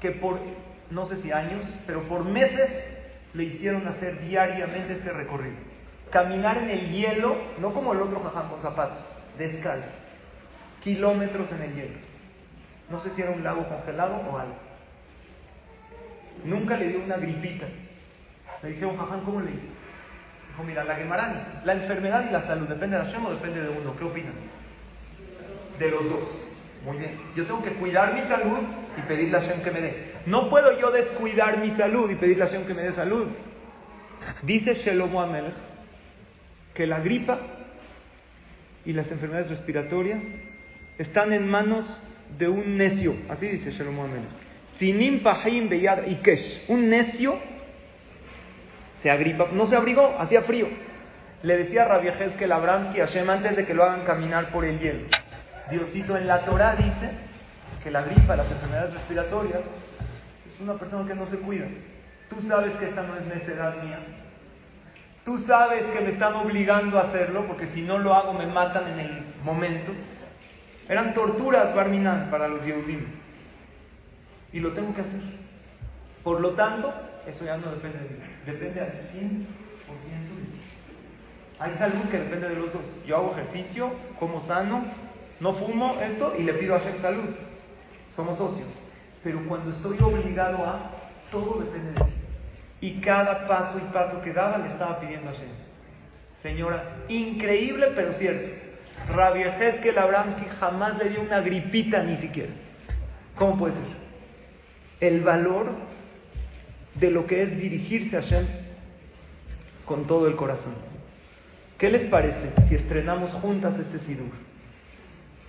que 0.00 0.10
por 0.12 0.38
no 0.90 1.06
sé 1.06 1.20
si 1.22 1.32
años, 1.32 1.64
pero 1.86 2.02
por 2.04 2.24
meses 2.24 2.70
le 3.32 3.44
hicieron 3.44 3.86
hacer 3.88 4.20
diariamente 4.20 4.94
este 4.94 5.12
recorrido. 5.12 5.56
Caminar 6.10 6.58
en 6.58 6.70
el 6.70 6.90
hielo, 6.92 7.36
no 7.58 7.72
como 7.74 7.92
el 7.92 8.00
otro 8.00 8.20
jaján 8.20 8.48
con 8.48 8.62
zapatos, 8.62 9.04
descalzo, 9.38 9.90
kilómetros 10.82 11.50
en 11.52 11.62
el 11.62 11.74
hielo. 11.74 11.98
No 12.90 13.00
sé 13.00 13.10
si 13.10 13.22
era 13.22 13.32
un 13.32 13.42
lago 13.42 13.68
congelado 13.68 14.16
o 14.16 14.38
algo. 14.38 14.54
Nunca 16.44 16.76
le 16.76 16.88
dio 16.88 17.02
una 17.02 17.16
gripita. 17.16 17.66
Le 18.62 18.68
dijeron, 18.68 18.96
jaján, 18.96 19.22
¿cómo 19.22 19.40
le 19.40 19.50
hice? 19.50 19.68
Dijo, 20.48 20.62
mira, 20.64 20.84
la 20.84 20.94
Gemara 20.94 21.60
la 21.64 21.72
enfermedad 21.72 22.26
y 22.28 22.32
la 22.32 22.46
salud, 22.46 22.68
¿depende 22.68 22.96
de 22.96 23.04
Hashem 23.04 23.26
o 23.26 23.30
depende 23.30 23.62
de 23.62 23.68
uno? 23.70 23.96
¿Qué 23.96 24.04
opinan? 24.04 24.34
De 25.78 25.90
los 25.90 26.04
dos. 26.04 26.28
Muy 26.84 26.98
bien, 26.98 27.12
yo 27.34 27.46
tengo 27.46 27.62
que 27.62 27.70
cuidar 27.70 28.14
mi 28.14 28.20
salud 28.22 28.58
y 28.98 29.02
pedirle 29.02 29.38
a 29.38 29.40
Hashem 29.40 29.62
que 29.62 29.70
me 29.70 29.80
dé. 29.80 30.12
No 30.26 30.50
puedo 30.50 30.78
yo 30.78 30.90
descuidar 30.90 31.58
mi 31.58 31.70
salud 31.72 32.10
y 32.10 32.14
pedirle 32.14 32.44
a 32.44 32.46
Hashem 32.46 32.66
que 32.66 32.74
me 32.74 32.82
dé 32.82 32.92
salud. 32.92 33.28
Dice 34.42 34.74
Shelomo 34.74 35.22
Amelech 35.22 35.54
que 36.74 36.86
la 36.86 37.00
gripa 37.00 37.38
y 38.84 38.92
las 38.92 39.10
enfermedades 39.10 39.48
respiratorias 39.48 40.20
están 40.98 41.32
en 41.32 41.48
manos 41.48 41.86
de 42.38 42.48
un 42.48 42.76
necio. 42.76 43.14
Así 43.28 43.46
dice 43.46 43.70
Shelomo 43.70 44.04
Amelech. 44.04 44.28
Sinim 44.78 45.22
Pahim 45.22 45.68
Beyad 45.68 46.06
Ikesh. 46.06 46.64
Un 46.68 46.90
necio 46.90 47.38
se 49.00 49.10
agripa, 49.10 49.48
no 49.52 49.66
se 49.66 49.76
abrigó, 49.76 50.16
hacía 50.18 50.42
frío. 50.42 50.66
Le 51.42 51.58
decía 51.58 51.82
a 51.82 51.88
Rabbi 51.88 52.08
que 52.38 52.44
Abramsky 52.44 53.00
a 53.00 53.06
Hashem 53.06 53.28
antes 53.28 53.56
de 53.56 53.66
que 53.66 53.74
lo 53.74 53.84
hagan 53.84 54.04
caminar 54.04 54.50
por 54.50 54.64
el 54.64 54.78
hielo. 54.78 55.00
Diosito 55.70 56.16
en 56.16 56.26
la 56.26 56.44
Torah 56.44 56.76
dice 56.76 57.10
que 57.82 57.90
la 57.90 58.02
gripa, 58.02 58.36
las 58.36 58.50
enfermedades 58.50 58.94
respiratorias, 58.94 59.60
es 60.46 60.60
una 60.60 60.74
persona 60.74 61.06
que 61.08 61.14
no 61.14 61.26
se 61.26 61.38
cuida. 61.38 61.66
Tú 62.28 62.40
sabes 62.42 62.72
que 62.76 62.88
esta 62.88 63.02
no 63.02 63.16
es 63.16 63.26
necedad 63.26 63.82
mía. 63.82 63.98
Tú 65.24 65.38
sabes 65.38 65.84
que 65.84 66.00
me 66.00 66.10
están 66.10 66.34
obligando 66.34 66.98
a 66.98 67.04
hacerlo 67.04 67.46
porque 67.46 67.68
si 67.68 67.80
no 67.80 67.98
lo 67.98 68.14
hago 68.14 68.34
me 68.34 68.46
matan 68.46 68.88
en 68.88 69.00
el 69.00 69.24
momento. 69.42 69.92
Eran 70.88 71.14
torturas, 71.14 71.74
Barminan, 71.74 72.30
para 72.30 72.48
los 72.48 72.64
Yehudim. 72.64 73.06
Y 74.52 74.60
lo 74.60 74.72
tengo 74.72 74.94
que 74.94 75.00
hacer. 75.00 75.20
Por 76.22 76.40
lo 76.40 76.50
tanto, 76.50 76.92
eso 77.26 77.44
ya 77.44 77.56
no 77.56 77.70
depende 77.70 77.98
de 77.98 78.04
mí. 78.04 78.16
Depende 78.44 78.80
al 78.80 78.88
100% 78.88 78.92
de 78.92 80.44
ti. 80.52 80.60
Hay 81.58 81.74
salud 81.78 82.08
que 82.10 82.18
depende 82.18 82.50
de 82.50 82.56
los 82.56 82.72
dos. 82.72 82.82
Yo 83.06 83.16
hago 83.16 83.32
ejercicio, 83.32 83.92
como 84.18 84.42
sano, 84.42 84.84
no 85.40 85.54
fumo 85.54 86.00
esto 86.00 86.34
y 86.38 86.42
le 86.42 86.54
pido 86.54 86.74
a 86.74 86.80
Hashem 86.80 87.00
salud. 87.00 87.30
Somos 88.14 88.38
socios. 88.38 88.68
Pero 89.22 89.46
cuando 89.48 89.70
estoy 89.70 89.98
obligado 90.00 90.58
a, 90.64 90.90
todo 91.30 91.60
depende 91.60 91.92
de 91.92 92.04
ti. 92.04 92.12
Y 92.80 93.00
cada 93.00 93.48
paso 93.48 93.78
y 93.78 93.92
paso 93.92 94.20
que 94.22 94.32
daba 94.32 94.58
le 94.58 94.68
estaba 94.68 95.00
pidiendo 95.00 95.30
a 95.30 95.32
Hashem. 95.32 95.48
Señora, 96.42 96.96
increíble 97.08 97.92
pero 97.94 98.12
cierto. 98.14 98.50
Rabbi 99.08 99.42
Ezequiel 99.42 99.98
Abramsky 99.98 100.44
jamás 100.60 100.98
le 100.98 101.10
dio 101.10 101.22
una 101.22 101.40
gripita 101.40 102.02
ni 102.02 102.16
siquiera. 102.18 102.52
¿Cómo 103.34 103.56
puede 103.56 103.74
ser? 103.74 104.04
El 105.00 105.22
valor 105.22 105.72
de 106.94 107.10
lo 107.10 107.26
que 107.26 107.42
es 107.42 107.58
dirigirse 107.58 108.16
a 108.16 108.22
Hashem 108.22 108.46
con 109.84 110.06
todo 110.06 110.28
el 110.28 110.36
corazón. 110.36 110.74
¿Qué 111.78 111.90
les 111.90 112.04
parece 112.04 112.52
si 112.68 112.76
estrenamos 112.76 113.32
juntas 113.32 113.78
este 113.78 113.98
Sidur? 113.98 114.30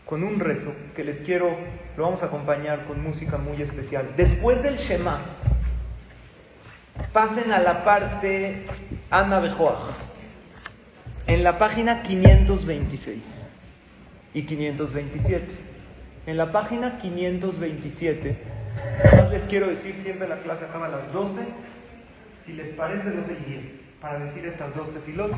Con 0.06 0.24
un 0.24 0.39
rezo 0.39 0.74
que 0.95 1.03
les 1.03 1.18
quiero, 1.22 1.56
lo 1.97 2.03
vamos 2.03 2.22
a 2.24 2.28
acompañar 2.28 2.86
con 2.86 3.01
música 3.01 3.38
muy 3.38 3.62
especial. 3.62 4.14
Después 4.16 4.62
del 4.62 4.78
Shema, 4.78 5.20
pasen 7.12 7.51
a 7.51 7.60
la 7.60 7.84
parte 7.84 8.66
Ana 9.10 9.39
Bejoach, 9.39 9.95
en 11.28 11.43
la 11.43 11.58
página 11.58 12.03
526 12.03 13.22
y 14.34 14.43
527. 14.43 15.45
En 16.28 16.38
la 16.38 16.51
página 16.51 16.97
527 16.99 18.56
Además 19.03 19.32
les 19.32 19.43
quiero 19.43 19.68
decir, 19.68 19.95
siempre 20.03 20.28
la 20.28 20.39
clase 20.39 20.66
acaba 20.66 20.88
a 20.88 20.89
las 20.89 21.12
12, 21.14 21.41
si 22.45 22.53
les 22.53 22.70
parece 22.76 23.10
12 23.10 23.34
y 23.34 23.49
10, 23.51 23.62
para 24.01 24.20
decir 24.20 24.45
estas 24.45 24.76
dos 24.76 24.93
tefilot, 24.93 25.32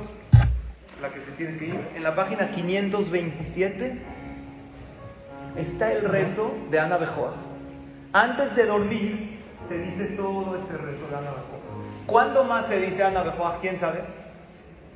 la 1.01 1.09
que 1.13 1.21
se 1.21 1.31
tiene 1.37 1.57
que 1.57 1.65
ir. 1.67 1.79
En 1.95 2.03
la 2.03 2.15
página 2.15 2.51
527 2.51 4.01
está 5.57 5.91
el 5.91 6.03
rezo 6.03 6.55
de 6.69 6.79
Ana 6.79 6.97
Bejoa. 6.97 7.33
Antes 8.13 8.55
de 8.55 8.65
dormir 8.65 9.39
se 9.67 9.77
dice 9.77 10.05
todo 10.15 10.55
este 10.55 10.77
rezo 10.77 11.07
de 11.09 11.15
Ana 11.15 11.31
Bejoa. 11.31 11.57
¿Cuándo 12.05 12.43
más 12.43 12.67
se 12.67 12.79
dice 12.79 13.03
Ana 13.03 13.23
Bejoa? 13.23 13.57
¿Quién 13.59 13.79
sabe? 13.79 14.01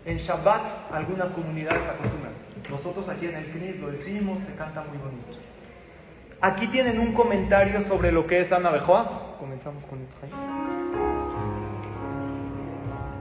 En 0.06 0.18
Shabbat 0.18 0.94
algunas 0.94 1.32
comunidades 1.32 1.82
acostumbran. 1.84 2.34
Nosotros 2.70 3.10
aquí 3.10 3.26
en 3.26 3.36
el 3.36 3.46
CNIS 3.52 3.80
lo 3.80 3.92
decimos, 3.92 4.40
se 4.44 4.56
canta 4.56 4.84
muy 4.84 4.98
bonito. 4.98 5.40
Aquí 6.42 6.68
tienen 6.68 7.00
un 7.00 7.14
comentario 7.14 7.82
sobre 7.88 8.12
lo 8.12 8.26
que 8.26 8.42
es 8.42 8.52
Ana 8.52 8.72
Bejoa. 8.72 9.36
Comenzamos 9.40 9.84
con 9.86 10.00
esto 10.02 10.18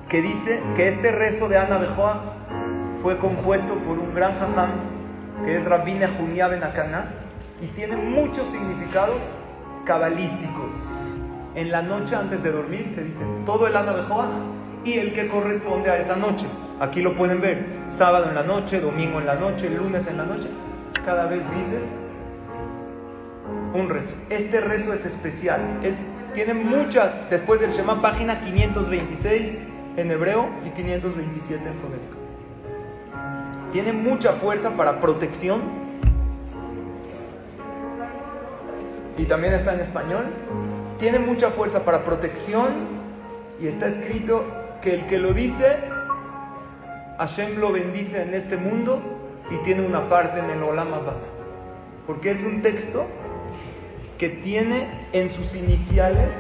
Que 0.09 0.23
dice 0.23 0.61
que 0.77 0.89
este 0.89 1.11
rezo 1.11 1.49
de 1.49 1.59
Ana 1.59 1.79
Bejoa 1.79 2.21
fue 3.03 3.19
compuesto 3.19 3.75
por 3.87 3.99
un 3.99 4.15
gran 4.15 4.39
jajam 4.39 4.71
que 5.45 5.57
es 5.57 5.65
Rabbi 5.65 5.99
Junia 6.19 6.49
Ben 6.49 6.61
y 7.61 7.67
tiene 7.69 7.97
muchos 7.97 8.51
significados 8.51 9.21
cabalísticos. 9.85 10.73
En 11.55 11.71
la 11.71 11.83
noche 11.83 12.15
antes 12.15 12.43
de 12.43 12.53
dormir 12.53 12.93
se 12.95 13.05
dice 13.05 13.21
todo 13.45 13.67
el 13.67 13.77
Ana 13.77 13.93
Bejoa 13.93 14.29
y 14.85 14.95
el 14.95 15.13
que 15.13 15.29
corresponde 15.29 15.91
a 15.91 15.99
esa 15.99 16.17
noche. 16.17 16.47
Aquí 16.81 17.03
lo 17.03 17.17
pueden 17.17 17.41
ver, 17.41 17.65
sábado 17.99 18.29
en 18.29 18.35
la 18.35 18.43
noche, 18.43 18.81
domingo 18.81 19.21
en 19.21 19.27
la 19.27 19.35
noche, 19.35 19.69
lunes 19.69 20.07
en 20.07 20.17
la 20.17 20.25
noche. 20.25 20.49
Cada 21.05 21.27
vez 21.27 21.41
dices 21.51 21.83
un 23.75 23.89
rezo. 23.89 24.15
Este 24.29 24.61
rezo 24.61 24.93
es 24.93 25.05
especial, 25.05 25.61
es, 25.83 25.95
tiene 26.35 26.55
muchas, 26.55 27.29
después 27.31 27.61
del 27.61 27.73
Shema, 27.73 28.01
página 28.01 28.41
526 28.41 29.59
en 29.97 30.11
hebreo 30.11 30.49
y 30.65 30.71
527 30.71 31.69
en 31.69 31.75
fonética. 31.79 32.17
Tiene 33.73 33.93
mucha 33.93 34.33
fuerza 34.35 34.71
para 34.71 35.01
protección 35.01 35.80
y 39.21 39.27
también 39.27 39.53
está 39.53 39.75
en 39.75 39.81
español. 39.81 40.25
Tiene 40.99 41.19
mucha 41.19 41.51
fuerza 41.51 41.85
para 41.85 42.05
protección 42.05 42.69
y 43.61 43.67
está 43.67 43.87
escrito 43.89 44.43
que 44.81 44.95
el 44.95 45.07
que 45.07 45.19
lo 45.19 45.35
dice, 45.35 45.77
Hashem 47.19 47.59
lo 47.59 47.71
bendice 47.71 48.23
en 48.23 48.33
este 48.33 48.57
mundo 48.57 49.03
y 49.51 49.57
tiene 49.65 49.87
una 49.87 50.09
parte 50.09 50.41
en 50.41 50.49
el 50.49 50.63
Olam 50.63 50.95
Abba. 50.95 51.17
Porque 52.07 52.31
es 52.31 52.43
un 52.43 52.63
texto 52.63 53.07
que 54.17 54.31
tiene 54.31 55.09
en 55.13 55.29
sus 55.29 55.55
iniciales 55.55 56.31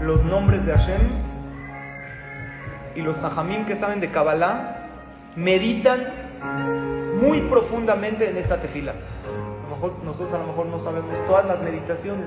los 0.00 0.24
nombres 0.24 0.64
de 0.64 0.72
Hashem 0.72 1.02
y 2.96 3.02
los 3.02 3.20
Najamim 3.20 3.66
que 3.66 3.76
saben 3.76 4.00
de 4.00 4.10
Kabbalah 4.10 4.88
meditan 5.36 6.06
muy 7.20 7.42
profundamente 7.42 8.30
en 8.30 8.38
esta 8.38 8.58
tefila. 8.58 8.94
Mejor, 9.80 10.04
nosotros 10.04 10.34
a 10.34 10.38
lo 10.38 10.46
mejor 10.48 10.66
no 10.66 10.84
sabemos 10.84 11.26
todas 11.26 11.46
las 11.46 11.62
meditaciones, 11.62 12.26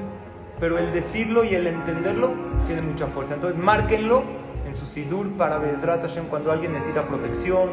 pero 0.60 0.80
el 0.80 0.92
decirlo 0.92 1.44
y 1.44 1.54
el 1.54 1.68
entenderlo 1.68 2.32
tiene 2.66 2.82
mucha 2.82 3.06
fuerza. 3.08 3.36
Entonces 3.36 3.62
márquenlo 3.62 4.24
en 4.66 4.74
su 4.74 4.88
sidur 4.88 5.32
para 5.38 5.60
Bezrat 5.60 6.02
Hashem 6.02 6.26
cuando 6.30 6.52
alguien 6.52 6.74
necesita 6.74 7.04
protección 7.04 7.70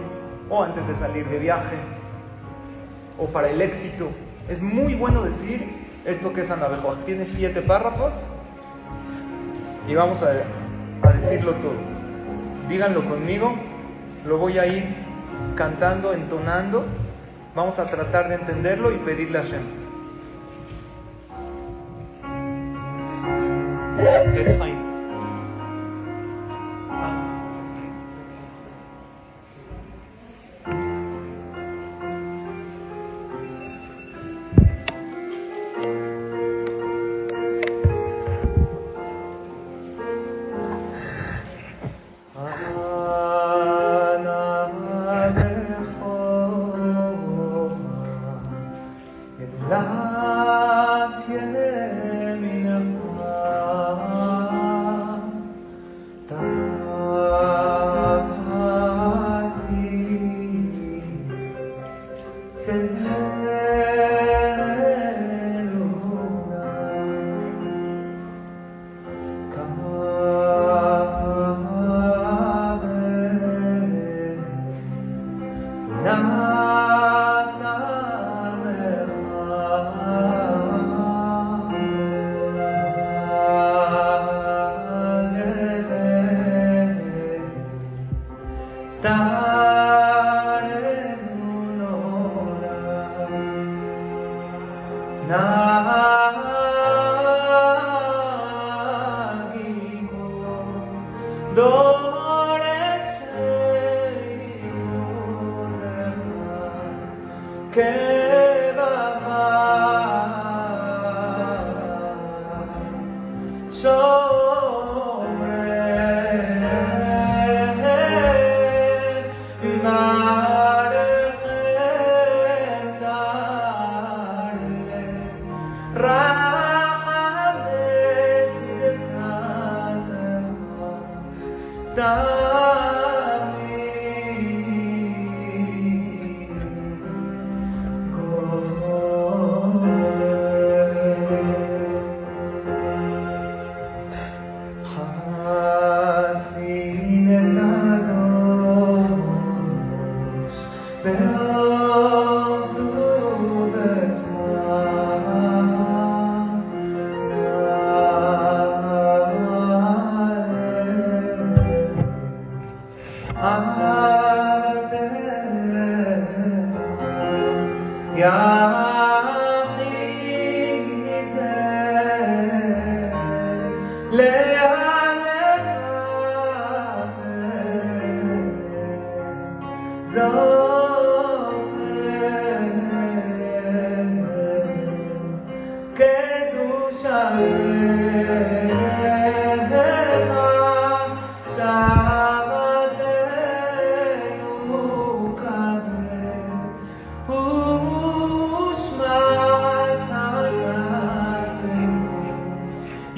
o 0.50 0.62
antes 0.62 0.86
de 0.86 0.96
salir 0.96 1.26
de 1.28 1.38
viaje 1.38 1.76
o 3.18 3.26
para 3.28 3.48
el 3.48 3.62
éxito. 3.62 4.10
Es 4.50 4.60
muy 4.60 4.94
bueno 4.96 5.22
decir 5.22 5.66
esto 6.04 6.30
que 6.34 6.42
es 6.42 6.50
Anabejoa. 6.50 6.96
Tiene 7.06 7.26
siete 7.34 7.62
párrafos 7.62 8.22
y 9.88 9.94
vamos 9.94 10.22
a, 10.22 11.08
a 11.08 11.12
decirlo 11.12 11.54
todo. 11.54 11.72
Díganlo 12.68 13.08
conmigo, 13.08 13.54
lo 14.26 14.36
voy 14.36 14.58
a 14.58 14.66
ir 14.66 14.94
cantando, 15.56 16.12
entonando. 16.12 16.84
Vamos 17.54 17.78
a 17.78 17.90
tratar 17.90 18.28
de 18.28 18.36
entenderlo 18.36 18.92
y 18.92 18.98
pedirle 18.98 19.38
a 19.38 19.42
Hashem. 19.42 19.80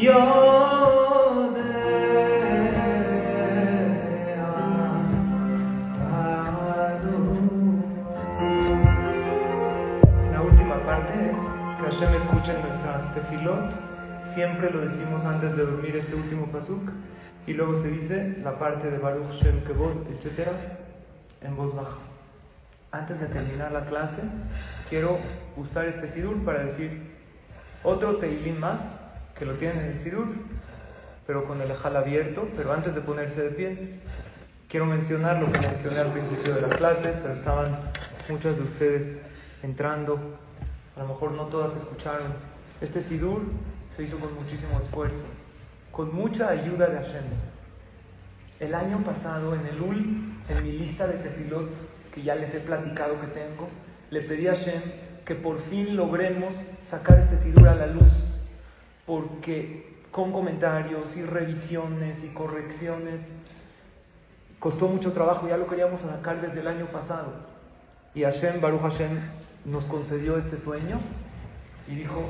La 0.02 0.10
última 10.42 10.74
parte, 10.84 11.30
que 11.78 11.86
allí 11.86 12.06
me 12.06 12.16
escuchen 12.16 12.62
nuestras 12.62 13.14
tefilot, 13.14 13.70
siempre 14.34 14.70
lo 14.70 14.80
decimos 14.80 15.24
antes 15.24 15.56
de 15.56 15.66
dormir 15.66 15.94
este 15.94 16.16
último 16.16 16.46
pasuk, 16.46 16.90
y 17.46 17.52
luego 17.52 17.80
se 17.80 17.88
dice 17.88 18.38
la 18.42 18.58
parte 18.58 18.90
de 18.90 18.98
Baruch 18.98 19.30
Shem 19.40 19.62
Kevod, 19.62 20.08
etc., 20.08 20.48
en 21.42 21.54
voz 21.54 21.76
baja. 21.76 21.98
Antes 22.90 23.20
de 23.20 23.26
terminar 23.26 23.70
la 23.70 23.84
clase, 23.84 24.22
quiero 24.88 25.20
usar 25.56 25.84
este 25.84 26.08
sidur 26.08 26.44
para 26.44 26.64
decir 26.64 27.08
otro 27.84 28.16
teilim 28.16 28.58
más 28.58 28.80
que 29.42 29.46
lo 29.46 29.54
tienen 29.54 29.80
en 29.80 29.86
el 29.90 30.00
sidur, 30.02 30.28
pero 31.26 31.44
con 31.46 31.60
el 31.60 31.68
ejal 31.68 31.96
abierto. 31.96 32.48
Pero 32.56 32.72
antes 32.72 32.94
de 32.94 33.00
ponerse 33.00 33.42
de 33.42 33.50
pie, 33.50 33.98
quiero 34.68 34.86
mencionar 34.86 35.42
lo 35.42 35.50
que 35.50 35.58
mencioné 35.58 35.98
al 35.98 36.12
principio 36.12 36.54
de 36.54 36.60
la 36.60 36.68
clase, 36.68 37.12
pero 37.20 37.34
estaban 37.34 37.76
muchas 38.28 38.56
de 38.56 38.62
ustedes 38.62 39.20
entrando 39.64 40.38
a 40.94 41.00
lo 41.00 41.08
mejor 41.08 41.32
no 41.32 41.46
todas 41.46 41.76
escucharon. 41.76 42.34
Este 42.80 43.02
Sidur 43.02 43.42
se 43.96 44.04
hizo 44.04 44.16
con 44.20 44.32
muchísimo 44.36 44.78
esfuerzo, 44.78 45.24
con 45.90 46.14
mucha 46.14 46.48
ayuda 46.48 46.86
de 46.86 46.98
Hashem. 46.98 47.24
El 48.60 48.76
año 48.76 48.98
pasado, 48.98 49.56
en 49.56 49.66
el 49.66 49.82
UL, 49.82 50.34
en 50.50 50.62
mi 50.62 50.70
lista 50.70 51.08
de 51.08 51.14
tefilot, 51.14 51.68
que 52.14 52.22
ya 52.22 52.36
les 52.36 52.54
he 52.54 52.60
platicado 52.60 53.20
que 53.20 53.26
tengo, 53.28 53.68
le 54.10 54.20
pedí 54.20 54.46
a 54.46 54.54
Hashem 54.54 54.82
que 55.24 55.34
por 55.34 55.60
fin 55.62 55.96
logremos 55.96 56.54
sacar 56.88 57.18
este 57.18 57.38
Sidur 57.38 57.66
a 57.66 57.74
la 57.74 57.86
luz, 57.86 58.31
porque 59.06 59.92
con 60.10 60.32
comentarios 60.32 61.06
y 61.16 61.22
revisiones 61.22 62.22
y 62.22 62.28
correcciones 62.28 63.20
costó 64.58 64.86
mucho 64.86 65.12
trabajo, 65.12 65.48
ya 65.48 65.56
lo 65.56 65.66
queríamos 65.66 66.00
sacar 66.00 66.40
desde 66.40 66.60
el 66.60 66.68
año 66.68 66.86
pasado. 66.86 67.32
Y 68.14 68.22
Hashem, 68.22 68.60
Baruch 68.60 68.82
Hashem, 68.82 69.18
nos 69.64 69.84
concedió 69.84 70.36
este 70.38 70.60
sueño 70.60 71.00
y 71.88 71.96
dijo, 71.96 72.22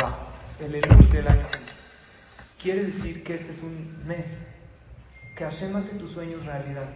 va, 0.00 0.28
el 0.60 0.74
Elul 0.74 1.10
del 1.10 1.26
año. 1.26 1.46
Quiere 2.62 2.84
decir 2.84 3.24
que 3.24 3.36
este 3.36 3.52
es 3.52 3.62
un 3.62 4.06
mes, 4.06 4.26
que 5.36 5.44
Hashem 5.44 5.74
hace 5.74 5.94
tus 5.96 6.12
sueños 6.12 6.44
realidad. 6.44 6.90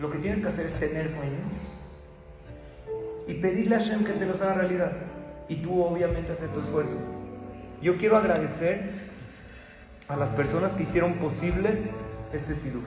Lo 0.00 0.10
que 0.10 0.18
tienes 0.18 0.42
que 0.42 0.48
hacer 0.48 0.66
es 0.66 0.80
tener 0.80 1.08
sueños 1.14 1.52
y 3.28 3.34
pedirle 3.34 3.76
a 3.76 3.78
Hashem 3.78 4.04
que 4.04 4.12
te 4.12 4.26
los 4.26 4.40
haga 4.40 4.54
realidad. 4.54 4.92
Y 5.48 5.56
tú 5.56 5.82
obviamente 5.82 6.32
hacer 6.32 6.48
tu 6.48 6.60
esfuerzo. 6.60 7.15
Yo 7.86 7.96
quiero 7.98 8.16
agradecer 8.16 8.90
a 10.08 10.16
las 10.16 10.30
personas 10.30 10.72
que 10.72 10.82
hicieron 10.82 11.12
posible 11.20 11.82
este 12.32 12.56
Sidur. 12.56 12.82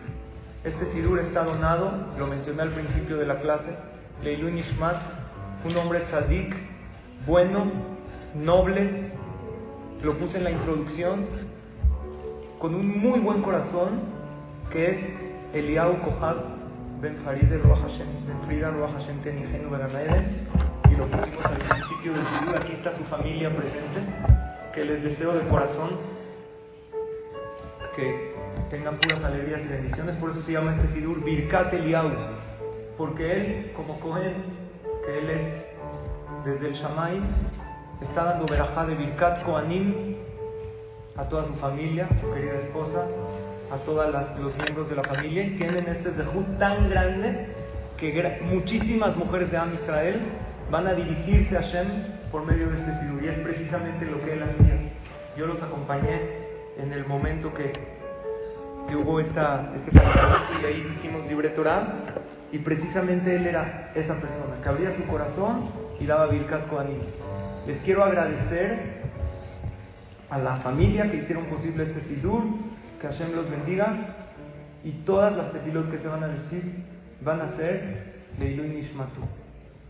Este 0.65 0.91
Sidur 0.91 1.19
está 1.19 1.45
donado, 1.45 2.13
lo 2.17 2.27
mencioné 2.27 2.63
al 2.63 2.71
principio 2.71 3.15
de 3.15 3.25
la 3.25 3.39
clase, 3.39 3.77
Leilun 4.21 4.57
Ishmat, 4.57 4.97
un 5.63 5.77
hombre 5.77 6.01
tzadik, 6.01 6.53
bueno, 7.25 7.71
noble, 8.35 9.13
lo 10.03 10.17
puse 10.17 10.37
en 10.37 10.43
la 10.43 10.51
introducción, 10.51 11.27
con 12.59 12.75
un 12.75 12.99
muy 12.99 13.21
buen 13.21 13.41
corazón, 13.41 14.01
que 14.69 14.91
es 14.91 14.97
Eliau 15.53 16.01
Kohab 16.01 16.43
Ben 16.99 17.15
Farid 17.23 17.49
Ruach 17.63 17.83
Hashem, 17.83 18.27
Ben 18.27 18.41
Frida 18.47 18.69
Ruach 18.71 18.91
Hashem 18.91 19.15
y 20.91 20.95
lo 20.97 21.07
pusimos 21.07 21.45
al 21.45 21.57
principio 21.57 22.11
del 22.11 22.27
Sidur, 22.27 22.57
aquí 22.57 22.73
está 22.73 22.97
su 22.97 23.03
familia 23.05 23.49
presente, 23.55 24.38
que 24.73 24.85
les 24.85 25.03
deseo 25.03 25.33
de 25.33 25.47
corazón 25.47 25.89
que 27.95 28.33
tengan 28.69 28.97
puras 28.97 29.23
alegrías 29.23 29.61
y 29.65 29.67
bendiciones, 29.67 30.15
por 30.17 30.31
eso 30.31 30.41
se 30.43 30.51
llama 30.51 30.75
este 30.75 30.93
Sidur 30.93 31.23
Birkat 31.23 31.73
Eliau, 31.73 32.09
porque 32.97 33.31
él, 33.31 33.71
como 33.75 33.99
Cohen, 33.99 34.35
que 35.05 35.19
él 35.19 35.29
es 35.29 36.45
desde 36.45 36.67
el 36.67 36.73
Shamay, 36.73 37.19
está 38.01 38.25
dando 38.25 38.45
verajá 38.45 38.85
de 38.85 38.95
Birkat 38.95 39.43
Koanim 39.43 40.15
a 41.17 41.27
toda 41.27 41.45
su 41.45 41.53
familia, 41.55 42.07
su 42.21 42.31
querida 42.31 42.55
esposa, 42.59 43.05
a 43.71 43.77
todos 43.79 44.05
los 44.39 44.55
miembros 44.55 44.89
de 44.89 44.95
la 44.95 45.03
familia, 45.03 45.43
y 45.43 45.57
tienen 45.57 45.87
este 45.87 46.11
zehut 46.11 46.57
tan 46.57 46.89
grande 46.89 47.47
que 47.97 48.39
muchísimas 48.43 49.15
mujeres 49.17 49.51
de 49.51 49.57
Am 49.57 49.73
Israel 49.73 50.21
van 50.69 50.87
a 50.87 50.93
dirigirse 50.93 51.57
a 51.57 51.61
Shem 51.61 51.87
por 52.31 52.45
medio 52.45 52.69
de 52.69 52.79
este 52.79 52.99
sidur, 52.99 53.23
y 53.23 53.27
es 53.27 53.39
precisamente 53.39 54.05
lo 54.05 54.21
que 54.21 54.33
él 54.33 54.43
hacía. 54.43 54.75
Yo 55.37 55.47
los 55.47 55.61
acompañé 55.61 56.21
en 56.77 56.93
el 56.93 57.05
momento 57.05 57.53
que, 57.53 57.73
que 58.87 58.95
hubo 58.95 59.19
esta, 59.19 59.71
este 59.75 59.91
y 60.61 60.65
ahí 60.65 60.95
hicimos 60.97 61.25
libre 61.27 61.49
Torah, 61.49 61.87
y 62.51 62.59
precisamente 62.59 63.35
él 63.35 63.47
era 63.47 63.91
esa 63.95 64.15
persona, 64.15 64.55
que 64.61 64.69
abría 64.69 64.95
su 64.95 65.03
corazón 65.03 65.69
y 65.99 66.05
daba 66.05 66.27
Birkat 66.27 66.67
Kohanim. 66.67 67.01
Les 67.67 67.79
quiero 67.81 68.03
agradecer 68.03 68.99
a 70.29 70.37
la 70.37 70.57
familia 70.57 71.09
que 71.09 71.17
hicieron 71.17 71.45
posible 71.45 71.83
este 71.83 72.01
Sidur, 72.01 72.43
que 73.01 73.07
Hashem 73.07 73.35
los 73.35 73.49
bendiga, 73.49 74.15
y 74.83 74.91
todas 75.03 75.35
las 75.35 75.51
tefilot 75.51 75.91
que 75.91 75.97
se 75.97 76.07
van 76.07 76.23
a 76.23 76.27
decir 76.27 76.85
van 77.21 77.41
a 77.41 77.55
ser 77.57 78.21
Leilu 78.39 78.63
Nishmatu. 78.63 79.21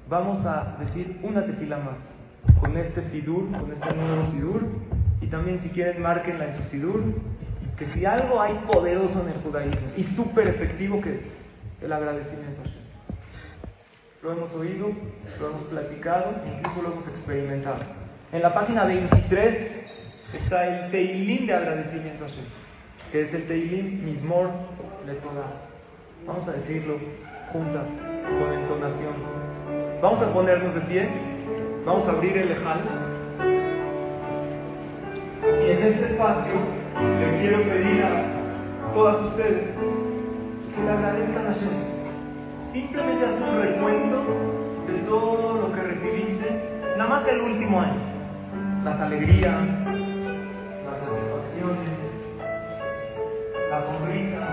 Vamos 0.10 0.44
a 0.44 0.76
decir 0.80 1.20
una 1.22 1.46
tefila 1.46 1.78
más 1.78 2.60
con 2.60 2.76
este 2.76 3.08
Sidur, 3.12 3.52
con 3.52 3.72
este 3.72 3.94
nuevo 3.94 4.26
Sidur, 4.32 4.68
y 5.22 5.28
también 5.28 5.62
si 5.62 5.70
quieren 5.70 6.02
márquenla 6.02 6.46
en 6.46 6.56
su 6.56 6.64
Sidur, 6.64 7.04
que 7.78 7.86
si 7.94 8.06
algo 8.06 8.42
hay 8.42 8.56
poderoso 8.66 9.22
en 9.22 9.30
el 9.30 9.42
judaísmo 9.44 9.88
y 9.96 10.04
súper 10.16 10.48
efectivo 10.48 11.00
que 11.00 11.12
es 11.12 11.22
el 11.84 11.94
agradecimiento 11.94 12.60
a 12.60 12.64
Hashem. 12.64 12.82
Lo 14.24 14.32
hemos 14.32 14.52
oído, 14.54 14.90
lo 15.40 15.50
hemos 15.50 15.62
platicado, 15.64 16.34
incluso 16.58 16.82
lo 16.82 16.92
hemos 16.94 17.08
experimentado. 17.08 17.80
En 18.32 18.42
la 18.42 18.52
página 18.52 18.86
23 18.86 19.72
está 20.34 20.66
el 20.66 20.92
Teilim 20.92 21.46
de 21.46 21.54
agradecimiento 21.54 22.26
a 22.26 22.28
Hashem, 22.28 22.46
que 23.12 23.22
es 23.22 23.34
el 23.36 23.48
Teilim 23.48 24.04
Mismor 24.06 24.50
de 25.06 25.20
Vamos 26.26 26.48
a 26.48 26.52
decirlo 26.54 26.98
juntas, 27.52 27.86
con 28.26 28.54
entonación. 28.54 29.39
Vamos 30.02 30.22
a 30.22 30.34
ponernos 30.34 30.74
de 30.74 30.82
pie, 30.82 31.10
vamos 31.86 32.08
a 32.08 32.12
abrir 32.12 32.38
el 32.38 32.52
Ejal. 32.54 32.80
Y 35.44 35.72
en 35.72 35.84
este 35.84 36.06
espacio 36.06 36.54
le 37.20 37.40
quiero 37.42 37.58
pedir 37.64 38.04
a 38.04 38.94
todas 38.94 39.26
ustedes 39.26 39.76
que 40.74 40.84
le 40.84 40.90
agradezcan 40.90 41.48
a 41.48 41.50
Hashem. 41.52 41.70
Simplemente 42.72 43.26
haz 43.26 43.42
un 43.42 43.62
recuento 43.62 44.24
de 44.88 45.00
todo 45.00 45.68
lo 45.68 45.76
que 45.76 45.82
recibiste, 45.82 46.48
nada 46.98 47.10
más 47.10 47.28
el 47.28 47.42
último 47.42 47.82
año. 47.82 48.00
Las 48.86 49.02
alegrías, 49.02 49.54
las 50.86 50.98
satisfacciones, 50.98 51.90
la 53.70 53.84
sonrisa. 53.84 54.48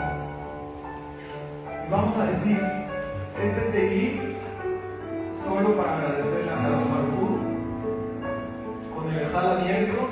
Y 1.86 1.90
vamos 1.90 2.16
a 2.16 2.24
decir, 2.24 2.60
este 3.40 3.60
te 3.70 3.86
solo 5.46 5.76
para 5.76 5.96
agradecerle 5.96 6.50
a 6.50 6.56
Carlos 6.56 6.88
Marcú, 6.90 7.38
con 8.94 9.12
el 9.12 9.18
ejal 9.20 9.58
abierto, 9.58 10.08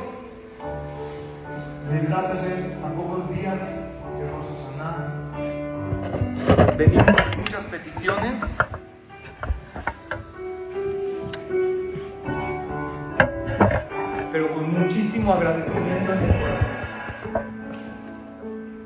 de 1.91 1.99
a 2.15 2.89
pocos 2.95 3.29
días 3.31 3.59
de 3.59 4.31
Rosh 4.31 4.49
Hashanah 4.79 5.25
venimos 6.77 7.05
con 7.05 7.41
muchas 7.41 7.65
peticiones. 7.67 8.35
Pero 14.33 14.55
con 14.55 14.81
muchísimo 14.81 15.33
agradecimiento 15.33 16.13
en 16.13 16.19
el 16.19 16.41
corazón. 16.41 16.75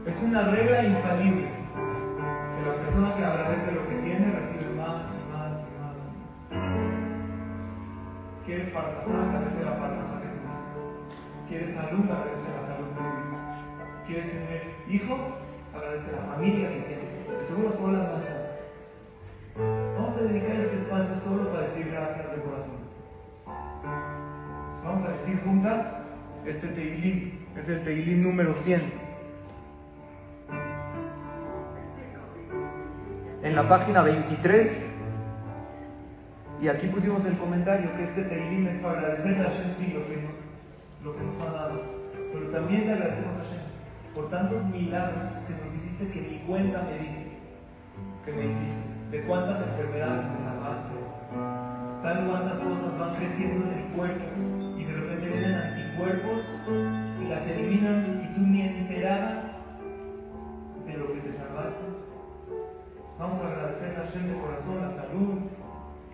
Es 0.07 0.23
una 0.23 0.43
regla 0.51 0.85
infalible 0.85 1.49
que 1.49 2.67
la 2.67 2.75
persona 2.85 3.15
que 3.17 3.25
agradece 3.25 3.73
lo 3.73 3.89
que 3.89 3.95
tiene 3.97 4.48
¿Quieres 8.49 8.71
parnasá? 8.73 9.05
Agradece 9.05 9.63
la 9.63 9.79
parnasá 9.79 10.23
que 10.23 10.29
tienes. 10.33 10.57
¿Quieres 11.49 11.75
salud? 11.77 12.05
Agradece 12.09 12.49
la 12.49 12.65
salud 12.65 12.89
que 12.89 13.05
tienes. 13.05 13.29
¿Quieres 14.07 14.27
tener 14.33 14.63
hijos? 14.89 15.21
Agradece 15.77 16.13
la 16.13 16.33
familia 16.33 16.69
que 16.73 16.81
tienes 16.81 17.09
seguro 17.47 17.77
son 17.77 17.93
las 17.93 18.09
más 18.09 18.23
Vamos 19.99 20.17
a 20.17 20.21
dedicar 20.23 20.57
este 20.57 20.77
espacio 20.77 21.21
solo 21.25 21.53
para 21.53 21.69
decir 21.69 21.91
gracias 21.93 22.37
de 22.37 22.43
corazón. 22.43 22.79
Vamos 24.83 25.09
a 25.09 25.13
decir 25.13 25.43
juntas 25.45 25.87
este 26.47 26.69
Teilim, 26.69 27.33
es 27.55 27.69
el 27.69 27.85
Teilim 27.85 28.23
número 28.23 28.55
100. 28.65 28.81
En 33.43 33.55
la 33.55 33.69
página 33.69 34.03
23, 34.03 34.88
y 36.61 36.69
aquí 36.69 36.89
pusimos 36.89 37.25
el 37.25 37.39
comentario 37.39 37.95
que 37.97 38.05
este 38.05 38.25
Teilim 38.25 38.67
es 38.67 38.81
para 38.81 38.99
agradecer 38.99 39.47
a 39.47 39.51
Hashem 39.51 39.75
sí, 39.79 39.93
lo, 39.95 40.07
que 40.09 40.17
nos, 40.17 40.35
lo 41.05 41.17
que 41.17 41.25
nos 41.25 41.41
ha 41.41 41.53
dado, 41.53 41.83
pero 42.33 42.51
también 42.51 42.87
le 42.87 42.93
agradecemos 42.95 43.39
a 43.39 43.45
Hashem 43.45 43.69
por 44.13 44.31
tantos 44.31 44.65
milagros 44.67 45.31
que 45.47 45.55
nos 45.55 45.75
hiciste 45.77 46.11
que 46.11 46.21
ni 46.21 46.39
cuenta 46.41 46.83
me 46.83 46.99
di, 46.99 47.09
que 48.25 48.33
me 48.33 48.45
hiciste, 48.47 48.89
de 49.13 49.23
cuántas 49.23 49.69
enfermedades 49.69 50.27
me 50.33 50.45
salvaste. 50.45 50.95
¿Saben 52.03 52.29
cuántas 52.29 52.59
cosas 52.59 52.99
van 52.99 53.15
creciendo 53.15 53.67
en 53.71 53.79
el 53.79 53.85
cuerpo 53.95 54.25
y 54.77 54.85
de 54.85 54.93
repente 54.93 55.27
vienen 55.29 55.55
anticuerpos 55.55 56.43
y 57.21 57.29
las 57.29 57.47
eliminan 57.47 58.21
y 58.25 58.35
tú 58.35 58.41
ni 58.41 58.63
enterada 58.63 59.63
de 60.85 60.93
lo 60.95 61.13
que 61.13 61.21
te 61.21 61.33
salvaste? 61.39 61.87
Vamos 63.17 63.41
a 63.43 63.47
agradecer 63.47 63.97
a 63.97 64.05
Hashem 64.05 64.27
de 64.27 64.41
corazón 64.41 64.83
la 64.83 64.91
salud, 64.91 65.39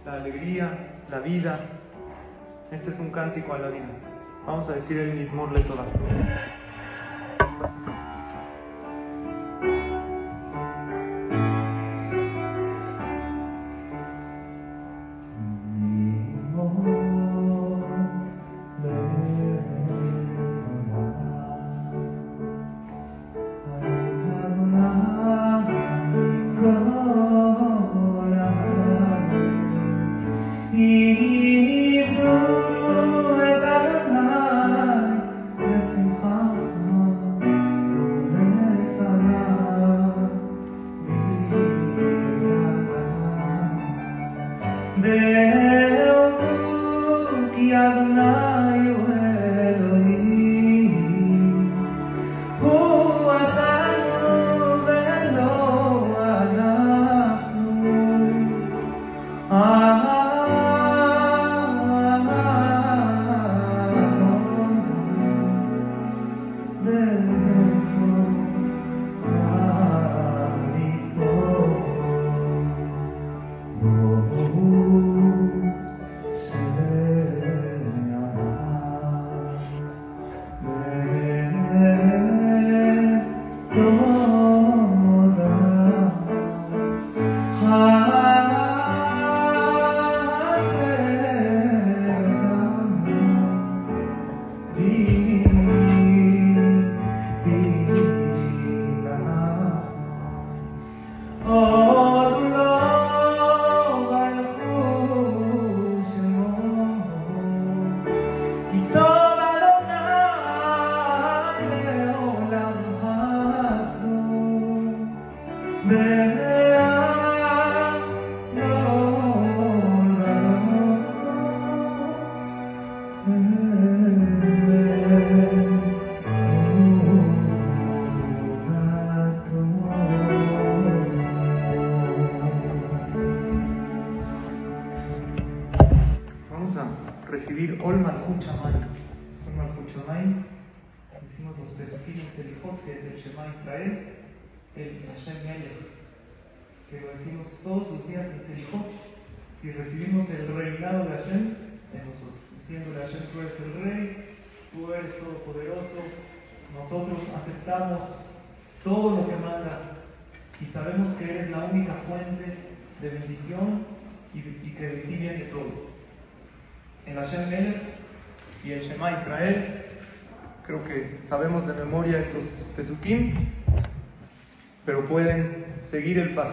alegría, 0.07 1.01
la 1.11 1.21
vida. 1.21 1.61
Este 2.71 2.91
es 2.91 2.99
un 2.99 3.11
cántico 3.11 3.55
a 3.55 3.59
la 3.59 3.69
vida. 3.69 3.87
Vamos 4.47 4.69
a 4.69 4.73
decir 4.73 4.99
el 4.99 5.15
mismo 5.15 5.47
toda. 5.47 5.85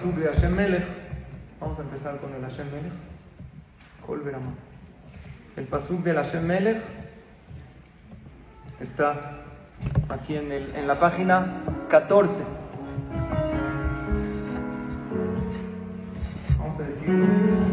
Pasuk 0.01 0.15
de 0.15 0.33
Hashem 0.33 0.55
Melech. 0.55 0.83
Vamos 1.59 1.77
a 1.77 1.81
empezar 1.83 2.17
con 2.17 2.33
el 2.33 2.41
Hashem 2.41 2.65
Melech. 2.71 2.91
El 5.57 5.67
pasuk 5.67 6.03
del 6.03 6.15
Hashem 6.15 6.43
Melech 6.43 6.81
está 8.79 9.43
aquí 10.09 10.37
en, 10.37 10.51
el, 10.51 10.75
en 10.75 10.87
la 10.87 10.99
página 10.99 11.61
14. 11.89 12.33
Vamos 16.57 16.79
a 16.79 16.83
decir 16.83 17.70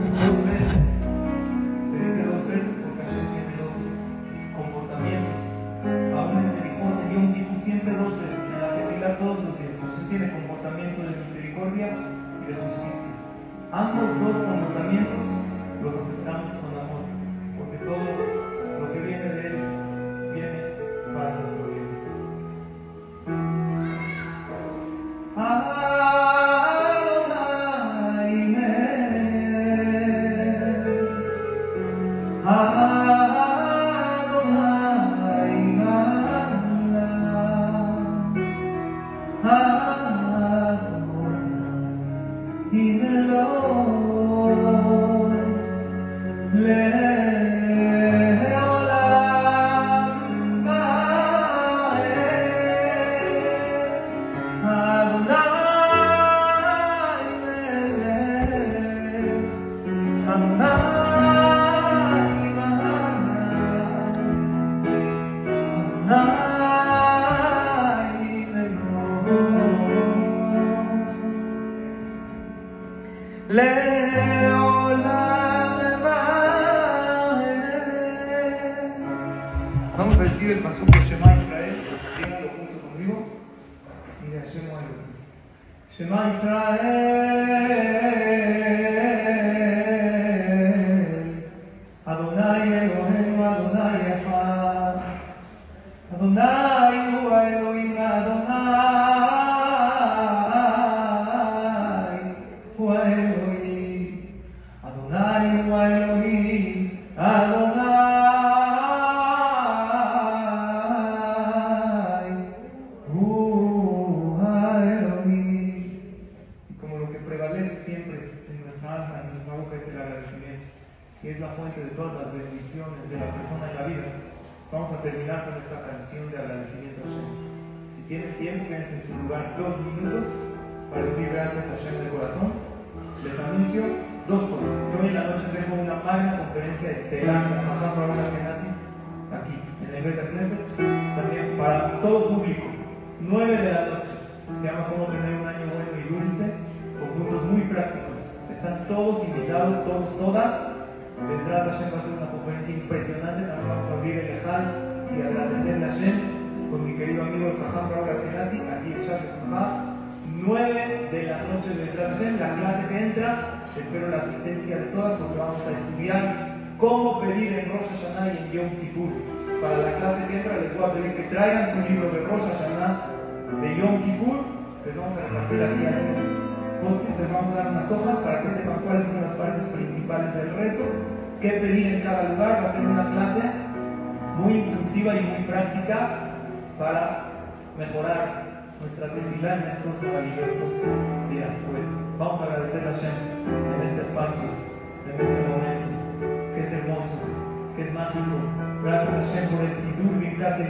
Gracias 197.99 199.11
a 199.11 199.35
Shem 199.35 199.51
por 199.51 199.61
el 199.65 199.75
Sidur 199.75 200.21
Birkat 200.21 200.61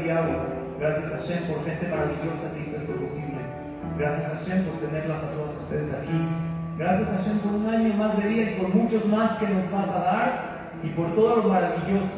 Gracias 0.81 1.13
a 1.13 1.19
Shem 1.27 1.45
por 1.45 1.63
gente 1.63 1.89
maravillosa 1.89 2.55
que 2.55 2.61
hizo 2.61 2.77
esto 2.81 2.93
posible. 2.97 3.37
Gracias 3.99 4.33
a 4.33 4.45
Shem 4.45 4.65
por 4.65 4.81
tenerlas 4.81 5.23
a 5.25 5.31
todos 5.33 5.53
ustedes 5.61 5.93
aquí. 5.93 6.25
Gracias 6.79 7.09
a 7.09 7.23
Shem 7.23 7.39
por 7.41 7.53
un 7.53 7.67
año 7.69 7.95
más 7.97 8.17
de 8.17 8.29
vida 8.29 8.51
y 8.51 8.55
por 8.57 8.75
muchos 8.75 9.05
más 9.07 9.37
que 9.37 9.47
nos 9.47 9.71
vas 9.71 9.89
a 9.91 10.01
dar 10.01 10.73
y 10.83 10.89
por 10.97 11.15
todo 11.15 11.37
lo 11.37 11.49
maravilloso 11.53 12.17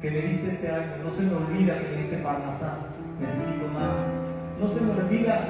que 0.00 0.10
me 0.10 0.20
diste 0.22 0.52
este 0.52 0.72
año. 0.72 1.04
No 1.04 1.10
se 1.12 1.22
me 1.24 1.34
olvida 1.34 1.78
que 1.78 1.88
me 1.90 1.96
diste 1.98 2.16
Parnasá. 2.24 2.88
Necesito 3.20 3.68
más. 3.76 3.92
No 4.58 4.68
se 4.72 4.80
me 4.80 4.90
olvida 4.90 5.44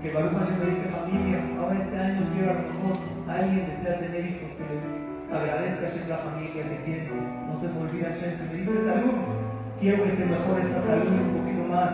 que 0.00 0.10
Baruch 0.10 0.32
Hashem 0.32 0.58
me 0.58 0.66
diste 0.72 0.88
familia. 0.88 1.38
Ahora 1.60 1.84
este 1.84 1.98
año 2.00 2.32
quiero 2.32 2.50
a 2.50 2.54
lo 2.54 2.62
mejor 2.64 2.96
alguien 3.28 3.66
desea 3.68 4.00
tener 4.00 4.24
hijos 4.24 4.56
que 4.56 4.64
le 4.72 5.03
agradezca 5.36 5.86
a 5.86 6.08
la 6.08 6.18
familia 6.18 6.62
que 6.62 6.76
tiene. 6.84 7.08
No 7.48 7.60
se 7.60 7.68
me 7.68 7.80
olvida 7.80 8.08
Shem 8.20 8.38
que 8.38 8.44
me 8.44 8.54
diste 8.54 8.84
salud 8.84 9.44
quiero 9.80 10.04
que 10.04 10.16
se 10.16 10.24
mejore 10.24 10.62
esta 10.62 10.80
salud 10.86 11.12
un 11.12 11.38
poquito 11.38 11.64
más. 11.68 11.90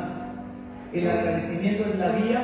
El 0.92 1.10
agradecimiento 1.10 1.84
es 1.90 1.98
la 1.98 2.08
vía 2.12 2.42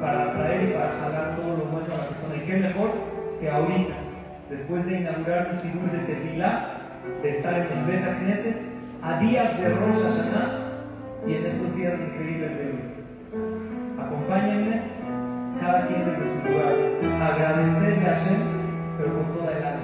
para 0.00 0.22
atraer 0.24 0.68
y 0.68 0.72
para 0.72 0.92
jalar 1.00 1.36
todo 1.36 1.56
lo 1.56 1.64
bueno 1.66 1.94
a 1.94 1.98
la 1.98 2.08
persona. 2.08 2.36
Y 2.36 2.46
qué 2.46 2.56
mejor 2.58 2.90
que 3.40 3.50
ahorita, 3.50 3.94
después 4.50 4.84
de 4.86 5.00
inaugurar 5.00 5.50
un 5.52 5.58
sigur 5.60 5.90
de 5.90 5.98
tefilá, 6.00 6.68
de 7.22 7.30
estar 7.30 7.54
en 7.54 7.78
el 7.78 7.84
Beta 7.86 8.18
Knesset, 8.18 8.56
a 9.02 9.18
días 9.20 9.58
de 9.58 9.68
Rosh 9.70 10.02
Hashanah 10.02 10.48
y 11.26 11.34
en 11.34 11.46
estos 11.46 11.76
días 11.76 11.94
increíbles 11.98 12.58
de 12.58 12.64
hoy. 12.64 14.04
Acompáñenme, 14.04 14.82
cada 15.60 15.86
quien 15.86 16.04
desde 16.04 16.42
su 16.42 16.52
lugar, 16.52 16.74
agradecerle 17.22 18.06
a 18.06 18.14
Hashem, 18.14 18.59
pero 19.00 19.14
con 19.14 19.32
toda. 19.32 19.79